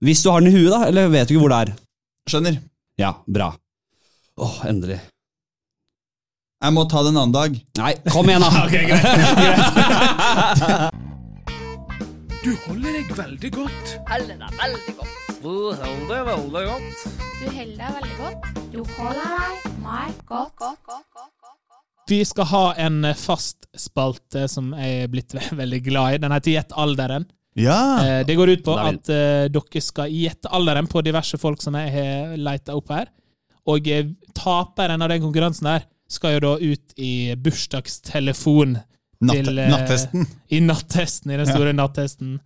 Hvis 0.02 0.24
du 0.24 0.32
har 0.32 0.42
den 0.42 0.50
i 0.50 0.56
huet, 0.56 0.72
da, 0.74 0.82
eller 0.90 1.14
vet 1.14 1.30
du 1.30 1.36
ikke 1.36 1.44
hvor 1.44 1.54
det 1.54 1.62
er. 1.62 1.74
Skjønner. 2.32 2.58
Ja, 2.98 3.14
bra. 3.30 3.52
Åh, 4.42 4.62
endelig. 4.66 4.98
Jeg 6.62 6.74
må 6.76 6.84
ta 6.86 7.00
det 7.02 7.10
en 7.10 7.16
annen 7.18 7.32
dag. 7.34 7.56
Nei, 7.80 7.92
kom 8.12 8.28
igjen, 8.30 8.42
da! 8.44 8.50
Ok, 8.66 8.74
greit. 8.86 9.06
Du 12.42 12.50
holder 12.66 12.96
deg 12.96 13.10
veldig 13.14 13.50
godt. 13.54 13.90
Holder 14.10 14.38
deg 14.40 14.54
veldig 14.58 14.92
godt. 14.98 15.18
Du 15.42 15.50
holder 15.78 16.08
deg 16.10 16.24
veldig 16.26 16.62
godt. 16.66 17.04
Du 17.38 17.44
holder 17.54 17.76
deg 17.78 17.92
veldig 17.98 18.16
godt. 18.18 18.48
Du 18.72 18.80
holder 18.96 19.28
deg 19.36 19.76
meg 19.84 20.16
godt. 20.26 20.56
godt, 20.58 20.80
godt, 20.88 21.04
godt, 21.14 21.30
godt, 21.44 21.60
godt. 21.70 22.10
Vi 22.10 22.18
skal 22.26 22.48
ha 22.50 22.62
en 22.82 22.96
eh, 23.06 23.14
fast 23.18 23.68
spalte 23.78 24.48
som 24.50 24.72
jeg 24.74 25.04
er 25.04 25.12
blitt 25.12 25.36
veldig 25.62 25.80
glad 25.86 26.16
i. 26.16 26.20
Den 26.24 26.34
heter 26.34 26.56
Gjett 26.56 26.74
alderen. 26.82 27.28
Ja! 27.58 27.78
Eh, 28.02 28.20
Det 28.26 28.34
går 28.38 28.56
ut 28.56 28.64
på 28.66 28.74
at 28.88 29.10
eh, 29.14 29.46
dere 29.54 29.82
skal 29.86 30.10
gjette 30.10 30.50
alderen 30.50 30.90
på 30.90 31.02
diverse 31.06 31.38
folk 31.38 31.62
som 31.62 31.78
jeg 31.78 31.94
har 31.94 32.34
leita 32.42 32.74
opp 32.78 32.90
her. 32.94 33.06
Og 33.70 33.86
taperen 34.34 34.98
av 35.06 35.14
den 35.14 35.22
konkurransen 35.22 35.70
her 35.70 35.86
skal 36.12 36.36
jo 36.36 36.42
da 36.44 36.54
ut 36.60 36.96
i 37.00 37.12
bursdagstelefon 37.40 38.76
Natt, 39.22 39.36
til, 39.38 39.58
eh, 39.58 39.70
nattesten. 39.70 40.26
i 40.50 40.60
nattesten, 40.64 41.30
i 41.30 41.38
den 41.38 41.46
store 41.48 41.72
nattesten. 41.76 42.36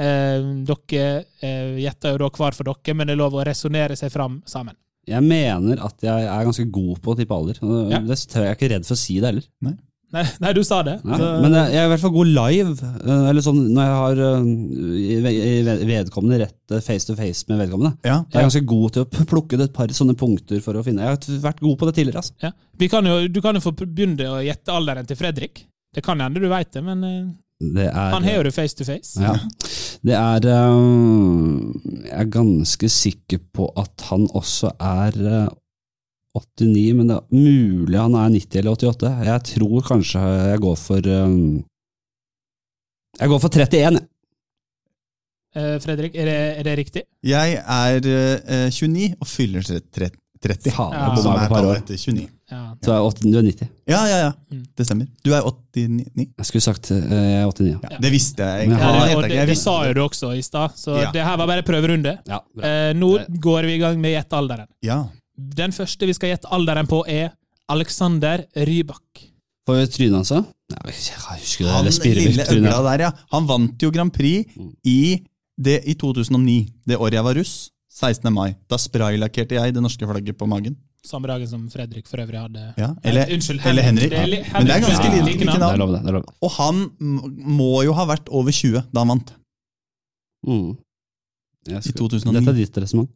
Eh, 0.00 0.46
dere 0.66 1.24
eh, 1.42 1.76
gjetter 1.84 2.14
jo 2.16 2.22
da 2.24 2.30
hver 2.34 2.56
for 2.56 2.66
dere, 2.70 2.94
men 2.96 3.10
det 3.10 3.14
er 3.14 3.20
lov 3.20 3.36
å 3.38 3.44
resonnere 3.46 3.96
seg 3.98 4.12
fram 4.12 4.40
sammen. 4.48 4.76
Jeg 5.10 5.24
mener 5.26 5.80
at 5.82 6.02
jeg 6.04 6.26
er 6.28 6.46
ganske 6.46 6.66
god 6.70 7.00
på 7.02 7.12
å 7.14 7.16
tippe 7.18 7.34
alder. 7.36 7.60
Ja. 7.90 8.02
Det 8.04 8.18
tror 8.30 8.46
jeg 8.46 8.58
ikke 8.58 8.72
redd 8.74 8.86
for 8.86 8.94
å 8.98 9.00
si 9.00 9.16
det 9.18 9.30
heller. 9.30 9.46
Nei, 9.64 9.76
nei 10.12 10.52
du 10.56 10.62
sa 10.66 10.80
det. 10.82 10.96
Så- 11.04 11.40
men 11.42 11.52
jeg 11.54 11.72
jeg 11.74 11.80
er 11.82 11.86
i 11.86 11.90
hvert 11.92 12.00
fall 12.02 12.14
god 12.16 12.30
live. 12.34 12.72
eh, 13.04 13.28
Eller 13.30 13.42
sånn 13.46 13.60
når 13.70 13.82
jeg 13.86 13.98
har 14.00 14.22
eh, 14.26 15.86
vedkommende 15.90 16.38
rett 16.44 16.74
eh, 16.74 16.80
face 16.82 17.06
to 17.06 17.14
face 17.18 17.44
med 17.48 17.60
vedkommende. 17.62 17.92
Ja. 18.04 18.20
Jeg 18.30 18.40
er 18.40 18.46
ganske 18.48 18.64
god 18.66 18.92
til 18.96 19.04
å 19.04 19.26
plukke 19.30 19.54
ut 19.58 19.64
et 19.66 19.74
par 19.76 19.92
sånne 19.94 20.16
punkter 20.18 20.60
for 20.64 20.74
å 20.80 20.84
finne 20.86 21.04
Jeg 21.04 21.14
har 21.14 21.44
vært 21.46 21.60
god 21.62 21.78
på 21.80 21.86
det 21.90 21.94
tidligere. 22.00 22.22
Altså. 22.24 22.34
ja. 22.42 22.50
Vi 22.80 22.88
kan 22.88 23.06
jo, 23.06 23.20
du 23.28 23.40
kan 23.44 23.54
jo 23.54 23.60
få 23.64 23.72
begynne 23.76 24.26
å 24.30 24.40
gjette 24.44 24.72
alderen 24.74 25.06
til 25.08 25.16
Fredrik. 25.20 25.64
Det 25.94 26.02
kan 26.06 26.20
hende 26.22 26.40
du 26.42 26.48
veit 26.50 26.70
det, 26.72 26.82
men 26.86 27.04
eh, 27.04 27.22
Det 27.60 27.86
er, 27.90 28.10
han 28.14 28.24
har 28.24 28.38
jo 28.38 28.42
det 28.48 28.54
face 28.56 28.74
to 28.78 28.84
face. 28.88 29.16
ja. 29.20 29.34
Det 30.02 30.14
er 30.16 30.46
eh, 30.48 30.76
Jeg 32.08 32.20
er 32.22 32.30
ganske 32.32 32.88
sikker 32.88 33.38
på 33.54 33.70
at 33.76 34.06
han 34.10 34.26
også 34.34 34.70
er 34.80 35.12
eh, 35.20 35.48
89, 36.36 36.94
men 36.94 37.08
det 37.10 37.16
er 37.16 37.34
mulig 37.34 37.98
han 37.98 38.14
er 38.14 38.30
90 38.36 38.60
eller 38.60 38.76
88. 38.76 39.10
Jeg 39.26 39.42
tror 39.50 39.82
kanskje 39.88 40.22
jeg 40.52 40.60
går 40.62 40.76
for 40.78 41.08
um, 41.10 41.64
Jeg 43.20 43.28
går 43.32 43.40
for 43.42 43.48
31. 43.58 43.98
jeg. 43.98 44.06
Eh, 45.58 45.76
Fredrik, 45.82 46.14
er 46.14 46.28
det, 46.30 46.38
er 46.60 46.66
det 46.68 46.74
riktig? 46.78 47.02
Jeg 47.26 47.56
er 47.58 47.96
eh, 48.06 48.68
29 48.70 49.16
og 49.18 49.26
fyller 49.26 49.64
tre- 49.66 49.80
tre- 49.90 50.12
30. 50.40 50.70
Faen, 50.72 50.92
Ja. 50.94 51.08
Som 51.20 51.34
er 51.36 51.48
par 51.50 51.64
år. 51.66 51.74
tallet 51.74 51.90
etter 51.90 51.98
29. 51.98 52.28
Ja. 52.50 52.60
Så 52.86 52.92
er 52.94 53.02
80, 53.10 53.32
du 53.32 53.38
er 53.38 53.42
90. 53.44 53.66
Ja, 53.90 53.98
ja, 54.08 54.16
ja. 54.22 54.30
Mm. 54.54 54.62
Det 54.78 54.86
stemmer. 54.86 55.08
Du 55.26 55.32
er 55.36 55.42
89? 55.44 56.30
Jeg 56.38 56.46
skulle 56.48 56.62
sagt 56.64 56.90
eh, 56.94 57.02
jeg 57.02 57.42
er 57.42 57.50
89. 57.50 57.74
Ja. 57.82 57.90
Ja, 57.90 57.98
det 58.06 58.12
visste 58.14 58.46
jeg 58.46 58.62
egentlig. 58.68 58.78
Ja, 58.80 58.92
det, 58.94 59.18
det 59.26 59.36
det, 59.36 59.48
det 59.50 59.58
sa 59.58 59.74
jo 59.90 59.92
du 59.98 60.00
også 60.06 60.30
i 60.38 60.42
stad, 60.46 60.78
så 60.80 60.96
Ja. 61.02 61.10
det 61.12 61.26
her 61.26 61.36
var 61.42 61.46
bare 61.50 61.62
prøverunde. 61.66 62.14
Ja, 62.30 62.38
bra. 62.56 62.64
Eh, 62.70 62.92
nå 62.96 63.10
går 63.42 63.68
vi 63.68 63.74
i 63.74 63.82
gang 63.82 64.00
med 64.00 64.14
gjettealderen. 64.14 64.70
Ja. 64.86 65.02
Den 65.60 65.72
første 65.76 66.06
vi 66.08 66.14
skal 66.16 66.34
gjette 66.34 66.50
alderen 66.54 66.88
på, 66.90 67.02
er 67.08 67.32
Alexander 67.70 68.44
Rybak. 68.56 69.26
På 69.66 69.76
vi 69.76 69.86
trynet 69.92 70.16
hans, 70.20 70.32
da? 70.34 70.40
Jeg 70.70 70.94
husker 70.94 71.66
det 71.66 71.74
Han 71.74 71.88
lille 72.16 72.46
øgla 72.54 72.78
der, 72.86 73.04
ja. 73.06 73.10
Han 73.34 73.46
vant 73.48 73.82
jo 73.82 73.90
Grand 73.94 74.12
Prix 74.14 74.56
Mm. 74.56 74.70
i, 74.84 75.22
det, 75.60 75.82
i 75.86 75.94
2009, 75.94 76.68
det 76.86 76.96
året 76.96 77.18
jeg 77.18 77.24
var 77.24 77.34
russ. 77.38 77.70
16. 77.90 78.32
mai. 78.32 78.54
Da 78.70 78.78
spraylakkerte 78.78 79.58
jeg 79.58 79.74
det 79.74 79.82
norske 79.82 80.06
flagget 80.06 80.38
på 80.38 80.46
magen. 80.48 80.76
Samme 81.04 81.28
dagen 81.28 81.48
som 81.48 81.62
Fredrik 81.72 82.06
for 82.08 82.20
øvrig 82.20 82.38
hadde 82.38 82.62
Ja, 82.76 82.90
eller, 83.04 83.24
Nei, 83.26 83.34
Unnskyld, 83.34 83.60
eller 83.66 83.82
Henrik. 83.82 84.10
Det 84.10 84.18
er 84.18 84.52
Men 84.52 84.66
det 84.66 84.74
er 84.74 84.82
ganske 84.84 85.06
ja, 85.08 85.24
like 85.24 85.26
like 85.32 85.44
navn. 85.48 85.60
Det 85.60 85.70
er 85.72 85.80
lov, 85.80 85.92
det. 85.94 86.00
det 86.04 86.12
lov. 86.12 86.24
Og 86.44 86.50
han 86.58 86.82
må 87.60 87.82
jo 87.86 87.94
ha 87.96 88.04
vært 88.10 88.28
over 88.28 88.52
20 88.52 88.82
da 88.92 89.00
han 89.00 89.08
vant. 89.14 89.32
Mm. 90.46 90.76
I 91.70 91.92
2009. 91.92 92.34
Dette 92.36 92.52
er 92.52 92.58
ditt 92.60 92.78
resonnement. 92.84 93.10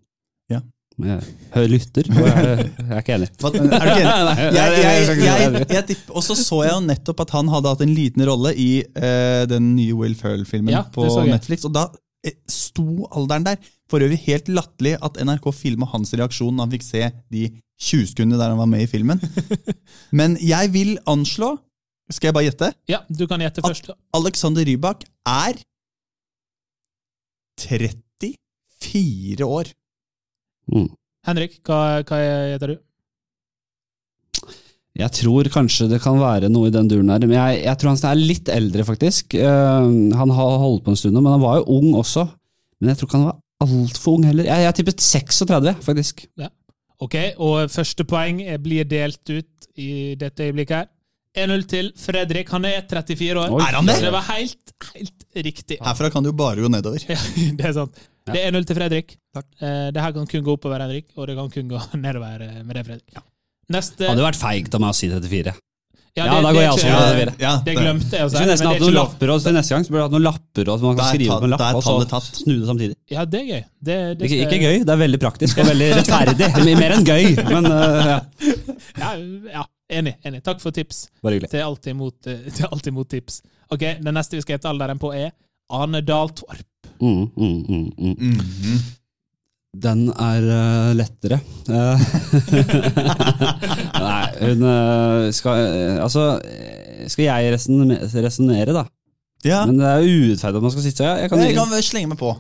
Hører 0.94 1.68
lytter, 1.72 2.07
jeg, 2.07 2.14
jeg 2.14 2.87
er 2.87 3.00
ikke 3.00 3.14
enig. 3.16 3.26
Hva, 3.42 3.48
er 3.50 3.54
du 3.59 3.64
ikke 3.66 3.96
enig? 3.98 4.35
Jeg, 4.54 4.54
jeg- 4.54 4.83
jeg- 4.85 4.85
jeg, 4.85 5.18
jeg- 5.24 5.52
jeg, 5.57 5.66
jeg 5.74 5.85
tipper- 5.88 6.14
og 6.14 6.22
så 6.22 6.37
så 6.38 6.59
jeg 6.62 6.70
jo 6.76 6.80
nettopp 6.87 7.20
at 7.24 7.30
han 7.35 7.48
hadde 7.50 7.72
hatt 7.72 7.83
en 7.83 7.94
liten 7.96 8.22
rolle 8.28 8.52
i 8.54 8.68
uh, 8.94 9.42
den 9.50 9.72
nye 9.74 9.94
Will 9.98 10.14
Ferrell-filmen 10.14 10.70
Ja, 10.76 10.85
på. 10.94 11.02
Netflix. 11.26 11.64
Og 11.66 11.72
da 11.74 11.88
eh, 12.24 12.37
sto 12.46 13.09
alderen 13.11 13.44
der. 13.48 13.59
For 13.90 13.98
øvrig 14.07 14.20
helt 14.28 14.46
latterlig 14.48 14.94
at 15.02 15.18
NRK 15.26 15.50
filma 15.52 15.87
hans 15.90 16.14
reaksjon 16.16 16.54
da 16.57 16.62
han 16.64 16.72
fikk 16.72 16.87
se 16.87 17.02
de 17.35 17.48
20 17.83 18.07
sekundene 18.14 18.38
der 18.40 18.54
han 18.54 18.59
var 18.62 18.70
med 18.70 18.87
i 18.87 18.88
filmen. 18.88 19.18
Men 20.18 20.38
jeg 20.40 20.70
vil 20.72 20.94
anslå 21.11 21.57
Skal 22.12 22.28
jeg 22.30 22.35
bare 22.38 22.46
gjette? 22.46 22.70
Ja, 22.88 23.02
du 23.11 23.26
kan 23.26 23.40
gjette 23.42 23.62
først. 23.66 23.90
At 23.90 23.98
Alexander 24.14 24.62
Rybak 24.68 25.02
er 25.26 25.59
34 27.61 29.44
år. 29.46 29.64
Mm. 30.72 30.88
Henrik, 31.29 31.61
hva, 31.64 32.03
hva 32.05 32.18
gjetter 32.53 32.74
du? 32.74 32.81
Jeg 34.94 35.11
tror 35.11 35.48
kanskje 35.50 35.88
det 35.90 35.98
kan 36.05 36.20
være 36.20 36.48
noe 36.53 36.68
i 36.70 36.74
den 36.74 36.87
duren 36.90 37.11
her. 37.11 37.24
men 37.27 37.35
jeg, 37.35 37.64
jeg 37.64 37.79
tror 37.81 37.90
han 37.90 38.05
er 38.12 38.20
litt 38.20 38.50
eldre, 38.53 38.85
faktisk. 38.87 39.35
Uh, 39.35 39.88
han 40.14 40.35
har 40.37 40.59
holdt 40.62 40.85
på 40.87 40.94
en 40.94 41.00
stund 41.00 41.16
nå, 41.16 41.22
men 41.24 41.35
han 41.35 41.42
var 41.42 41.59
jo 41.61 41.81
ung 41.81 41.96
også. 41.98 42.29
Men 42.79 42.92
jeg 42.92 43.00
tror 43.00 43.11
ikke 43.11 43.18
han 43.18 43.31
var 43.33 43.40
altfor 43.64 44.18
ung 44.18 44.29
heller. 44.29 44.46
Jeg, 44.46 44.66
jeg 44.68 44.77
tippet 44.79 45.03
36, 45.03 45.74
faktisk. 45.83 46.24
Ok, 47.03 47.16
og 47.42 47.72
første 47.74 48.07
poeng 48.07 48.38
blir 48.62 48.87
delt 48.87 49.35
ut 49.35 49.68
i 49.74 50.14
dette 50.18 50.46
øyeblikket 50.46 50.85
her. 50.85 50.90
1-0 51.35 51.64
til 51.66 51.90
Fredrik. 51.98 52.50
Han 52.55 52.66
er 52.68 52.85
34 52.87 53.40
år. 53.40 53.50
Oi. 53.57 53.62
Er 53.64 53.79
han 53.81 53.88
det? 53.90 53.96
Så 53.98 54.07
det 54.07 54.14
var 54.14 54.27
helt, 54.31 54.74
helt 54.94 55.24
riktig. 55.48 55.79
Herfra 55.83 56.11
kan 56.14 56.22
det 56.22 56.31
jo 56.31 56.38
bare 56.38 56.62
gå 56.62 56.70
nedover. 56.70 57.03
Ja, 57.11 57.18
det 57.59 57.66
er 57.66 57.74
sant. 57.81 57.98
Det 58.32 58.40
er 58.40 58.50
1-0 58.52 58.64
til 58.70 58.76
Fredrik. 58.78 59.16
Takk. 59.37 59.46
Eh, 59.60 59.90
det 59.92 60.00
her 60.00 60.12
kan 60.16 60.26
kun 60.30 60.44
gå 60.46 60.52
oppover, 60.56 60.80
Henrik, 60.80 61.10
og 61.16 61.26
det 61.28 61.37
kan 61.37 61.50
kun 61.52 61.68
gå 61.74 61.80
nedover 62.06 62.40
eh, 62.46 62.62
med 62.64 62.74
det, 62.78 62.87
Fredrik. 62.87 63.22
Neste 63.74 64.08
Hadde 64.10 64.24
vært 64.24 64.37
feigt 64.40 64.74
av 64.76 64.80
meg 64.84 64.92
å 64.92 64.96
si 64.96 65.08
34. 65.12 65.52
Ja, 66.14 66.26
Ja, 66.28 66.34
da 66.44 66.50
går 66.54 66.60
jeg 66.62 66.70
også 66.70 66.87
ikke- 66.87 66.94
for 66.94 67.06
det 67.10 67.14
videre. 67.18 67.32
Ja, 67.42 67.52
Det 67.66 67.72
glemte 67.74 68.10
jeg 68.14 68.22
å 68.22 68.28
si. 68.30 68.37
Skulle 68.37 68.50
nesten 68.52 68.68
det 68.68 68.74
hatt 68.76 68.82
noen 68.84 68.94
lapper, 68.94 69.30
også, 69.34 69.44
til 69.48 69.54
neste 69.56 69.72
gang 69.74 69.84
så 69.84 69.90
burde 69.90 70.02
hatt 70.04 70.12
noen 70.14 70.22
lapper, 70.28 70.68
også, 70.70 70.82
man 70.87 70.96
kan 71.00 71.08
skrive 71.10 71.38
på 71.40 71.48
en 71.48 71.50
lapp, 71.50 71.64
og 71.74 71.82
så 71.82 72.20
snu 72.38 72.52
det 72.60 72.68
samtidig. 72.68 72.94
Ja, 73.10 73.24
det 73.24 73.40
er 73.40 73.46
gøy. 73.48 73.62
Det, 73.82 73.96
det 74.20 74.28
Ikke, 74.28 74.37
skal- 74.38 74.52
ikke 74.54 74.60
gøy, 74.68 74.78
det 74.84 74.92
er 74.94 75.00
veldig 75.00 75.20
praktisk 75.24 75.58
og 75.58 75.66
veldig 75.72 75.88
rettferdig. 75.98 76.76
Mer 76.84 76.94
enn 76.94 77.08
gøy, 77.08 77.24
men 77.50 77.66
uh, 77.66 78.06
ja. 78.12 78.20
Ja, 79.02 79.10
ja, 79.56 79.64
enig. 79.98 80.14
enig. 80.24 80.42
Takk 80.46 80.62
for 80.62 80.70
tips. 80.70 81.08
Bare 81.20 81.34
hyggelig. 81.34 81.50
Det 81.50 81.60
er 81.60 81.66
alltid 81.66 82.94
mot, 82.94 83.08
tips. 83.10 83.42
Ok, 83.74 83.82
Den 83.98 84.14
neste 84.14 84.38
vi 84.38 84.44
skal 84.46 84.60
hete 84.60 84.70
alderen 84.70 85.02
på, 85.02 85.10
er 85.18 85.32
Ane 85.74 85.98
Dahl 86.06 86.30
Torp. 86.30 86.62
Mm, 87.00 87.24
mm, 87.37 87.57
mm, 87.68 87.88
mm. 87.98 88.14
Mhm. 88.20 88.85
Den 89.74 90.07
er 90.09 90.44
uh, 90.46 90.90
lettere. 90.94 91.40
Eh, 91.66 92.02
Nei, 94.04 94.26
hun 94.44 94.62
uh, 94.62 95.30
skal 95.35 95.64
uh, 95.66 96.02
Altså, 96.04 96.26
skal 97.11 97.26
jeg 97.26 97.54
resonnere, 97.57 98.76
da? 98.76 98.85
Ja, 99.44 99.64
Men 99.66 99.80
det 99.80 99.88
er 99.88 100.04
jo 100.04 100.28
urettferdig 100.28 100.61
at 100.61 100.64
man 100.64 100.72
skal 100.72 100.85
sitte 100.87 101.04
jeg, 101.04 101.24
jeg 101.24 101.33
kan, 101.33 101.42
jeg 101.42 101.57
kan 101.59 101.74
slenge 101.85 102.12
meg 102.12 102.20
på. 102.22 102.30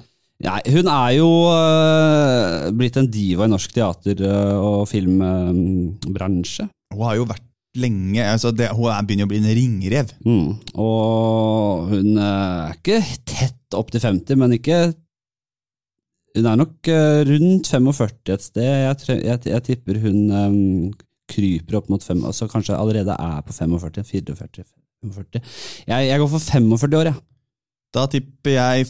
Nei, 0.44 0.60
Hun 0.72 0.88
er 0.90 1.10
jo 1.18 1.28
blitt 2.78 2.96
en 3.00 3.10
diva 3.10 3.48
i 3.48 3.52
norsk 3.52 3.74
teater- 3.74 4.22
og 4.56 4.86
filmbransje. 4.90 6.68
Hun 6.94 7.04
har 7.08 7.18
jo 7.18 7.26
vært 7.28 7.44
lenge 7.74 8.22
altså 8.22 8.52
det, 8.54 8.70
Hun 8.74 8.90
er 8.92 9.02
begynner 9.06 9.26
å 9.26 9.32
bli 9.32 9.42
en 9.42 9.52
ringrev. 9.58 10.14
Mm. 10.24 10.48
Og 10.80 11.90
hun 11.90 12.18
er 12.22 12.78
ikke 12.78 13.02
tett 13.26 13.58
opp 13.78 13.90
til 13.92 14.02
50, 14.04 14.38
men 14.40 14.58
ikke 14.58 14.84
Hun 16.34 16.46
er 16.50 16.56
nok 16.58 16.88
eh, 16.90 17.20
rundt 17.28 17.68
45 17.70 18.32
et 18.34 18.42
sted. 18.42 18.64
Jeg, 18.66 18.96
jeg, 19.22 19.38
jeg 19.46 19.62
tipper 19.68 20.00
hun 20.02 20.16
um, 20.34 20.56
kryper 21.30 21.76
opp 21.78 21.92
mot 21.92 22.02
5, 22.02 22.24
altså 22.26 22.48
kanskje 22.50 22.74
allerede 22.74 23.14
er 23.14 23.44
på 23.46 23.54
45, 23.54 24.02
44, 24.04 24.64
45. 25.04 25.42
Jeg, 25.86 26.08
jeg 26.08 26.18
går 26.18 26.32
for 26.32 26.42
45 26.42 26.98
år, 26.98 27.10
jeg. 27.12 27.20
Da 27.94 28.06
tipper 28.10 28.50
jeg 28.50 28.86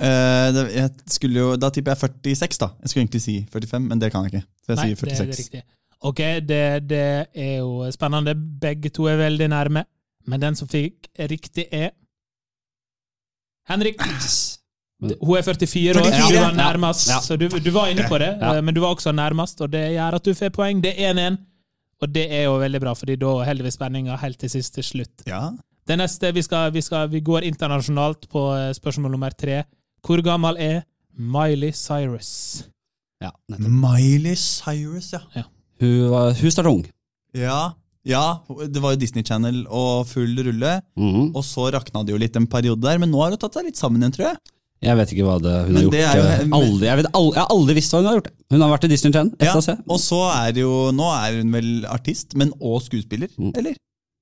eh, 0.00 0.60
jeg 0.72 0.90
skulle 1.06 1.40
jo, 1.40 1.50
Da 1.60 1.68
tipper 1.68 1.92
jeg 1.92 1.98
46, 1.98 2.58
da. 2.62 2.70
Jeg 2.80 2.88
skulle 2.88 3.02
egentlig 3.04 3.22
si 3.22 3.36
45, 3.52 3.84
men 3.90 4.00
det 4.00 4.12
kan 4.12 4.24
jeg 4.24 4.34
ikke. 4.34 4.46
Så 4.64 4.72
jeg 4.72 4.80
Nei, 4.80 4.88
sier 4.88 5.10
det 5.10 5.20
er 5.20 5.42
riktig. 5.42 5.62
Ok, 6.00 6.20
det, 6.48 6.88
det 6.88 7.06
er 7.34 7.56
jo 7.58 7.90
spennende. 7.92 8.34
Begge 8.60 8.88
to 8.88 9.04
er 9.10 9.20
veldig 9.20 9.48
nærme. 9.52 9.84
Men 10.26 10.40
den 10.40 10.56
som 10.56 10.68
fikk 10.68 11.10
riktig, 11.28 11.66
er 11.70 11.90
Henrik. 13.70 14.00
Hun 15.00 15.36
er 15.38 15.42
44 15.46 15.96
år, 15.96 16.10
44, 16.12 16.28
du 16.28 16.36
var 16.44 16.52
nærmest. 16.58 17.08
Ja. 17.08 17.20
Så 17.24 17.36
du, 17.40 17.46
du 17.48 17.70
var 17.72 17.88
inne 17.88 18.04
på 18.08 18.18
det, 18.20 18.34
Ja. 18.40 18.56
eh, 18.58 18.62
men 18.62 18.74
du 18.76 18.80
var 18.82 18.92
også 18.94 19.12
nærmest, 19.16 19.60
og 19.64 19.70
det 19.72 19.84
gjør 19.94 20.18
at 20.18 20.24
du 20.28 20.34
får 20.36 20.50
poeng. 20.52 20.82
Det 20.84 20.92
er 20.98 21.14
1-1, 21.14 21.38
og 22.02 22.12
det 22.14 22.26
er 22.32 22.42
jo 22.44 22.58
veldig 22.60 22.80
bra, 22.84 22.92
fordi 22.94 23.16
da 23.16 23.30
holder 23.48 23.64
vi 23.64 23.70
spenninga 23.72 24.16
helt 24.20 24.38
til 24.42 24.50
siste 24.52 24.82
slutt. 24.84 25.24
Det 25.88 25.96
neste, 25.98 26.34
vi, 26.36 26.42
skal, 26.44 26.70
vi, 26.74 26.80
skal, 26.84 27.08
vi 27.10 27.20
går 27.24 27.46
internasjonalt 27.48 28.28
på 28.30 28.42
eh, 28.58 28.72
spørsmål 28.76 29.10
nummer 29.16 29.30
tre. 29.32 29.62
Hvor 30.06 30.20
gammel 30.22 30.56
er 30.60 30.82
Miley 31.18 31.72
Cyrus? 31.72 32.64
Ja. 33.22 33.30
Miley 33.58 34.36
Cyrus, 34.36 35.12
ja. 35.12 35.42
Hun, 35.80 36.34
hun 36.42 36.50
starta 36.50 36.68
ung. 36.70 36.84
ja. 37.34 37.70
Ja, 38.08 38.38
det 38.66 38.80
var 38.80 38.94
jo 38.94 39.00
Disney 39.02 39.22
Channel 39.22 39.66
og 39.68 40.06
full 40.08 40.36
rulle. 40.46 40.80
Mhm. 40.96 41.34
Og 41.36 41.44
så 41.44 41.70
rakna 41.74 42.04
det 42.06 42.12
jo 42.14 42.18
litt 42.18 42.36
en 42.36 42.46
periode 42.46 42.80
der, 42.80 42.98
men 42.98 43.10
nå 43.12 43.20
har 43.22 43.30
hun 43.30 43.38
tatt 43.38 43.54
seg 43.54 43.64
litt 43.68 43.76
sammen 43.76 44.00
igjen, 44.00 44.12
tror 44.16 44.26
jeg. 44.30 44.36
Jeg 44.82 44.96
vet 44.96 45.10
ikke 45.12 45.24
hva 45.26 45.34
det, 45.44 45.52
hun 45.66 45.72
Men 45.74 45.76
har 45.76 45.82
gjort. 45.82 45.92
det 45.92 46.00
jo- 46.00 46.46
men... 46.48 46.52
aldri, 46.56 46.86
jeg, 46.86 46.96
vet, 46.96 47.06
aldri, 47.12 47.34
jeg 47.36 47.42
har 47.44 47.50
aldri 47.56 47.74
visst 47.76 47.92
hva 47.92 47.98
hun 48.00 48.06
har 48.08 48.14
gjort. 48.16 48.30
Hun 48.50 48.60
har 48.64 48.70
vært 48.72 48.84
i 48.84 48.88
Disney 48.88 49.12
Channel. 49.12 49.32
Ja, 49.38 49.52
Ja, 49.60 49.76
og 49.92 50.00
så 50.00 50.20
er 50.32 50.52
jo 50.56 50.70
Nå 50.96 51.08
er 51.12 51.36
hun 51.42 51.52
vel 51.52 51.84
artist, 51.86 52.34
men 52.34 52.52
òg 52.60 52.80
skuespiller, 52.88 53.28
Mm. 53.36 53.52
eller? 53.56 53.74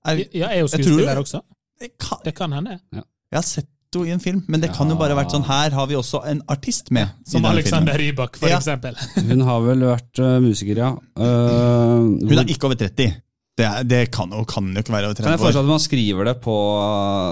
Er, 0.04 0.24
Ja, 0.34 0.46
er 0.48 0.58
jo 0.60 0.66
skuespiller 0.66 1.14
det. 1.14 1.18
også. 1.22 1.40
Det 1.80 1.90
kan, 1.98 2.18
Det 2.24 2.34
kan 2.34 2.50
hende. 2.52 2.80
jeg 2.92 3.04
har 3.32 3.42
sett 3.42 3.66
henne 3.94 4.06
i 4.08 4.10
en 4.10 4.18
film, 4.20 4.42
men 4.48 4.60
det 4.60 4.72
kan 4.74 4.88
jo 4.90 4.96
bare 4.96 5.14
ha 5.14 5.22
vært 5.22 5.30
sånn 5.30 5.44
Her 5.46 5.70
har 5.70 5.86
vi 5.86 5.94
også 5.94 6.26
en 6.26 6.42
artist 6.48 6.90
med. 6.90 7.08
Som 7.24 7.44
Alexander 7.44 7.92
filmen. 7.94 8.16
Rybak, 8.16 8.36
for 8.36 8.48
Ja. 8.48 8.58
eksempel. 8.58 8.96
Hun 9.28 9.40
har 9.40 9.60
vel 9.62 9.78
vært 9.78 10.18
uh, 10.18 10.40
musiker, 10.40 10.76
ja. 10.76 10.90
Øh, 11.16 12.28
Hun 12.28 12.38
er 12.38 12.44
ikke 12.44 12.64
over 12.64 12.74
30. 12.74 13.14
Det, 13.58 13.64
er, 13.66 13.82
det 13.90 14.00
kan, 14.14 14.30
jo, 14.30 14.44
kan 14.46 14.68
jo 14.70 14.78
ikke 14.84 14.92
være 14.94 15.08
over 15.08 15.18
Kan 15.18 15.32
jeg 15.32 15.40
foreslå 15.42 15.60
år. 15.60 15.64
at 15.66 15.70
man 15.72 15.80
skriver 15.82 16.28
det 16.28 16.34
på 16.44 16.54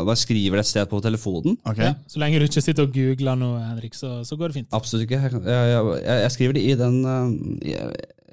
Bare 0.08 0.16
skriver 0.18 0.58
det 0.58 0.64
et 0.64 0.70
sted 0.72 0.88
på 0.90 0.98
telefonen? 1.04 1.54
Okay. 1.64 1.84
Ja, 1.86 1.92
så 2.10 2.18
lenge 2.22 2.40
du 2.42 2.46
ikke 2.48 2.60
sitter 2.64 2.82
og 2.88 2.90
googler 2.96 3.38
noe, 3.38 3.60
Henrik, 3.68 3.94
så, 3.94 4.16
så 4.26 4.36
går 4.40 4.50
det 4.50 4.56
fint. 4.58 4.68
Absolutt 4.74 5.06
ikke. 5.06 5.20
Jeg, 5.22 5.32
jeg, 5.46 5.84
jeg, 6.02 6.20
jeg 6.24 6.32
skriver 6.34 6.58
det 6.58 6.64
i 6.66 6.74
den 6.80 6.98
øh, 7.06 7.30
i, 7.62 7.76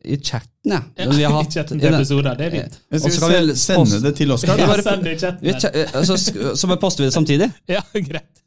i 0.04 0.18
chatten, 0.20 0.74
jeg. 0.74 0.82
Ja, 0.98 1.06
Den 1.06 1.14
vi 1.20 1.24
har 1.30 1.38
I 1.46 1.52
chatten 1.54 1.80
til 1.80 1.86
den- 1.92 2.00
episoder, 2.02 2.34
det 2.42 2.48
er 2.50 2.56
fint. 2.58 2.80
Og 2.92 3.00
så 3.06 3.14
kan 3.22 3.48
vi 3.48 3.56
sende 3.62 4.02
det 4.08 4.16
til 4.18 4.32
Oskar? 4.36 4.58
Ja, 4.60 4.82
send 4.82 5.06
det 5.06 5.14
i 5.14 5.20
chatten. 5.22 5.48
Øh, 5.48 6.06
så, 6.10 6.18
så 6.66 6.76
poster 6.82 7.04
vi 7.04 7.12
det 7.12 7.14
samtidig. 7.14 7.52
Ja, 7.78 7.86
greit. 7.94 8.42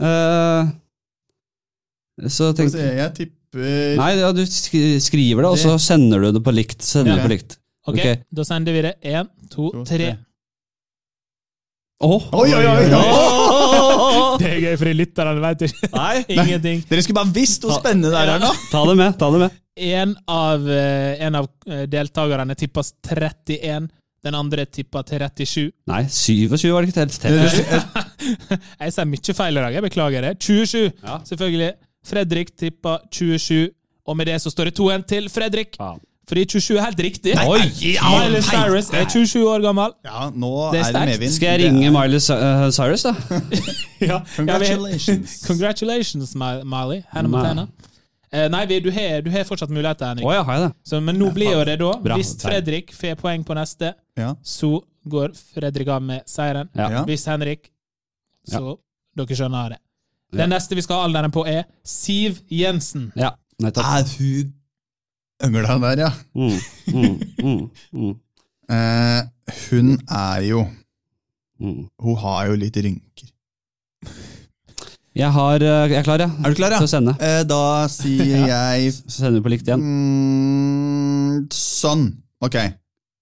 Uh, 0.00 0.70
så 2.30 2.52
tenk 2.56 2.74
Jeg 2.78 3.10
tipper 3.18 3.36
Nei, 3.98 4.10
ja, 4.20 4.30
du 4.32 4.44
skriver 4.46 5.42
det, 5.42 5.48
og 5.50 5.58
så 5.58 5.74
sender 5.82 6.22
du 6.22 6.30
det 6.38 6.42
på 6.46 6.52
likt. 6.54 6.84
Sender 6.86 7.16
Ja. 7.16 7.18
det 7.18 7.26
på 7.26 7.32
likt. 7.34 7.56
Ok, 7.90 8.00
Ok. 8.00 8.24
Da 8.40 8.44
sender 8.48 8.72
vi 8.78 8.82
det. 8.88 8.94
Én, 9.04 9.28
to, 9.50 9.70
To, 9.74 9.84
tre. 9.84 9.98
tre. 9.98 10.10
Åh! 12.00 12.22
Oi, 12.32 12.48
oi, 12.56 12.64
oi! 12.64 12.84
oi. 12.96 14.38
Det 14.40 14.48
er 14.48 14.60
gøy, 14.64 14.76
for 14.80 14.88
lytterne 14.96 15.34
vet 15.44 15.64
ikke 15.66 15.88
Nei! 15.92 16.22
ingenting. 16.38 16.78
Dere 16.88 17.02
skulle 17.04 17.18
bare 17.20 17.34
visst 17.36 17.66
hvor 17.66 17.76
spennende 17.76 18.08
det 18.14 18.20
er 18.22 18.30
her 18.32 18.40
nå! 18.46 18.52
Ta 18.72 18.84
det 18.88 18.94
med. 18.96 19.18
ta 19.20 19.28
det 19.34 19.40
med. 19.42 19.58
En 19.90 20.14
av, 20.28 20.64
eh, 20.72 21.20
en 21.26 21.36
av 21.42 21.48
eh, 21.68 21.82
deltakerne 21.92 22.56
tippa 22.58 22.82
31, 23.04 23.90
den 24.24 24.36
andre 24.38 24.64
tippa 24.68 25.02
37. 25.04 25.68
Nei, 25.92 26.00
27 26.08 26.72
var 26.72 26.84
det 26.84 26.94
ikke 26.94 27.04
helt. 27.04 27.28
helt. 27.28 28.00
Jeg 28.80 28.96
sier 28.96 29.08
mye 29.12 29.36
feil 29.36 29.56
i 29.60 29.62
dag, 29.64 29.76
jeg 29.76 29.84
beklager 29.86 30.24
det. 30.26 30.32
27, 30.44 30.90
Ja. 31.04 31.20
selvfølgelig. 31.28 31.70
Fredrik 32.10 32.54
tippa 32.56 32.96
27, 33.12 33.68
og 34.08 34.16
med 34.16 34.28
det 34.32 34.38
så 34.40 34.52
står 34.52 34.70
det 34.70 34.78
2-1 34.80 35.04
til 35.08 35.28
Fredrik. 35.32 35.76
Faen. 35.80 36.00
Fordi 36.28 36.44
27 36.46 36.76
er 36.78 36.84
helt 36.84 37.00
riktig. 37.00 37.34
Nei, 37.34 37.46
Oi! 37.48 37.60
ja, 37.94 38.10
Miley. 38.28 38.42
Cyrus 38.46 38.90
er 38.94 39.08
27 39.08 39.40
år 39.50 39.62
gammel. 39.64 39.92
Ja, 40.06 40.28
nå 40.30 40.50
Det 40.72 40.80
er 40.80 40.84
er 40.84 40.92
det 40.92 41.08
medvind. 41.08 41.32
Skal 41.32 41.48
jeg 41.48 41.60
er- 41.60 41.72
ringe 41.72 41.90
Miley 41.90 42.20
øh, 42.20 42.72
Cyrus, 42.72 43.02
da? 43.02 43.14
Ja, 44.10 44.18
Congratulations. 44.36 45.30
Congratulations, 45.48 46.34
Miley. 46.36 47.02
Hannah 47.10 47.30
Montana. 47.30 47.66
Eh, 48.32 48.46
nei, 48.48 48.66
vi, 48.70 48.78
du, 48.80 48.90
har, 48.94 49.20
du 49.26 49.30
har 49.30 49.42
fortsatt 49.44 49.70
muligheter, 49.74 50.06
Henrik. 50.06 50.24
Oh, 50.26 50.32
ja, 50.34 50.42
har 50.46 50.54
jeg 50.54 50.62
det? 50.68 50.72
Så, 50.86 51.00
men 51.02 51.18
nå 51.18 51.32
blir 51.34 51.50
jo 51.50 51.64
det 51.66 51.78
da 51.80 51.90
Bra. 52.04 52.14
Hvis 52.20 52.36
Fredrik 52.42 52.92
får 52.94 53.16
poeng 53.18 53.42
på 53.44 53.56
neste, 53.58 53.94
Ja. 54.16 54.34
så 54.44 54.70
går 55.10 55.32
Fredrik 55.54 55.88
av 55.88 56.02
med 56.02 56.22
seieren. 56.30 56.68
Ja. 56.78 56.90
Ja. 56.90 57.02
Hvis 57.08 57.24
Henrik, 57.26 57.70
så 58.46 58.76
Dere 59.18 59.34
skjønner 59.36 59.72
det. 59.74 59.80
Ja. 60.32 60.44
Den 60.44 60.52
neste 60.54 60.76
vi 60.78 60.82
skal 60.86 61.00
ha 61.00 61.08
alderen 61.08 61.32
på, 61.34 61.42
er 61.50 61.64
Siv 61.84 62.38
Jensen. 62.54 63.10
Ja, 63.18 63.32
nettopp. 63.60 63.84
Er 63.98 64.06
hun 64.18 64.52
øngla 65.46 65.76
der, 65.82 66.02
ja? 66.04 66.10
Mm, 66.34 66.58
mm, 66.94 67.20
mm, 67.44 67.70
mm, 67.92 68.14
Eh, 68.70 69.22
hun 69.66 69.88
er 70.06 70.42
jo 70.46 70.60
mm. 71.60 71.78
Hun 71.98 72.16
har 72.22 72.46
jo 72.46 72.54
litt 72.60 72.76
rynker. 72.76 73.30
Jeg 75.14 75.32
har 75.34 75.54
øh, 75.58 75.90
Jeg 75.90 75.98
er 75.98 76.02
klar, 76.06 76.20
ja. 76.22 76.28
Er 76.44 76.48
du 76.52 76.54
klar, 76.54 76.70
ja? 76.70 76.78
Til 76.78 76.86
å 76.86 76.92
sende. 76.92 77.16
Eh, 77.18 77.42
da 77.50 77.88
sier 77.90 78.46
jeg 78.52 78.92
Så 78.94 79.16
sender 79.16 79.40
vi 79.40 79.44
på 79.48 79.52
likt 79.56 79.66
igjen. 79.66 79.82
mm, 79.82 81.48
Sånn. 81.56 82.06
Ok. 82.46 82.56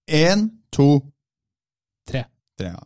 Én, 0.09 0.45
to, 0.73 0.99
Tre. 2.09 2.23
tre. 2.59 2.69
Ja. 2.75 2.85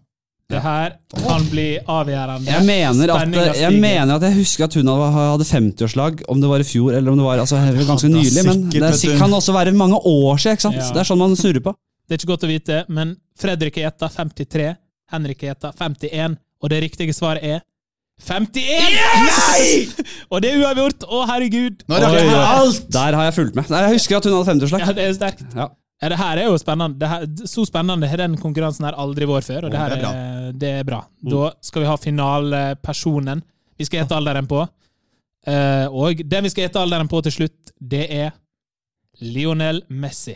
Det 0.51 0.59
her 0.61 0.93
kan 1.15 1.45
bli 1.49 1.67
avgjørende. 1.79 2.51
Jeg 2.51 2.65
mener, 2.67 3.13
at, 3.15 3.57
jeg 3.57 3.79
mener 3.79 4.15
at 4.15 4.25
jeg 4.27 4.35
husker 4.37 4.67
at 4.67 4.75
hun 4.77 4.91
hadde 4.91 5.47
50-årslag, 5.47 6.23
om 6.29 6.43
det 6.43 6.51
var 6.51 6.61
i 6.61 6.67
fjor 6.67 6.93
eller 6.97 7.13
om 7.13 7.21
det 7.21 7.25
var 7.25 7.41
altså, 7.45 7.61
ganske 7.87 8.11
nylig. 8.11 8.45
Men 8.45 8.67
det 8.69 9.17
kan 9.17 9.33
også 9.33 9.55
være 9.55 9.71
mange 9.71 9.97
år 9.97 10.37
siden. 10.37 10.57
ikke 10.57 10.67
sant? 10.67 10.81
Ja. 10.81 10.89
Det 10.93 11.03
er 11.03 11.09
sånn 11.09 11.21
man 11.23 11.35
snurrer 11.39 11.63
på. 11.63 11.75
Det 12.03 12.17
er 12.17 12.21
ikke 12.21 12.33
godt 12.33 12.45
å 12.45 12.51
vite, 12.51 12.79
men 12.91 13.15
Fredrik 13.39 13.79
Eta 13.79 14.09
gjetta 14.09 14.09
53, 14.19 14.73
Henrik 15.13 15.45
Eta 15.47 15.71
gjetta 15.71 15.87
51, 15.87 16.35
og 16.63 16.73
det 16.73 16.81
riktige 16.83 17.15
svaret 17.15 17.45
er 17.47 17.63
51! 18.21 18.59
Nei! 19.25 19.63
Og 20.31 20.43
det 20.43 20.51
er 20.53 20.59
uavgjort! 20.61 21.05
Å, 21.09 21.23
herregud! 21.31 21.81
Nå 21.89 21.97
rakk 22.03 22.13
jeg 22.19 22.29
oi. 22.29 22.43
alt! 22.45 22.83
Der 22.93 23.17
har 23.17 23.25
jeg 23.25 23.35
fulgt 23.39 23.57
med. 23.57 23.71
Nei, 23.73 23.79
Jeg 23.87 23.97
husker 23.97 24.19
at 24.19 24.27
hun 24.27 24.35
hadde 24.37 24.51
50-årslag. 24.51 24.83
Ja, 24.85 24.93
det 24.95 25.07
er 25.07 25.15
sterkt. 25.17 25.41
Ja. 25.57 25.71
Ja, 26.03 26.09
det 26.11 26.19
her 26.19 26.39
er 26.41 26.49
jo 26.49 26.57
spennende. 26.59 26.99
Det 26.99 27.07
her, 27.07 27.25
så 27.47 27.63
spennende 27.67 28.09
har 28.11 28.19
den 28.19 28.35
konkurransen 28.41 28.83
her 28.89 28.97
aldri 28.99 29.27
vært 29.29 29.47
før, 29.47 29.67
og 29.69 29.71
det 29.71 29.79
her 29.79 29.95
er 29.95 30.53
det 30.59 30.71
er 30.81 30.87
bra. 30.87 30.99
Da 31.23 31.53
skal 31.63 31.85
vi 31.85 31.87
ha 31.87 31.97
finalepersonen 32.01 33.43
vi 33.79 33.87
skal 33.87 34.03
gjette 34.03 34.17
alderen 34.17 34.47
på. 34.49 34.61
Eh, 35.49 35.87
og 35.91 36.21
den 36.29 36.45
vi 36.45 36.51
skal 36.51 36.67
gjette 36.67 36.81
alderen 36.83 37.09
på 37.11 37.21
til 37.25 37.33
slutt, 37.35 37.73
det 37.79 38.03
er 38.15 38.35
Lionel 39.23 39.81
Messi. 39.89 40.35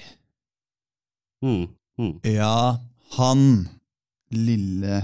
Mm, 1.46 1.68
mm, 2.00 2.14
Ja, 2.26 2.78
han 3.18 3.44
lille 4.34 5.02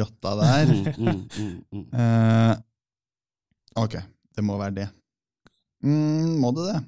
rotta 0.00 0.32
der. 0.40 0.72
mm, 0.72 0.86
mm, 0.98 1.20
mm, 1.38 1.56
mm. 1.72 1.84
Eh, 2.00 2.56
ok, 3.82 3.98
det 4.34 4.44
må 4.44 4.56
være 4.58 4.74
det. 4.80 4.88
Mm, 5.84 6.40
må 6.42 6.50
det 6.56 6.70
det? 6.72 6.80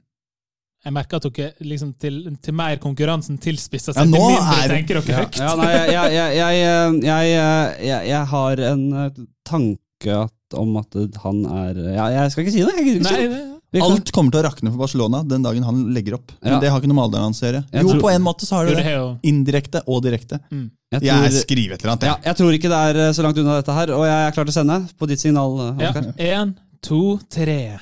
Jeg 0.85 0.93
merker 0.95 1.16
at 1.18 1.26
dere 1.35 1.53
liksom 1.66 1.93
til, 1.99 2.20
til 2.41 2.55
mer 2.55 2.76
konkurransen 2.79 3.39
tilspisser 3.43 3.93
seg, 3.97 3.99
ja, 3.99 4.05
til 4.05 4.12
mindre 4.14 4.62
er- 4.62 4.72
tenker 4.76 5.01
dere 5.01 5.11
Ja, 5.11 5.18
høyt. 5.24 5.39
ja, 5.43 5.55
nei, 5.59 5.72
jeg, 5.74 5.93
jeg, 5.93 6.12
jeg, 6.14 6.39
jeg, 6.39 7.03
jeg, 7.03 7.87
jeg, 7.89 8.09
jeg 8.12 8.24
har 8.33 8.62
en 8.72 8.85
eh, 8.93 9.11
tanke 9.49 10.14
at, 10.22 10.35
om 10.55 10.76
at 10.79 10.95
han 11.24 11.41
er 11.51 11.81
ja, 11.97 12.05
Jeg 12.22 12.31
skal 12.33 12.45
ikke 12.45 12.53
si 12.55 12.62
det. 12.62 12.74
Jeg 12.79 12.87
ikke 12.87 13.03
Nei, 13.09 13.16
det. 13.26 13.41
det- 13.74 13.83
Alt 13.83 14.12
kommer 14.14 14.31
til 14.33 14.41
å 14.41 14.45
rakne 14.47 14.70
for 14.70 14.79
Barcelona 14.81 15.24
den 15.29 15.43
dagen 15.45 15.66
han 15.66 15.83
legger 15.93 16.14
opp. 16.14 16.31
Men 16.41 16.55
Ja. 16.55 16.61
det 16.62 16.70
har 16.70 16.79
ikke 16.81 16.89
noe 16.89 16.97
med 17.01 17.05
alderen 17.09 17.26
hans 17.26 17.43
å 17.43 17.49
gjøre. 17.51 17.64
Jo, 17.74 17.83
tror- 17.91 18.01
på 18.07 18.12
en 18.14 18.22
måte 18.22 18.47
så 18.49 18.55
har 18.57 18.66
du 18.70 18.74
det 18.79 18.85
det 18.87 19.18
Indirekte 19.29 19.83
og 19.87 20.03
direkte. 20.07 20.39
Jeg 20.49 21.03
Jeg 21.03 21.11
tror, 21.11 21.41
skriver 21.43 21.74
et 21.74 21.83
eller 21.83 21.93
annet. 21.93 22.03
ja, 22.09 22.14
jeg. 22.14 22.24
jeg 22.24 22.37
tror 22.39 22.53
ikke 22.57 22.70
det 22.72 22.79
er 22.87 23.03
eh, 23.09 23.12
så 23.12 23.22
langt 23.26 23.37
unna 23.43 23.59
dette 23.61 23.74
her, 23.76 23.91
og 23.99 24.07
jeg 24.07 24.29
er 24.29 24.33
klar 24.39 24.45
til 24.49 24.55
å 24.55 24.59
sende 24.62 24.79
på 24.97 25.07
ditt 25.11 25.20
signal. 25.20 25.59
eh, 25.61 25.85
Ja. 25.85 26.41
en, 26.41 26.55
to, 26.81 27.18
tre. 27.29 27.79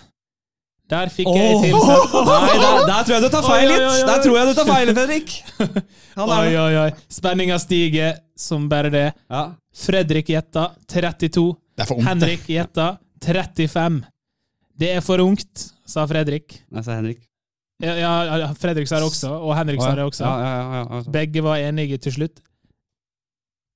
Der 0.86 1.10
fikk 1.10 1.28
jeg 1.34 1.54
tilsendt 1.64 2.12
Nei, 2.28 2.56
der, 2.62 2.80
der 2.86 3.06
tror 3.06 3.14
jeg 3.16 3.22
du 3.24 3.30
tar 3.32 3.46
feil 3.46 3.70
litt! 3.72 3.86
Der 4.06 4.20
tror 4.22 4.36
jeg 4.38 4.46
du 4.46 4.54
tar 4.54 4.68
feil, 4.68 4.92
Fredrik. 4.94 5.32
Han 6.18 6.34
Oi, 6.36 6.52
oi, 6.62 6.74
oi. 6.84 6.90
Spenninga 7.10 7.58
stiger 7.62 8.20
som 8.38 8.68
bare 8.70 8.92
det. 8.94 9.06
Ja. 9.32 9.42
Fredrik 9.76 10.30
gjetta 10.30 10.68
32. 10.92 11.46
Det 11.76 11.84
er 11.84 11.90
for 11.90 11.98
ungt. 11.98 12.08
Henrik 12.08 12.46
gjetta 12.52 12.86
35. 13.26 13.98
Det 14.78 14.92
er 14.94 15.02
for 15.04 15.24
ungt, 15.24 15.66
sa 15.88 16.06
Fredrik. 16.08 16.60
Nei, 16.70 16.84
sa 16.86 17.00
Henrik. 17.00 17.24
Ja, 17.82 17.92
ja, 17.98 18.12
ja, 18.40 18.48
Fredrik 18.56 18.88
sa 18.88 19.00
det 19.02 19.08
også, 19.10 19.34
og 19.36 19.52
Henrik 19.58 19.82
sa 19.82 19.90
det 19.98 20.06
også. 20.06 20.24
Ja, 20.24 20.36
ja, 20.40 20.52
ja, 20.54 20.78
ja, 20.78 21.00
ja. 21.02 21.12
Begge 21.12 21.42
var 21.44 21.60
enige 21.60 21.98
til 22.06 22.14
slutt. 22.14 22.40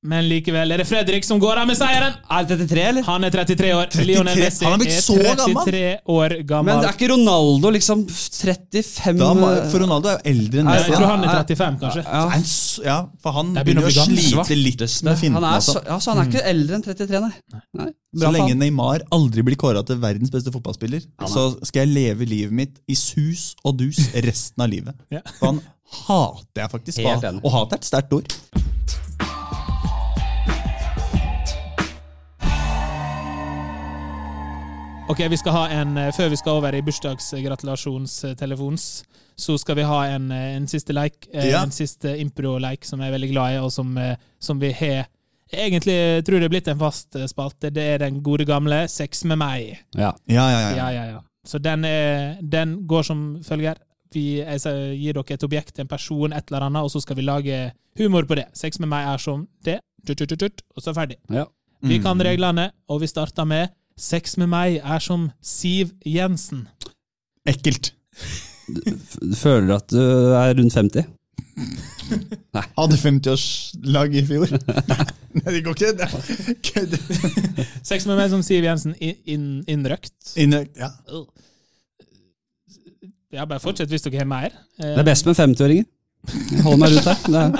Men 0.00 0.24
likevel 0.24 0.72
er 0.72 0.80
det 0.80 0.86
Fredrik 0.88 1.26
som 1.28 1.36
går 1.40 1.58
av 1.60 1.66
med 1.68 1.76
seieren! 1.76 2.14
Er 2.32 2.46
det 2.48 2.56
33, 2.62 2.84
eller? 2.88 3.04
Han 3.04 3.24
er 3.26 3.34
33 3.34 3.72
år. 3.76 3.88
33? 3.92 4.04
Lionel 4.08 4.38
Messi 4.40 4.64
Han 4.64 4.72
er 4.72 4.80
blitt 4.80 4.94
er 4.96 5.02
så 5.04 5.16
gammel? 5.20 5.74
År 6.14 6.34
gammel. 6.48 6.70
Men 6.70 6.86
er 6.88 6.96
ikke 6.96 7.10
Ronaldo 7.10 7.72
liksom 7.74 8.04
35 8.08 9.20
Da, 9.20 9.28
for 9.68 9.84
Ronaldo 9.84 10.08
er 10.08 10.16
jo 10.16 10.32
eldre 10.32 10.62
enn 10.62 10.70
Messi. 10.70 10.86
jeg 10.88 10.96
tror 10.96 11.10
han 11.10 11.26
er 11.26 11.34
35, 11.34 11.76
kanskje. 11.82 12.04
Ja. 12.06 12.14
ja. 12.14 12.30
han 12.32 12.46
Ja, 12.86 12.96
for 13.20 13.36
han 13.36 13.50
begynner 13.52 13.68
begynner 13.68 13.90
å 13.90 13.90
å 13.90 14.46
slite 14.46 14.56
litt 14.56 14.86
med 15.04 15.20
han 15.20 15.44
er, 15.44 15.58
Altså. 15.58 15.76
så, 15.76 15.84
ja, 15.84 15.98
så 16.00 16.14
han 16.14 16.22
er 16.22 16.32
ikke 16.32 16.46
eldre 16.54 16.78
enn 16.78 16.86
33, 16.86 17.20
nei. 17.26 17.60
nei. 17.82 17.90
Så 18.24 18.32
lenge. 18.32 18.56
Neymar 18.62 19.04
aldri 19.12 19.44
blir 19.50 19.60
kåra 19.60 19.84
til 19.84 20.00
verdens 20.00 20.32
beste 20.32 20.54
fotballspiller, 20.54 21.04
så 21.28 21.50
skal 21.60 21.84
jeg 21.84 21.92
leve 21.92 22.30
livet 22.30 22.56
mitt 22.56 22.80
i 22.88 22.96
sus 22.96 23.50
og 23.68 23.76
dus 23.84 24.00
resten 24.24 24.64
av 24.64 24.72
livet. 24.72 24.96
Ja. 25.12 25.20
For 25.36 25.52
han 25.52 25.60
hater 26.06 26.64
jeg 26.64 26.72
faktisk. 26.78 27.04
Og 27.36 27.52
hat 27.58 27.76
er 27.76 27.82
et 27.82 27.92
sterkt 27.92 28.16
ord. 28.16 28.40
Ok, 35.10 35.18
vi 35.30 35.36
skal 35.36 35.52
ha 35.52 35.64
en, 35.80 35.96
eh, 35.98 36.12
Før 36.14 36.28
vi 36.30 36.36
skal 36.38 36.52
over 36.60 36.74
i 36.74 36.80
bursdagsgratulasjonstelefons, 36.86 38.84
så 39.40 39.56
skal 39.58 39.76
vi 39.76 39.82
ha 39.88 40.02
en, 40.06 40.30
eh, 40.32 40.56
en 40.56 40.66
siste 40.68 40.92
leik. 40.92 41.26
eh, 41.32 41.48
Ja. 41.50 41.62
En 41.62 41.70
siste 41.70 42.16
impro-leik 42.20 42.84
som 42.84 43.00
jeg 43.00 43.08
er 43.12 43.18
veldig 43.18 43.30
glad 43.32 43.54
i, 43.54 43.58
og 43.58 43.72
som, 43.72 43.98
som 44.38 44.58
vi 44.60 44.72
har 44.72 45.06
Egentlig 45.52 46.22
tror 46.24 46.34
jeg 46.38 46.40
det 46.40 46.44
er 46.44 46.48
blitt 46.60 46.68
en 46.68 46.78
fast 46.78 47.10
spalte. 47.26 47.72
Det 47.72 47.82
er 47.82 47.98
den 47.98 48.22
gode 48.22 48.44
gamle 48.46 48.86
Sex 48.88 49.24
med 49.24 49.36
meg. 49.38 49.78
Ja. 49.96 50.12
Ja, 50.28 50.48
ja, 50.48 50.60
ja. 50.60 50.76
Ja, 50.76 50.88
ja, 50.90 51.04
ja. 51.10 51.20
Så 51.44 51.58
den, 51.60 51.84
er, 51.84 52.36
den 52.40 52.86
går 52.86 53.02
som 53.02 53.42
følger. 53.42 53.74
Vi, 54.14 54.36
jeg 54.44 54.60
gir 55.00 55.12
dere 55.12 55.24
et 55.34 55.42
objekt, 55.42 55.78
en 55.80 55.88
person, 55.88 56.32
et 56.32 56.44
eller 56.52 56.66
annet, 56.68 56.82
og 56.84 56.90
så 56.92 57.00
skal 57.02 57.16
vi 57.16 57.22
lage 57.22 57.72
humor 57.98 58.22
på 58.26 58.36
det. 58.36 58.44
Sex 58.54 58.78
med 58.78 58.88
meg 58.90 59.08
er 59.08 59.18
som 59.18 59.48
det, 59.64 59.80
tut, 60.06 60.18
tut, 60.18 60.28
tut, 60.28 60.38
tut, 60.38 60.62
og 60.76 60.82
så 60.84 60.94
ferdig. 60.94 61.16
Ja. 61.28 61.46
Vi 61.82 61.98
Mm. 61.98 62.02
kan 62.04 62.18
reglene, 62.20 62.70
og 62.88 63.00
vi 63.00 63.06
starter 63.08 63.44
med 63.44 63.70
Sex 64.00 64.36
med 64.40 64.48
meg 64.48 64.78
er 64.80 65.02
som 65.04 65.28
Siv 65.44 65.90
Jensen. 66.08 66.66
Ekkelt. 67.48 67.92
Du 68.70 69.34
føler 69.36 69.74
at 69.76 69.90
du 69.92 70.00
er 70.00 70.54
rundt 70.56 70.74
50? 70.76 71.04
Hadde 72.78 72.96
50-årslag 72.96 74.14
i 74.16 74.22
fjor. 74.26 74.54
Nei, 75.36 75.52
det 75.52 75.60
går 75.66 75.76
ikke. 75.76 75.92
Det 75.98 76.08
kødd. 76.70 76.96
Sex 77.86 78.06
med 78.08 78.16
meg 78.18 78.30
som 78.32 78.42
Siv 78.46 78.64
Jensen, 78.66 78.94
inn, 79.02 79.18
inn- 79.28 79.64
innrøkt. 79.70 80.16
Innøkt, 80.40 80.80
ja. 80.80 80.88
Ja, 83.30 83.44
bare 83.46 83.60
fortsett 83.62 83.90
hvis 83.92 84.02
dere 84.06 84.22
har 84.24 84.26
mer. 84.30 84.54
Eh, 84.80 84.94
Det 84.96 85.02
er 85.04 85.06
best 85.12 85.28
med 85.28 85.36
50-åringer. 85.38 85.86
Hold 86.64 86.80
meg 86.82 86.96
rundt 86.96 87.10
her. 87.10 87.20
Det 87.26 87.42
er, 87.44 87.50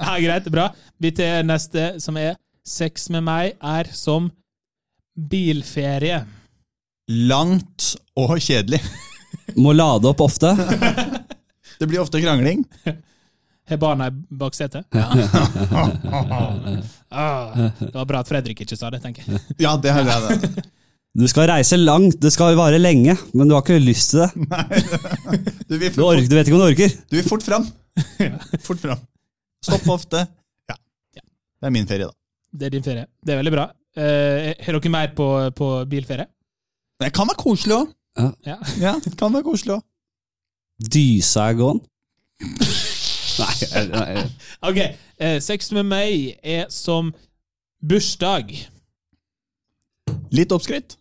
Ja, 0.00 0.14
greit, 0.22 0.46
bra. 0.54 0.68
Vi 1.02 1.10
til 1.18 1.44
neste, 1.48 1.90
som 2.00 2.16
er 2.20 2.38
Sex 2.66 3.08
med 3.10 3.24
meg 3.26 3.56
er 3.60 3.88
som 3.96 4.30
bilferie. 5.28 6.22
Langt 7.10 7.94
og 8.16 8.36
kjedelig. 8.40 8.80
må 9.58 9.72
lade 9.74 10.08
opp 10.10 10.20
ofte. 10.24 10.54
Det 11.80 11.86
blir 11.88 12.02
ofte 12.02 12.20
krangling. 12.20 12.64
Har 13.70 13.78
barna 13.80 14.10
i 14.10 14.12
baksetet? 14.36 14.84
Ah, 17.10 17.56
det 17.80 17.94
var 17.94 18.04
bra 18.06 18.20
at 18.22 18.28
Fredrik 18.30 18.60
ikke 18.62 18.76
sa 18.78 18.90
det, 18.94 19.00
tenker 19.02 19.24
jeg. 19.26 19.40
Ja, 19.64 19.72
det 19.80 19.90
er 19.90 20.04
det. 20.06 20.62
Du 21.18 21.24
skal 21.26 21.48
reise 21.50 21.74
langt, 21.80 22.20
det 22.22 22.30
skal 22.30 22.54
vare 22.58 22.78
lenge, 22.78 23.16
men 23.34 23.48
du 23.50 23.56
har 23.56 23.64
ikke 23.64 23.80
lyst 23.82 24.12
til 24.12 24.20
det. 24.22 24.28
Du 25.66 25.74
vil, 25.80 25.90
Du, 25.96 26.04
orker, 26.06 26.28
du 26.30 26.36
vet 26.36 26.46
ikke 26.46 26.54
om 26.54 26.62
du 26.62 26.68
orker. 26.68 26.94
du 27.10 27.16
vil 27.18 27.26
fort 27.26 27.42
fram. 27.42 27.66
Fort 28.62 28.78
fram. 28.84 29.00
Stopp 29.66 29.88
ofte. 29.96 30.22
Ja. 30.70 30.76
Det 31.18 31.66
er 31.66 31.74
min 31.74 31.88
ferie, 31.90 32.06
da. 32.06 32.14
Det 32.54 32.68
er 32.68 32.76
din 32.76 32.86
ferie. 32.86 33.08
Det 33.26 33.34
er 33.34 33.40
veldig 33.42 33.54
bra. 33.56 33.66
Eh, 33.98 34.52
har 34.64 34.76
dere 34.78 34.92
mer 34.92 35.14
på, 35.16 35.26
på 35.56 35.70
bilferie? 35.90 36.28
Det 37.00 37.12
kan 37.16 37.28
være 37.30 37.40
koselig 37.40 37.76
òg. 37.80 37.94
Ja. 38.46 38.58
Ja, 38.80 38.94
det 39.04 39.16
kan 39.18 39.32
være 39.34 39.46
koselig 39.46 39.78
òg. 39.78 39.86
Dysa 40.80 41.50
er 41.50 41.58
gåen. 41.58 41.80
Nei, 43.40 43.84
nei, 43.88 44.22
Ok, 44.68 44.78
eh, 45.20 45.38
sex 45.40 45.70
med 45.76 45.88
meg 45.88 46.36
er 46.44 46.68
som 46.72 47.12
bursdag. 47.80 48.52
Litt 50.34 50.52
oppskrytt. 50.52 50.96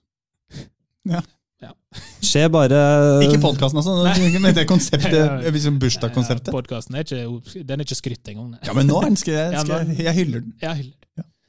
skjer 2.23 2.49
bare 2.53 2.79
Ikke 3.25 3.39
podkasten, 3.41 3.79
altså. 3.81 3.95
Nei. 4.05 4.53
det 4.53 4.65
konseptet, 4.69 5.45
liksom 5.55 5.79
bursdagskonseptet. 5.81 6.51
Podkasten 6.53 6.99
er 6.99 7.05
ikke, 7.07 7.63
den 7.65 7.79
er 7.79 7.87
ikke 7.87 7.97
skrytt 7.97 8.31
engang. 8.31 8.55
Ja, 8.65 8.75
men 8.77 8.89
nå 8.89 9.01
ønsker 9.07 9.33
jeg, 9.33 9.57
Ja, 9.57 9.63
jeg, 9.79 9.97
jeg 10.05 10.15
hyller 10.21 10.45
den. 10.45 10.53
Jeg 10.61 10.81
hyller. 10.83 10.98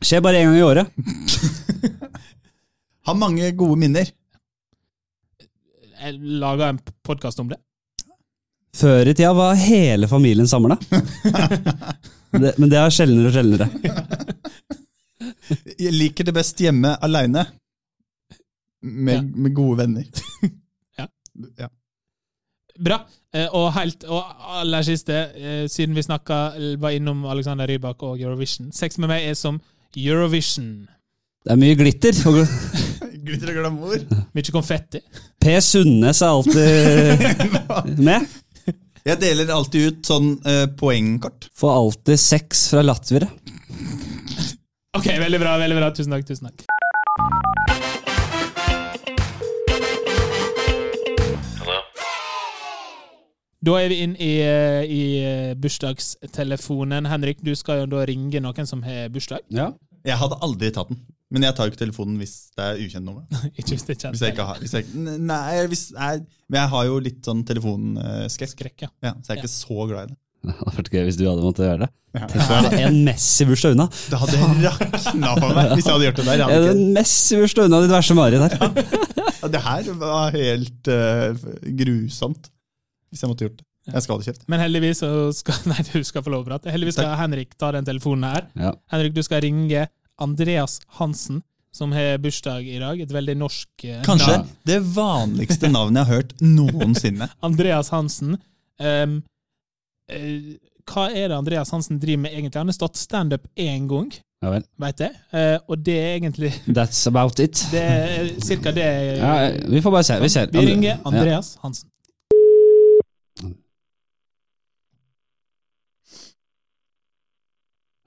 Skjer 0.01 0.22
bare 0.24 0.40
én 0.40 0.48
gang 0.48 0.59
i 0.59 0.62
året. 0.64 0.86
Har 3.07 3.16
mange 3.18 3.51
gode 3.59 3.76
minner. 3.80 4.09
Jeg 6.01 6.16
laga 6.40 6.70
en 6.72 6.78
podkast 7.05 7.40
om 7.42 7.51
det. 7.51 7.59
Før 8.76 9.09
i 9.11 9.14
tida 9.18 9.32
var 9.36 9.59
hele 9.59 10.09
familien 10.09 10.48
samla. 10.48 10.76
Men 12.32 12.68
det 12.70 12.78
er 12.78 12.92
sjeldnere 12.94 13.28
og 13.28 13.34
sjeldnere. 13.34 13.66
Jeg 15.80 15.90
liker 15.96 16.28
det 16.28 16.34
best 16.36 16.61
hjemme 16.62 16.92
aleine. 17.03 17.42
Med, 18.80 19.14
Ja. 19.16 19.22
med 19.44 19.53
gode 19.57 19.80
venner. 19.82 20.05
Ja. 20.96 21.09
ja. 21.59 21.68
Bra. 22.80 23.01
Eh, 23.34 23.48
og 23.53 23.72
helt, 23.74 24.07
og 24.09 24.30
aller 24.62 24.86
siste, 24.86 25.18
eh, 25.36 25.64
siden 25.68 25.96
vi 25.98 26.05
snakka, 26.07 26.38
var 26.80 26.94
innom 26.96 27.26
Alexander 27.28 27.68
Rybak 27.68 28.03
og 28.07 28.22
Eurovision. 28.22 28.70
Sex 28.72 28.96
med 29.03 29.11
meg 29.11 29.26
er 29.28 29.34
som 29.36 29.59
Eurovision. 29.97 30.86
Det 31.45 31.55
er 31.55 31.59
mye 31.61 31.76
glitter. 31.78 32.12
Glitter 33.30 33.51
og 33.53 33.57
glamour. 33.61 34.03
Mye 34.36 34.53
konfetti. 34.55 35.01
P. 35.41 35.57
Sundnes 35.64 36.20
er 36.24 36.30
alltid 36.34 38.01
med. 38.09 38.26
Jeg 39.07 39.16
deler 39.22 39.51
alltid 39.55 39.86
ut 39.91 40.09
sånn 40.11 40.30
eh, 40.45 40.66
poengkort. 40.76 41.49
Får 41.57 41.72
alltid 41.76 42.20
seks 42.20 42.66
fra 42.72 42.82
latviere. 42.84 43.28
Ok, 44.97 45.07
veldig 45.07 45.38
bra. 45.41 45.55
veldig 45.61 45.76
bra, 45.78 45.88
Tusen 45.95 46.12
takk. 46.12 46.26
tusen 46.28 46.49
takk. 46.51 46.64
Da 53.70 53.76
er 53.78 53.92
vi 53.92 54.00
inn 54.02 54.16
i, 54.18 54.32
eh, 54.42 54.82
i 54.90 55.02
eh, 55.22 55.54
bursdagstelefonen. 55.60 57.06
Henrik, 57.06 57.38
du 57.46 57.52
skal 57.54 57.84
jo 57.84 57.90
da 57.92 58.02
ringe 58.08 58.42
noen 58.42 58.66
som 58.66 58.82
har 58.82 59.12
bursdag. 59.14 59.44
Ja. 59.54 59.70
Jeg 60.06 60.18
hadde 60.18 60.38
aldri 60.42 60.72
tatt 60.74 60.90
den. 60.90 60.98
Men 61.30 61.46
jeg 61.46 61.54
tar 61.54 61.68
jo 61.68 61.70
ikke 61.70 61.84
telefonen 61.84 62.16
hvis 62.18 62.32
det 62.58 62.64
er 62.66 62.80
ukjent 62.82 63.06
nummer. 63.06 63.22
Ikke 63.60 63.76
hvis 63.76 63.86
det 63.86 63.94
er 63.94 64.00
kjent. 64.00 64.16
Hvis 64.16 64.24
jeg 64.26 64.34
ikke 64.34 64.46
har 64.48 64.58
hvis 64.58 64.74
jeg, 64.74 64.88
Nei, 64.98 65.60
hvis 65.70 65.84
jeg, 65.92 66.24
men 66.50 66.58
jeg 66.58 66.72
har 66.72 66.88
jo 66.88 66.98
litt 67.04 67.22
sånn 67.28 67.44
telefonskrekk. 67.46 68.52
Skrekk, 68.56 68.76
ja. 68.82 68.90
Ja, 69.06 69.14
så 69.22 69.30
jeg 69.30 69.38
er 69.38 69.44
ikke 69.44 69.52
så 69.52 69.86
glad 69.86 70.00
i 70.00 70.10
det. 70.10 70.18
Det 70.40 70.56
hadde 70.56 70.74
vært 70.80 70.92
gøy 70.96 71.02
hvis 71.06 71.20
du 71.20 71.24
hadde 71.28 71.46
måttet 71.46 71.68
gjøre 71.68 71.84
det. 71.84 71.90
Ja. 72.18 72.26
Tenk 72.32 72.74
en 72.80 73.00
Messi-bursdag 73.06 73.76
unna. 73.76 73.86
Det 74.10 74.18
hadde 74.24 74.52
rakna 74.64 75.34
for 75.36 75.54
meg 75.54 75.74
hvis 75.76 75.86
jeg 75.86 75.94
hadde 75.94 76.08
gjort 76.08 76.18
det 76.18 76.26
der. 76.32 76.42
Jeg 76.42 76.70
En 76.72 76.86
Messi-bursdag 76.98 77.70
unna 77.70 77.84
ditt 77.84 77.94
verste 77.94 78.18
mareritt 78.18 78.56
her. 78.56 79.28
Ja, 79.30 79.52
det 79.54 79.62
her 79.68 79.92
var 80.00 80.34
helt 80.34 80.90
uh, 80.90 81.44
grusomt. 81.78 82.50
Hvis 83.11 83.24
jeg 83.24 83.30
måtte 83.32 83.46
gjort 83.46 83.58
det. 83.58 83.66
Jeg 83.90 84.04
skal 84.04 84.14
ha 84.14 84.20
det 84.20 84.28
kjeft. 84.28 84.42
Men 84.52 84.62
heldigvis 84.62 85.00
så 85.02 85.11
skal 85.34 85.62
Nei, 85.72 85.84
du 85.88 86.04
skal 86.06 86.24
få 86.24 86.32
lov 86.34 86.44
å 86.44 86.48
prate. 86.50 86.72
Heldigvis 86.72 86.98
skal 86.98 87.16
Henrik 87.20 87.56
ta 87.61 87.72
den 87.76 87.88
telefonen 87.88 88.28
her. 88.30 88.50
Ja. 88.58 88.74
Henrik, 88.92 89.16
du 89.16 89.22
skal 89.26 89.42
ringe 89.44 89.86
Andreas 90.20 90.78
Hansen, 91.00 91.42
som 91.74 91.94
har 91.96 92.20
bursdag 92.22 92.68
i 92.68 92.78
dag. 92.82 93.00
Et 93.00 93.14
veldig 93.14 93.36
norsk 93.40 93.86
navn. 93.88 94.06
Kanskje 94.06 94.38
det 94.68 94.80
vanligste 94.94 95.70
navnet 95.72 96.02
jeg 96.02 96.11
har 96.11 96.20
hørt 96.20 96.34
noensinne. 96.44 97.30
Andreas 97.48 97.92
Hansen. 97.94 98.36
Um, 98.80 99.20
uh, 100.12 100.56
hva 100.90 101.06
er 101.12 101.30
det 101.30 101.38
Andreas 101.38 101.70
Hansen 101.74 102.00
driver 102.02 102.26
med 102.26 102.34
egentlig? 102.34 102.58
Han 102.58 102.72
har 102.72 102.76
stått 102.76 102.98
standup 103.00 103.46
én 103.61 103.86
gang, 103.90 104.11
ja 104.40 104.52
vel. 104.54 104.64
veit 104.80 105.02
jeg. 105.04 105.16
Uh, 105.32 105.56
og 105.68 105.82
det 105.86 105.96
er 106.00 106.14
egentlig 106.18 106.52
That's 106.76 107.00
about 107.08 107.40
it. 107.40 107.62
Det 107.72 107.80
er 107.80 108.30
cirka 108.44 108.74
det 108.76 108.88
Ja, 109.20 109.34
vi 109.68 109.82
får 109.84 109.96
bare 109.96 110.08
se. 110.08 110.20
Vi 110.20 110.32
ser. 110.32 110.52
Vi 110.52 110.66
ringer 110.66 111.00
Andreas 111.04 111.54
Hansen. 111.64 111.88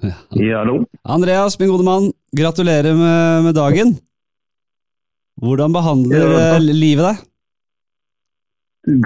Ja, 0.03 0.59
hallo. 0.59 0.81
Andreas, 1.07 1.55
min 1.59 1.69
gode 1.71 1.85
mann, 1.87 2.09
gratulerer 2.35 2.95
med, 2.97 3.43
med 3.45 3.55
dagen. 3.55 3.93
Hvordan 5.39 5.73
behandler 5.73 6.25
Ja, 6.27 6.39
eh, 6.57 6.65
livet 6.67 7.05
deg? 7.07 7.21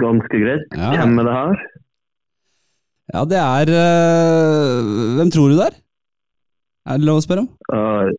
Ganske 0.00 0.40
greit. 0.42 0.64
Ja. 0.74 0.90
Hvem 0.96 1.20
er 1.22 1.28
det 1.28 1.34
her? 1.36 1.60
Ja, 3.14 3.22
det 3.30 3.38
er 3.40 3.70
eh, 3.72 4.88
Hvem 5.16 5.30
tror 5.32 5.52
du 5.52 5.56
det 5.56 5.68
er? 5.70 5.76
Er 6.88 6.98
det 6.98 7.06
lov 7.06 7.20
å 7.20 7.24
spørre 7.24 7.44
om? 7.44 7.48
Uh, 7.70 8.10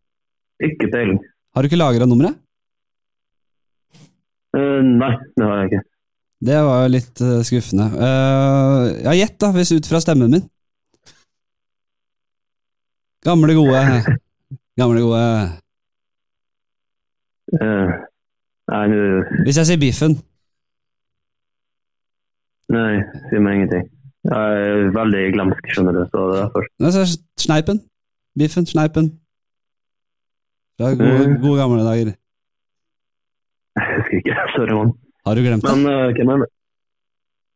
ikke 0.63 0.88
peiling. 0.93 1.19
Har 1.53 1.65
du 1.65 1.69
ikke 1.69 1.82
lagra 1.82 2.07
nummeret? 2.07 2.38
Uh, 4.55 4.80
nei, 4.86 5.11
det 5.36 5.45
har 5.45 5.55
jeg 5.59 5.71
ikke. 5.71 5.84
Det 6.49 6.59
var 6.63 6.84
jo 6.86 6.91
litt 6.93 7.21
skuffende. 7.49 7.89
Uh, 7.97 8.84
ja, 9.03 9.17
gjett, 9.19 9.36
da, 9.41 9.49
hvis 9.57 9.73
ut 9.75 9.89
fra 9.89 9.99
stemmen 10.03 10.32
min. 10.32 10.45
Gamle, 13.26 13.53
gode 13.53 13.80
Gamle, 14.80 15.01
gode 15.01 15.24
Uh, 17.49 17.89
nei, 18.70 18.82
Hvis 19.41 19.57
jeg 19.57 19.65
sier 19.65 19.80
Biffen 19.82 20.11
nei, 22.70 22.99
sier 23.32 23.41
meg 23.41 23.55
ingenting. 23.57 23.88
Jeg 24.30 24.59
er 24.59 24.91
veldig 24.93 25.24
glemsk, 25.34 25.63
skjønner 25.74 25.95
du, 25.97 26.03
så 26.11 26.28
det 26.30 26.36
er 26.36 26.43
derfor. 26.43 26.67
Nei, 26.86 26.91
så 26.93 27.05
Sneipen. 27.41 27.80
Biffen, 28.38 28.67
Sneipen. 28.70 29.07
Fra 30.78 30.91
gode, 30.99 31.24
Mm. 31.26 31.34
gode 31.41 31.57
gamle 31.63 31.82
dager. 31.88 32.11
Jeg 33.80 33.88
husker 33.95 34.17
ikke. 34.22 34.38
Sorry, 34.53 34.74
mann. 34.78 34.93
Har 35.26 35.34
du 35.34 35.41
glemt 35.47 35.65
det? 35.65 35.74
Men 35.74 35.89
uh, 35.89 36.13
hvem 36.13 36.30
er 36.36 36.43
det? 36.43 36.49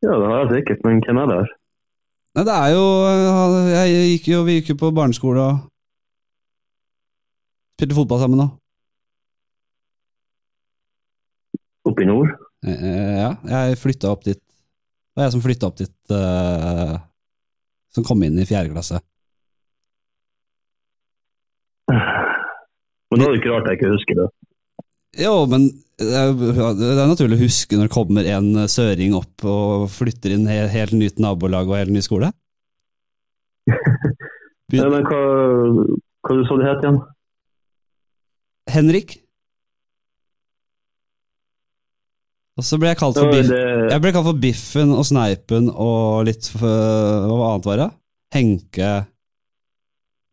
Ja, 0.07 0.18
det 0.18 0.28
har 0.34 0.39
jeg 0.41 0.51
sikkert, 0.57 0.82
men 0.89 1.03
hvem 1.05 1.22
er 1.22 1.30
det 1.30 1.38
her? 1.43 1.53
Nei, 2.34 2.43
det 2.47 2.53
er 2.53 2.71
jo 2.73 2.86
eh, 3.05 3.69
Jeg 3.77 4.09
gikk 4.13 4.27
jo, 4.31 4.41
Vi 4.47 4.57
gikk 4.57 4.73
jo 4.73 4.79
på 4.81 4.89
barneskole 4.95 5.43
og 5.43 5.61
spilte 7.77 7.97
fotball 7.97 8.21
sammen 8.23 8.41
og 8.45 8.59
Oppe 11.91 12.05
i 12.05 12.09
nord? 12.09 12.31
Eh, 12.65 13.17
Ja, 13.19 13.34
jeg 13.51 13.77
flytta 13.81 14.13
opp 14.13 14.23
dit. 14.25 14.39
Det 14.39 15.19
var 15.19 15.27
jeg 15.27 15.36
som 15.36 15.43
flytta 15.43 15.67
opp 15.69 15.77
dit 15.77 16.13
uh, 16.15 16.95
Som 17.93 18.05
kom 18.07 18.23
inn 18.25 18.39
i 18.39 18.47
fjerde 18.49 18.71
klasse. 18.73 19.01
Men 21.91 23.19
da 23.21 23.27
er 23.27 23.36
det 23.36 23.41
ikke 23.43 23.51
rart 23.53 23.67
jeg 23.69 23.77
ikke 23.77 23.91
husker 23.93 24.17
det. 24.23 24.27
Jo, 25.21 25.34
men 25.45 25.67
det 26.01 26.09
er, 26.17 27.07
naturlig 27.07 27.37
å 27.37 27.43
huske 27.43 27.77
når 27.77 27.87
det 27.89 27.93
kommer 27.93 28.29
en 28.33 28.47
søring 28.71 29.13
opp 29.17 29.45
og 29.45 29.85
flytter 29.93 30.33
inn 30.35 30.47
helt, 30.49 30.71
helt 30.73 30.95
nytt 30.97 31.19
nabolag 31.21 31.69
og 31.69 31.77
helt 31.81 31.93
ny 31.93 32.01
skole. 32.05 32.31
Ja, 34.73 34.87
men 34.89 35.03
hva, 35.05 35.17
hva 36.25 36.35
du 36.39 36.39
sa 36.47 36.55
du 36.57 36.63
het 36.65 36.81
igjen? 36.81 36.95
Henrik? 38.73 39.11
Og 42.57 42.65
så 42.65 42.79
ble 42.81 42.89
jeg 42.89 42.97
kalt 42.97 43.19
for, 43.19 43.29
biff, 43.33 43.51
jeg 43.53 44.01
ble 44.01 44.13
kalt 44.15 44.27
for 44.31 44.39
Biffen 44.41 44.93
og 44.95 45.05
Sneipen 45.05 45.69
og 45.73 46.23
litt 46.25 46.47
for, 46.53 47.27
Hva 47.29 47.51
annet 47.51 47.69
var 47.69 47.81
det? 47.83 47.87
Henke 48.33 48.89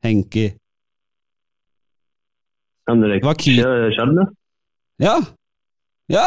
Henki 0.04 0.46
Henrik 2.88 3.20
Det 3.20 3.28
var 3.28 3.38
Ky- 3.40 3.58
Skje- 3.60 4.26
Ja! 5.04 5.18
Ja! 6.10 6.26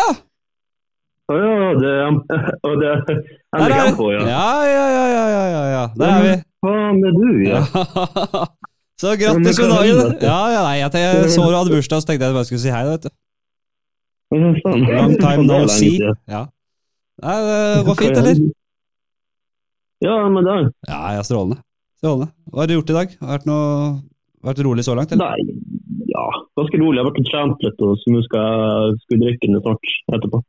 Å 1.31 1.35
ja, 1.39 1.67
det 1.79 1.91
er 1.91 2.09
og 2.67 2.73
det 2.81 2.89
er 2.89 3.01
Henrik 3.55 3.75
er 3.79 4.15
ja. 4.15 4.23
Ja, 4.27 4.47
ja, 4.67 4.85
ja, 4.91 5.03
ja, 5.13 5.43
ja, 5.53 5.63
ja. 5.71 5.83
Der 5.95 6.13
er 6.13 6.23
vi. 6.25 6.33
Faen, 6.63 6.99
er 7.07 7.15
du, 7.15 7.29
ja. 7.47 7.61
Så 9.01 9.13
grattis 9.19 9.59
med 9.59 9.71
dagen! 9.73 10.15
Ja, 10.23 10.39
ja, 10.53 10.61
nei, 10.63 10.75
jeg, 10.79 10.91
jeg 11.01 11.31
så 11.33 11.45
du 11.49 11.55
hadde 11.57 11.73
bursdag, 11.73 12.03
så 12.03 12.07
tenkte 12.07 12.29
jeg 12.29 12.35
bare 12.37 12.47
skulle 12.47 12.63
si 12.63 12.71
hei. 12.71 12.83
vet 12.87 13.07
du. 13.07 13.11
Long 14.33 15.15
time 15.19 15.43
no 15.47 15.63
see. 15.67 15.97
Ja. 16.29 16.45
Nei, 17.23 17.35
det 17.43 17.57
går 17.87 17.99
fint, 17.99 18.19
eller? 18.21 18.39
Ja, 20.03 20.15
men 20.29 20.47
det 20.47 20.55
Ja, 20.87 21.01
ja, 21.17 21.25
strålende. 21.25 21.59
Strålende. 21.99 22.31
Hva 22.51 22.63
har 22.63 22.69
du 22.71 22.75
gjort 22.77 22.93
i 22.93 22.97
dag? 22.99 23.17
Har 23.19 23.27
det 23.27 23.35
vært 23.35 23.49
noe 23.49 23.67
vært 24.43 24.63
rolig 24.67 24.85
så 24.87 24.95
langt, 24.97 25.11
eller? 25.15 25.35
Nei, 25.35 25.57
ja, 26.13 26.25
ganske 26.59 26.79
rolig. 26.81 26.97
Jeg 26.99 27.03
har 27.03 27.09
vært 27.09 27.21
og 27.23 27.29
trent 27.31 27.65
litt, 27.65 27.81
og 27.85 27.95
så 28.01 28.13
nå 28.13 28.21
skal 28.27 28.43
jeg 28.49 28.99
skulle 29.03 29.23
drikke 29.25 29.49
den 29.49 29.61
snart 29.63 29.93
etterpå. 30.17 30.41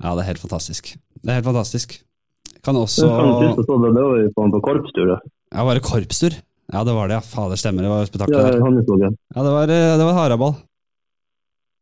Ja, 0.00 0.14
det 0.16 0.22
er 0.24 0.30
helt 0.30 0.42
fantastisk. 0.44 0.94
Det 1.20 1.28
er 1.28 1.40
helt 1.40 1.48
fantastisk. 1.50 1.98
Kan 2.64 2.76
også 2.76 3.08
Det, 3.08 3.50
det, 3.56 3.66
det 3.96 4.04
var 4.04 4.16
jo 4.20 4.30
på, 4.36 4.46
på 4.54 4.60
korpstur. 4.68 5.06
det. 5.14 5.18
Ja, 5.52 5.64
var 5.66 5.76
det 5.78 5.84
korpstur? 5.84 6.36
Ja, 6.70 6.84
det 6.86 6.94
var 6.94 7.08
det, 7.10 7.18
ja. 7.18 7.22
Fader, 7.26 7.58
stemmer. 7.58 7.82
Det 7.84 7.90
var 7.90 8.02
Ja, 8.04 8.08
spetakkel 8.08 8.36
der. 8.36 9.14
Ja, 9.34 9.42
det 9.46 9.52
var, 9.56 9.72
eh, 9.74 9.94
det 9.98 10.04
var 10.08 10.18
haraball. 10.20 10.54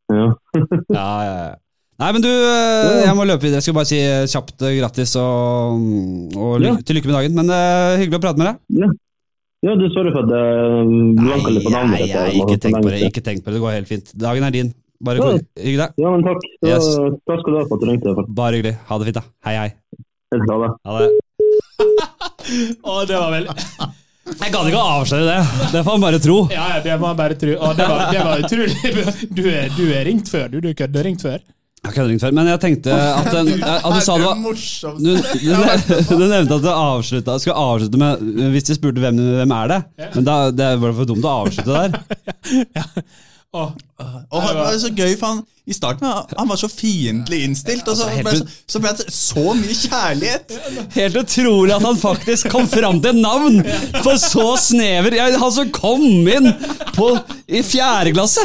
Ja. 0.09 0.29
Ja, 0.99 1.09
ja, 1.29 1.35
ja. 1.47 1.57
Nei, 1.99 2.13
men 2.15 2.23
du, 2.23 2.29
eh, 2.31 3.03
jeg 3.05 3.15
må 3.19 3.25
løpe 3.27 3.43
videre. 3.43 3.59
Jeg 3.59 3.67
skal 3.67 3.75
bare 3.77 3.89
si 3.91 3.99
eh, 3.99 4.25
kjapt 4.31 4.63
grattis 4.79 5.17
og, 5.19 5.83
og 6.39 6.53
ly 6.63 6.71
Ja. 6.71 6.77
til 6.87 6.97
lykke 6.99 7.11
med 7.11 7.17
dagen. 7.19 7.35
Men 7.41 7.51
uh, 7.51 7.99
hyggelig 7.99 8.21
å 8.21 8.23
prate 8.23 8.39
med 8.41 8.49
deg. 8.53 8.85
ja, 8.85 8.91
du 9.63 9.89
sorry 9.91 10.13
for 10.15 10.23
at 10.23 10.31
jeg 10.31 10.91
blanka 11.19 11.51
litt 11.55 11.65
på 11.67 11.73
navnet 11.75 11.95
nei, 11.97 12.03
ditt. 12.05 12.15
Jeg 12.15 12.35
ikke 12.39 12.55
ha 12.55 12.61
tenk 12.65 12.77
på 12.79 12.91
det. 12.93 13.01
Ikke 13.09 13.23
tenk 13.27 13.41
på 13.43 13.51
det. 13.51 13.57
Det 13.59 13.63
går 13.65 13.73
helt 13.79 13.89
fint. 13.91 14.13
Dagen 14.15 14.45
er 14.47 14.55
din. 14.55 14.75
Bare 15.03 15.19
Ja. 15.23 15.33
hygg 15.63 15.77
deg. 15.79 15.91
Ja, 15.99 16.11
men 16.11 16.23
takk. 16.27 16.41
Så, 16.43 16.67
Yes. 16.69 16.87
Takk 17.27 17.41
skal 17.43 17.53
du 17.53 17.59
ha 17.59 17.65
for 17.67 17.75
at 17.77 17.81
du 17.83 17.87
ringte. 17.91 18.15
Bare 18.35 18.53
hyggelig. 18.59 18.77
Ha 18.89 18.99
det 18.99 19.05
fint, 19.11 19.19
da. 19.19 19.25
Hei, 19.47 19.55
hei. 19.59 19.71
Helt 20.35 20.47
bra, 20.47 20.57
det. 20.63 20.71
Ha 20.87 20.99
det. 20.99 21.09
Å, 22.89 23.07
det 23.07 23.17
var 23.19 23.31
vel 23.35 23.45
Jeg 23.49 24.51
kan 24.53 24.67
ikke 24.69 24.81
avsløre 24.83 25.27
det. 25.29 25.37
Det 25.73 25.83
får 25.85 25.93
man 25.99 26.01
bare 26.07 26.19
tro. 26.23 26.39
Ja, 26.53 26.65
ja, 26.77 26.81
det 26.85 26.97
må 27.01 27.07
man 27.11 27.17
bare 27.17 27.35
tro. 27.39 27.55
Å, 27.55 27.71
det, 27.79 27.87
var, 27.89 28.03
det 28.13 28.25
var 28.25 28.43
utrolig. 28.45 28.75
Du 29.39 29.43
er, 29.49 29.69
du 29.77 29.85
er 29.95 30.05
ringt 30.09 30.29
før, 30.31 30.49
du. 30.53 30.61
Du 30.61 30.71
kødder 30.75 31.07
ringt 31.09 31.23
før. 31.25 31.39
Men 31.87 32.49
jeg 32.51 32.61
tenkte 32.61 32.93
at, 32.93 33.29
den, 33.33 33.63
at 33.63 33.87
du 33.95 34.01
sa 34.03 34.17
det 34.19 34.27
var 34.27 34.41
du, 34.99 35.13
du, 36.19 36.25
nevnte 36.27 36.59
at 36.59 36.65
du 36.65 36.71
avslutta, 36.73 37.39
skal 37.39 37.55
avslutte 37.55 38.01
med 38.01 38.25
Hvis 38.53 38.67
de 38.69 38.77
spurte 38.77 39.03
hvem, 39.03 39.21
hvem 39.39 39.55
er 39.61 39.71
det 39.73 39.79
Men 40.17 40.27
da, 40.27 40.37
det 40.51 40.73
var 40.83 40.97
for 40.99 41.09
dumt 41.09 41.25
å 41.25 41.37
avslutte 41.45 41.87
der. 41.87 43.07
Og 43.59 43.73
det 44.45 44.57
var 44.59 44.75
så 44.77 44.91
gøy, 44.93 45.15
for 45.17 45.27
han 45.31 45.39
i 45.69 45.75
starten 45.77 46.07
han, 46.09 46.49
var 46.49 46.57
så 46.57 46.69
fiendtlig 46.69 47.43
innstilt, 47.45 47.89
og 47.89 47.97
så 47.97 48.09
Altså, 48.09 48.25
ble, 48.25 48.53
så, 48.73 48.81
ble 48.81 48.93
det 48.97 49.07
så 49.13 49.55
mye 49.57 49.77
kjærlighet. 49.77 50.55
Helt 50.99 51.19
utrolig 51.21 51.75
at 51.77 51.85
han 51.85 51.99
faktisk 52.01 52.49
kom 52.53 52.69
fram 52.69 53.03
til 53.05 53.21
navn! 53.21 53.61
For 54.01 54.17
så 54.21 54.55
snever 54.61 55.19
Han 55.19 55.53
som 55.53 55.73
kom 55.75 56.05
inn 56.29 56.53
på, 56.97 57.11
i 57.49 57.65
fjerde 57.65 58.15
klasse! 58.17 58.45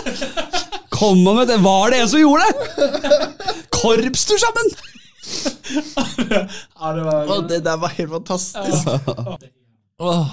Kom 1.04 1.24
med 1.24 1.48
det? 1.48 1.58
Var 1.60 1.92
det 1.92 2.00
en 2.00 2.10
som 2.10 2.20
gjorde 2.22 2.44
det?! 2.48 2.56
Korpstur 3.76 4.40
sammen! 4.40 4.72
ja, 6.80 6.94
det 6.96 7.04
var 7.04 7.32
Og 7.36 7.48
det 7.50 7.60
der 7.66 7.78
var 7.82 7.92
helt 7.98 8.12
fantastisk. 8.12 8.88
Åh. 10.00 10.28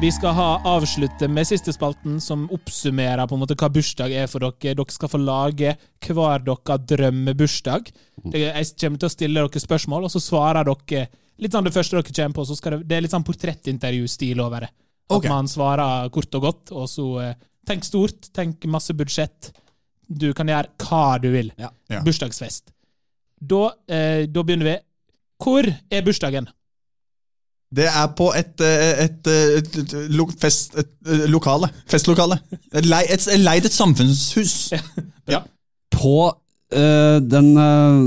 Vi 0.00 0.10
skal 0.12 0.34
ha 0.36 0.48
avslutte 0.68 1.24
med 1.32 1.48
siste 1.48 1.72
spalten, 1.72 2.18
som 2.20 2.42
oppsummerer 2.52 3.24
på 3.26 3.34
en 3.36 3.40
måte 3.40 3.56
hva 3.56 3.70
bursdag 3.72 4.12
er 4.12 4.26
for 4.28 4.44
dere. 4.44 4.74
Dere 4.76 4.92
skal 4.92 5.08
få 5.08 5.20
lage 5.22 5.72
hver 6.04 6.42
deres 6.44 6.82
drømmebursdag. 6.90 7.88
Det- 8.30 8.40
Jeg 8.40 8.66
kommer 8.80 8.98
til 8.98 9.08
å 9.08 9.14
stille 9.16 9.40
dere 9.40 9.60
spørsmål, 9.60 10.04
og 10.04 10.10
så 10.10 10.20
svarer 10.20 10.64
dere 10.64 11.08
litt 11.38 11.52
sånn 11.52 11.66
det 11.66 11.74
første 11.74 11.96
dere 11.98 12.06
kommer 12.12 12.36
på. 12.38 12.46
Så 12.48 12.56
skal 12.58 12.76
det, 12.78 12.86
det 12.88 12.96
er 12.96 13.04
litt 13.06 13.14
sånn 13.14 13.26
portrettintervjustil 13.26 14.40
over 14.44 14.66
det. 14.66 14.70
At 15.06 15.18
okay. 15.20 15.30
man 15.30 15.46
svarer 15.50 16.08
kort 16.14 16.34
og 16.34 16.42
godt, 16.48 16.72
og 16.74 16.88
så 16.90 17.06
eh, 17.22 17.34
tenk 17.66 17.84
stort, 17.86 18.30
tenk 18.34 18.64
masse 18.70 18.94
budsjett. 18.96 19.52
Du 20.06 20.32
kan 20.34 20.48
gjøre 20.50 20.70
hva 20.86 21.04
du 21.22 21.28
vil. 21.34 21.52
Ja. 21.58 21.70
Ja. 21.92 22.00
Bursdagsfest. 22.06 22.72
Da, 23.38 23.68
eh, 23.90 24.24
da 24.30 24.42
begynner 24.46 24.70
vi. 24.72 24.76
Hvor 25.42 25.66
er 25.68 26.02
bursdagen? 26.06 26.46
Det 27.76 27.84
er 27.90 28.06
på 28.16 28.28
et, 28.38 28.54
eh, 28.62 29.02
et, 29.04 29.26
eh, 29.28 29.56
et, 29.58 29.76
et, 29.82 29.94
lo- 30.14 30.30
fest, 30.40 30.76
et 30.78 30.90
eh, 31.10 31.24
lokale. 31.28 31.68
Festlokale. 31.90 32.38
Et 32.72 32.86
lei- 32.86 33.06
et- 33.10 33.26
Leid 33.42 33.66
et 33.66 33.74
samfunnshus. 33.74 34.72
Ja. 35.28 35.42
På 35.92 36.30
den 36.72 37.52
øh, 37.56 38.00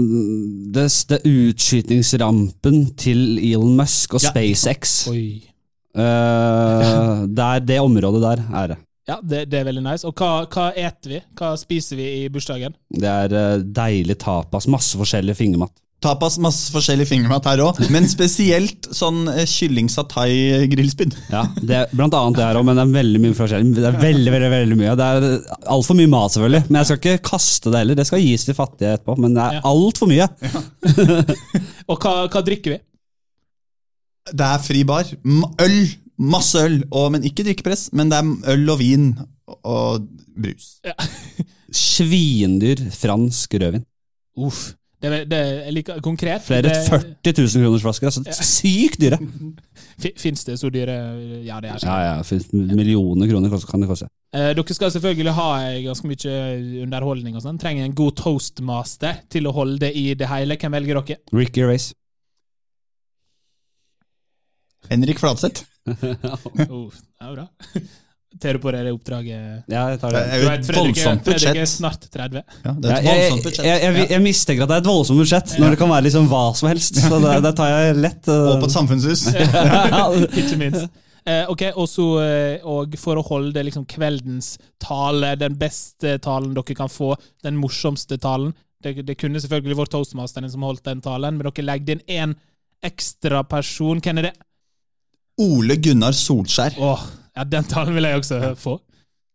det, 0.76 0.88
det 1.10 1.20
utskytningsrampen 1.24 2.94
til 3.00 3.40
Elon 3.40 3.78
Musk 3.78 4.14
og 4.14 4.22
Ja. 4.24 4.30
SpaceX. 4.34 5.08
Oi. 5.08 5.44
Øh, 5.96 6.04
der, 7.38 7.60
det 7.60 7.80
området 7.80 8.22
der 8.22 8.44
er 8.54 8.68
det. 8.68 8.78
Ja, 9.10 9.16
det, 9.30 9.48
det 9.52 9.60
er 9.60 9.64
veldig 9.64 9.84
nice. 9.84 10.06
Og 10.08 10.14
hva, 10.14 10.44
hva 10.46 10.68
eter 10.78 11.10
vi? 11.16 11.20
Hva 11.40 11.56
spiser 11.58 11.98
vi 11.98 12.10
i 12.20 12.28
bursdagen? 12.30 12.76
Det 12.94 13.10
er 13.10 13.64
deilig 13.64 14.20
tapas, 14.22 14.68
masse 14.70 14.98
forskjellig 15.00 15.36
fingermat. 15.40 15.72
Tapas 16.00 16.38
masse 16.40 16.70
forskjellig 16.72 17.04
fingermat 17.10 17.44
her 17.50 17.60
òg, 17.66 17.80
men 17.92 18.06
spesielt 18.08 18.88
sånn 18.96 19.26
eh, 19.34 19.42
kylling 19.50 19.90
satai 19.92 20.68
grillspyd. 20.72 21.18
Ja, 21.34 21.42
det 21.60 21.76
er 21.76 21.90
blant 21.92 22.16
annet 22.16 22.38
det 22.40 22.46
her 22.46 22.56
òg, 22.62 22.64
men 22.70 22.80
det 22.80 22.86
er 22.86 22.94
veldig 22.94 23.20
mye 23.26 23.36
forskjellig. 23.36 23.74
Det 23.76 23.84
er 23.90 23.98
veldig, 24.00 24.32
veldig, 24.38 24.52
veldig 24.54 24.78
mye. 24.80 24.94
Det 24.96 25.08
er 25.10 25.28
altfor 25.76 25.98
mye 26.00 26.12
mat, 26.14 26.32
selvfølgelig. 26.38 26.64
Men 26.70 26.80
jeg 26.80 26.88
skal 26.88 27.02
ikke 27.02 27.26
kaste 27.34 27.74
det 27.74 27.82
heller. 27.82 28.00
Det 28.00 28.08
skal 28.08 28.24
gis 28.24 28.48
til 28.48 28.56
fattige 28.56 28.94
etterpå, 28.96 29.18
men 29.20 29.36
det 29.36 29.44
er 29.44 29.58
Ja. 29.60 29.66
altfor 29.74 30.08
mye. 30.14 30.30
Og 31.92 32.00
hva, 32.00 32.16
hva 32.32 32.46
drikker 32.48 32.78
vi? 32.78 32.80
Det 34.32 34.48
er 34.54 34.64
fri 34.64 34.86
bar. 34.88 35.12
Øl. 35.66 35.78
Masse 36.20 36.64
øl. 36.64 36.80
Og, 36.96 37.12
men 37.18 37.28
ikke 37.28 37.44
drikkepress, 37.48 37.90
men 37.96 38.08
det 38.12 38.24
er 38.24 38.56
øl 38.56 38.72
og 38.72 38.80
vin 38.80 39.12
og 39.68 40.08
brus. 40.40 40.78
Svindyr 41.76 42.88
fransk 42.96 43.60
rødvin. 43.60 43.84
Uff. 44.40 44.70
Det, 45.00 45.10
det 45.32 45.38
er 45.40 45.72
like 45.72 45.94
konkret. 46.04 46.42
Flere 46.44 46.66
det, 46.66 46.74
40 46.90 47.32
000 47.56 47.64
kroners 47.64 47.84
flasker. 47.86 48.10
Altså, 48.10 48.44
sykt 48.44 48.98
dyre! 49.00 49.20
fi- 50.04 50.12
Fins 50.20 50.44
det 50.44 50.58
så 50.60 50.68
dyre 50.74 50.98
Ja, 51.48 51.62
det 51.64 51.70
er 51.70 51.78
Ja, 51.78 51.78
sikkert. 51.80 52.04
ja, 52.04 52.22
for 52.28 52.58
millioner 52.76 53.30
kroner 53.32 53.54
kan 53.70 53.80
det 53.86 53.88
koste. 53.94 54.10
Eh, 54.36 54.50
dere 54.58 54.76
skal 54.76 54.92
selvfølgelig 54.92 55.34
ha 55.38 55.48
eh, 55.70 55.80
ganske 55.88 56.10
mye 56.12 56.36
underholdning 56.84 57.40
og 57.40 57.46
sånn. 57.46 57.58
Trenger 57.64 57.88
en 57.88 57.96
god 57.96 58.18
toastmaster 58.20 59.24
til 59.32 59.48
å 59.48 59.56
holde 59.56 59.80
det 59.88 59.94
i 59.96 60.10
det 60.20 60.28
hele. 60.30 60.60
Hvem 60.60 60.76
velger 60.76 61.00
dere? 61.00 61.18
Ricky 61.32 61.64
Race. 61.64 61.94
Henrik 64.92 65.20
Fladseth. 65.22 65.64
Oh, 66.70 66.92
det 66.92 67.26
er 67.26 67.34
bra. 67.36 67.48
Tar 68.40 68.54
du 68.54 68.60
på 68.62 68.70
det 68.72 68.84
oppdraget? 68.94 69.64
Ja, 69.74 69.88
jeg 69.90 70.00
tar 70.00 70.12
Det 70.14 70.20
det. 70.22 70.34
er 70.36 70.44
jo 70.44 70.50
et 70.54 70.66
Fredrik, 70.68 70.94
budsjett. 70.94 71.08
voldsomt 71.10 71.26
Fredrik 71.26 71.58
er 71.64 71.66
snart 71.72 72.04
30. 72.14 72.44
Ja, 72.64 72.72
det 72.78 72.90
er 72.92 72.94
Jeg, 72.94 73.00
et 73.00 73.06
jeg, 73.10 73.18
voldsomt 73.24 73.44
budsjett. 73.48 73.66
jeg, 73.66 73.82
jeg, 73.98 74.10
jeg 74.14 74.22
mistenker 74.22 74.64
at 74.64 74.70
det 74.70 74.76
er 74.78 74.84
et 74.84 74.90
voldsomt 74.92 75.20
budsjett, 75.24 75.54
når 75.60 75.70
det 75.74 75.80
kan 75.82 75.90
være 75.90 76.06
liksom 76.06 76.28
hva 76.30 76.42
som 76.60 76.70
helst. 76.70 77.00
Så 77.02 77.20
det, 77.26 77.34
det 77.48 77.52
tar 77.58 77.72
jeg 77.74 77.96
lett. 77.98 78.30
uh, 78.30 78.36
Og 78.54 78.62
på 78.62 78.70
et 78.70 78.76
samfunnshus. 78.76 79.24
Ikke 80.44 80.60
minst. 80.62 80.86
Eh, 81.30 81.44
ok, 81.52 81.64
også, 81.78 82.06
eh, 82.24 82.64
og 82.70 82.94
for 82.98 83.20
å 83.20 83.26
holde 83.28 83.62
liksom 83.68 83.84
kveldens 83.90 84.54
tale, 84.82 85.34
den 85.38 85.58
beste 85.60 86.16
talen 86.24 86.54
dere 86.56 86.78
kan 86.78 86.90
få, 86.90 87.12
den 87.44 87.58
morsomste 87.60 88.18
talen 88.18 88.54
Det, 88.82 88.94
det 89.06 89.18
kunne 89.20 89.42
selvfølgelig 89.44 89.76
vært 89.82 89.92
toastmasteren 89.92 90.48
som 90.50 90.64
holdt 90.64 90.86
den 90.88 91.02
talen, 91.04 91.36
men 91.36 91.50
dere 91.50 91.66
legger 91.68 91.98
inn 91.98 92.06
én 92.08 92.36
ekstra 92.88 93.42
person. 93.44 94.00
Hvem 94.00 94.22
er 94.22 94.30
det? 94.30 94.36
Ole 95.44 95.76
Gunnar 95.84 96.16
Solskjær. 96.16 96.78
Åh, 96.80 97.04
ja, 97.38 97.44
den 97.44 97.64
talen 97.70 97.96
vil 97.96 98.04
jeg 98.10 98.22
også 98.22 98.40
få. 98.60 98.78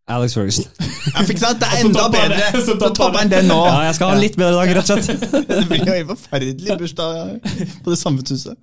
Alex 0.09 0.35
Ferguson. 0.37 0.67
Jeg 1.15 1.27
fikk 1.31 1.39
sant, 1.41 1.61
Det 1.63 1.69
er 1.73 1.81
enda 1.87 2.03
bedre! 2.13 2.41
det, 2.53 2.63
så 2.67 2.75
topper 2.93 3.19
han 3.23 3.31
den 3.33 3.47
nå. 3.49 3.57
Ja, 3.65 3.79
jeg 3.87 3.95
skal 3.97 4.11
ha 4.11 4.17
en 4.19 4.21
litt 4.21 4.35
bedre 4.37 4.59
dag, 4.59 4.73
rett 4.77 4.91
og 4.93 5.05
slett. 5.07 5.23
Det 5.49 5.63
blir 5.71 5.87
jo 5.89 5.95
en 6.03 6.11
forferdelig 6.11 6.77
bursdag 6.83 7.39
på 7.85 7.95
det 7.95 7.99
samfunnshuset. 8.03 8.59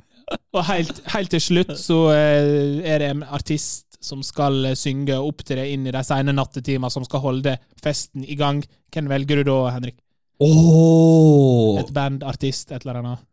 Og 0.56 0.62
helt, 0.70 1.02
helt 1.12 1.32
til 1.34 1.42
slutt 1.44 1.74
så 1.82 1.98
eh, 2.14 2.78
er 2.88 3.02
det 3.02 3.10
en 3.16 3.24
artist 3.36 3.98
som 4.06 4.22
skal 4.24 4.70
eh, 4.70 4.78
synge 4.80 5.18
og 5.18 5.34
opptre 5.34 5.66
inn 5.74 5.90
i 5.90 5.92
de 5.96 6.04
sene 6.08 6.32
nattetimer, 6.38 6.94
som 6.94 7.04
skal 7.10 7.24
holde 7.26 7.58
festen 7.84 8.24
i 8.24 8.38
gang. 8.40 8.62
Hvem 8.94 9.10
velger 9.12 9.42
du 9.42 9.50
da, 9.50 9.58
Henrik? 9.76 9.98
Oh, 10.42 11.80
Et 11.82 11.90
band, 11.94 12.24
artist, 12.24 12.72
et 12.72 12.86
eller 12.86 13.02
annet? 13.02 13.26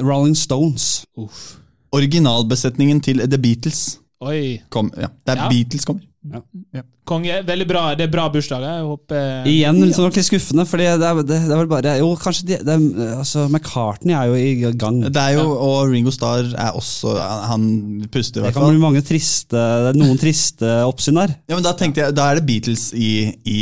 Rolling 0.00 0.34
Stones. 0.38 1.04
Uff. 1.18 1.56
Originalbesetningen 1.94 3.00
til 3.04 3.22
The 3.26 3.38
Beatles 3.38 3.98
Oi. 4.20 4.60
kom. 4.68 4.90
Ja, 4.98 5.08
det 5.24 5.34
er 5.34 5.42
Ja. 5.44 5.48
Beatles 5.48 5.84
kommer. 5.84 6.02
Ja. 6.74 6.82
Konge. 7.08 7.38
Veldig 7.46 7.66
bra. 7.68 7.82
Det 7.96 8.04
er 8.04 8.10
bra 8.12 8.26
bursdag. 8.28 8.60
Jeg 8.66 8.82
håper 8.84 9.46
Igjen 9.48 9.78
litt 9.80 9.94
sånn 9.96 10.10
skuffende, 10.12 10.64
fordi 10.68 10.88
det 11.00 11.06
er, 11.08 11.20
det, 11.22 11.38
det 11.46 11.54
er 11.54 11.60
vel 11.62 11.70
bare 11.70 11.94
Jo, 12.00 12.08
kanskje 12.20 12.44
de, 12.50 12.58
det 12.66 12.74
er, 12.74 13.14
altså, 13.22 13.46
McCartney 13.48 14.12
er 14.12 14.26
jo 14.28 14.34
i 14.36 14.72
gang. 14.76 14.98
Det 15.06 15.22
er 15.22 15.38
jo, 15.38 15.46
Og 15.54 15.88
Ringo 15.92 16.12
Starr 16.12 16.50
er 16.52 16.76
også 16.76 17.14
Han 17.48 17.64
puster, 18.12 18.42
i 18.42 18.50
Det 18.50 18.54
kan 18.58 18.68
bli 18.68 18.82
mange 18.82 19.00
triste, 19.06 19.56
det 19.56 19.94
er 19.94 20.00
noen 20.02 20.20
triste 20.20 20.74
oppsyn 20.84 21.20
der. 21.22 21.32
Ja, 21.48 21.54
men 21.56 21.64
Da 21.64 21.72
tenkte 21.78 22.02
jeg, 22.04 22.16
da 22.18 22.28
er 22.32 22.40
det 22.42 22.46
Beatles 22.50 22.90
i, 22.92 23.10
i, 23.48 23.60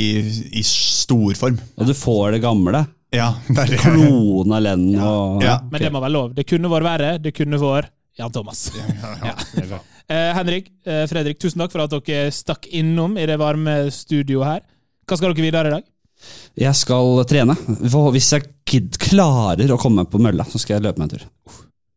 i 0.56 0.64
storform. 0.66 1.60
Og 1.76 1.86
du 1.86 1.94
får 1.94 2.34
det 2.38 2.42
gamle. 2.42 2.86
Ja, 3.14 3.34
det 3.46 3.60
er 3.62 3.74
det. 3.76 3.82
Klone 3.84 4.58
Lennon 4.64 5.04
og 5.06 5.44
Ja, 5.44 5.60
Men 5.70 5.84
det 5.84 5.92
må 5.94 6.02
være 6.02 6.16
lov. 6.16 6.32
Det 6.34 6.48
kunne 6.48 6.72
vært 6.72 6.88
verre. 6.88 7.12
Det 7.22 7.36
kunne 7.36 7.60
vært 7.62 7.92
Jan 8.18 8.32
Thomas. 8.32 8.70
Ja. 8.74 9.36
Eh, 9.60 9.76
Henrik, 10.08 10.70
eh, 10.86 11.04
Fredrik, 11.10 11.38
tusen 11.42 11.62
takk 11.62 11.72
for 11.74 11.82
at 11.82 11.94
dere 12.06 12.30
stakk 12.34 12.68
innom 12.70 13.16
i 13.18 13.26
det 13.26 13.38
varme 13.40 13.86
studioet 13.94 14.46
her. 14.46 14.64
Hva 15.06 15.18
skal 15.18 15.32
dere 15.32 15.46
videre 15.46 15.70
i 15.70 15.76
dag? 15.78 15.86
Jeg 16.56 16.74
skal 16.78 17.22
trene. 17.28 17.56
Hvis 18.14 18.32
jeg 18.32 18.46
gidd 18.66 18.98
klarer 19.02 19.70
å 19.72 19.78
komme 19.80 20.06
på 20.08 20.20
mølla, 20.22 20.46
så 20.48 20.60
skal 20.62 20.78
jeg 20.78 20.86
løpe 20.86 21.02
meg 21.02 21.10
en 21.10 21.18
tur. 21.18 21.26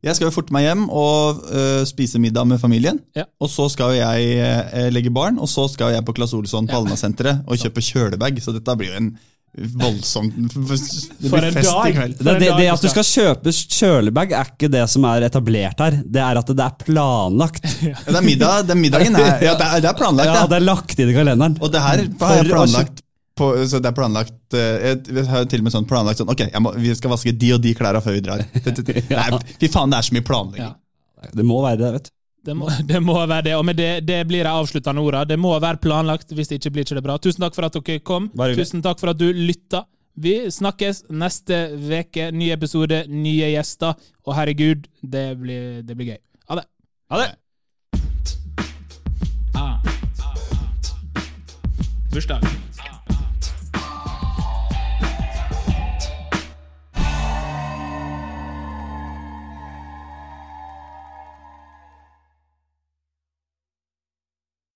Jeg 0.04 0.16
skal 0.16 0.30
jo 0.30 0.36
forte 0.36 0.54
meg 0.56 0.64
hjem 0.64 0.86
og 0.96 1.42
uh, 1.52 1.82
spise 1.88 2.22
middag 2.24 2.48
med 2.48 2.62
familien. 2.62 3.02
Ja. 3.18 3.26
Og 3.44 3.50
så 3.52 3.66
skal 3.72 3.98
jeg 3.98 4.38
uh, 4.40 4.86
legge 4.94 5.12
barn, 5.12 5.40
og 5.44 5.50
så 5.52 5.66
skal 5.72 5.92
jeg 5.92 6.06
på 6.08 6.16
Claes 6.16 6.36
Olsson 6.38 6.70
på 6.70 6.78
Ja. 6.78 6.80
Alnasenteret 6.80 7.44
og 7.48 7.60
kjøpe 7.64 7.84
kjølebag. 7.84 8.40
Så 8.44 8.56
dette 8.56 8.78
blir 8.80 8.94
jo 8.94 9.00
en 9.02 9.10
voldsom 9.58 10.30
Det 10.30 11.30
blir 11.32 11.52
fest 11.52 11.70
dag! 11.70 11.90
i 11.90 11.94
kveld. 11.96 12.16
Det, 12.20 12.34
det, 12.40 12.50
det 12.60 12.68
at 12.72 12.84
du 12.84 12.90
skal 12.92 13.06
kjøpe 13.08 13.54
kjølebag, 13.58 14.34
er 14.38 14.52
ikke 14.54 14.70
det 14.72 14.86
som 14.92 15.08
er 15.10 15.26
etablert 15.28 15.82
her. 15.84 16.00
Det 16.06 16.22
er 16.24 16.40
at 16.42 16.54
det 16.54 16.66
er 16.66 16.78
planlagt. 16.86 17.66
Ja, 17.90 17.96
det 18.06 18.18
er 18.20 18.26
middag, 18.26 18.66
den 18.70 18.82
middagen 18.82 19.16
her. 19.18 19.38
ja, 19.44 19.54
det 19.58 19.68
er, 19.68 19.84
det 19.84 19.90
er 19.90 19.98
planlagt, 19.98 20.30
Ja, 20.30 20.44
det 20.50 20.58
er 20.60 20.66
lagt 20.66 21.00
inn 21.00 21.12
i 21.12 21.16
kalenderen. 21.16 21.58
Og 21.64 21.72
det 21.74 21.82
her 21.84 22.04
har 22.22 22.36
jeg 22.40 22.50
planlagt 22.52 23.02
på, 23.40 23.50
så 23.72 23.80
det 23.80 23.90
er 23.90 23.96
planlagt 23.96 24.58
eh, 24.58 24.90
jeg, 24.92 25.26
har 25.30 25.48
til 25.50 25.64
og 25.64 25.68
med 25.70 25.74
sånn 25.74 25.88
planlagt 25.90 26.20
sånn, 26.22 26.30
ok, 26.32 26.44
jeg 26.50 26.62
må, 26.64 26.74
vi 26.76 26.92
skal 26.98 27.14
vaske 27.14 27.32
de 27.32 27.54
og 27.56 27.62
de 27.64 27.72
klærne 27.78 28.02
før 28.04 28.18
vi 28.18 28.24
drar. 28.26 28.44
Det, 28.66 28.76
det, 28.76 28.86
det, 28.90 29.04
nei, 29.14 29.42
fy 29.62 29.70
faen, 29.72 29.92
det 29.94 30.02
er 30.02 30.10
så 30.10 30.18
mye 30.18 30.28
planlegging. 30.28 30.70
Ja. 30.70 31.30
Det 31.36 31.46
må 31.48 31.62
være 31.64 31.80
det, 31.82 31.92
vet 31.98 32.10
du. 32.10 32.16
Det 32.46 32.56
må, 32.56 32.70
det 32.92 33.02
må 33.04 33.16
være 33.20 33.50
det, 33.50 33.56
og 33.60 33.66
med 33.68 33.80
det, 33.80 33.92
det 34.08 34.22
blir 34.30 34.48
de 34.48 34.52
avsluttende 34.52 35.04
orda. 35.04 35.26
Det 35.28 35.40
må 35.40 35.54
være 35.60 35.82
planlagt, 35.84 36.32
hvis 36.36 36.52
det 36.52 36.60
ikke 36.60 36.74
blir 36.78 36.88
ikke 36.88 37.00
det 37.00 37.06
bra. 37.06 37.18
Tusen 37.22 37.46
takk 37.46 37.58
for 37.58 37.68
at 37.68 37.80
dere 37.80 38.04
kom. 38.06 38.30
Tusen 38.58 38.84
takk 38.86 39.02
for 39.02 39.14
at 39.14 39.20
du 39.20 39.28
lytta. 39.36 39.86
Vi 40.20 40.34
snakkes 40.52 41.06
neste 41.16 41.60
veke. 41.90 42.30
Ny 42.36 42.50
episode, 42.56 43.06
nye 43.12 43.54
gjester. 43.54 43.96
Og 44.28 44.36
herregud, 44.36 44.90
det 45.02 45.28
blir, 45.40 45.84
det 45.88 45.96
blir 46.00 46.16
gøy. 46.16 46.20
Ha 46.50 46.60
det. 46.60 46.68
Ha 47.14 47.22
det! 47.24 47.30
Bursdag. 52.10 52.69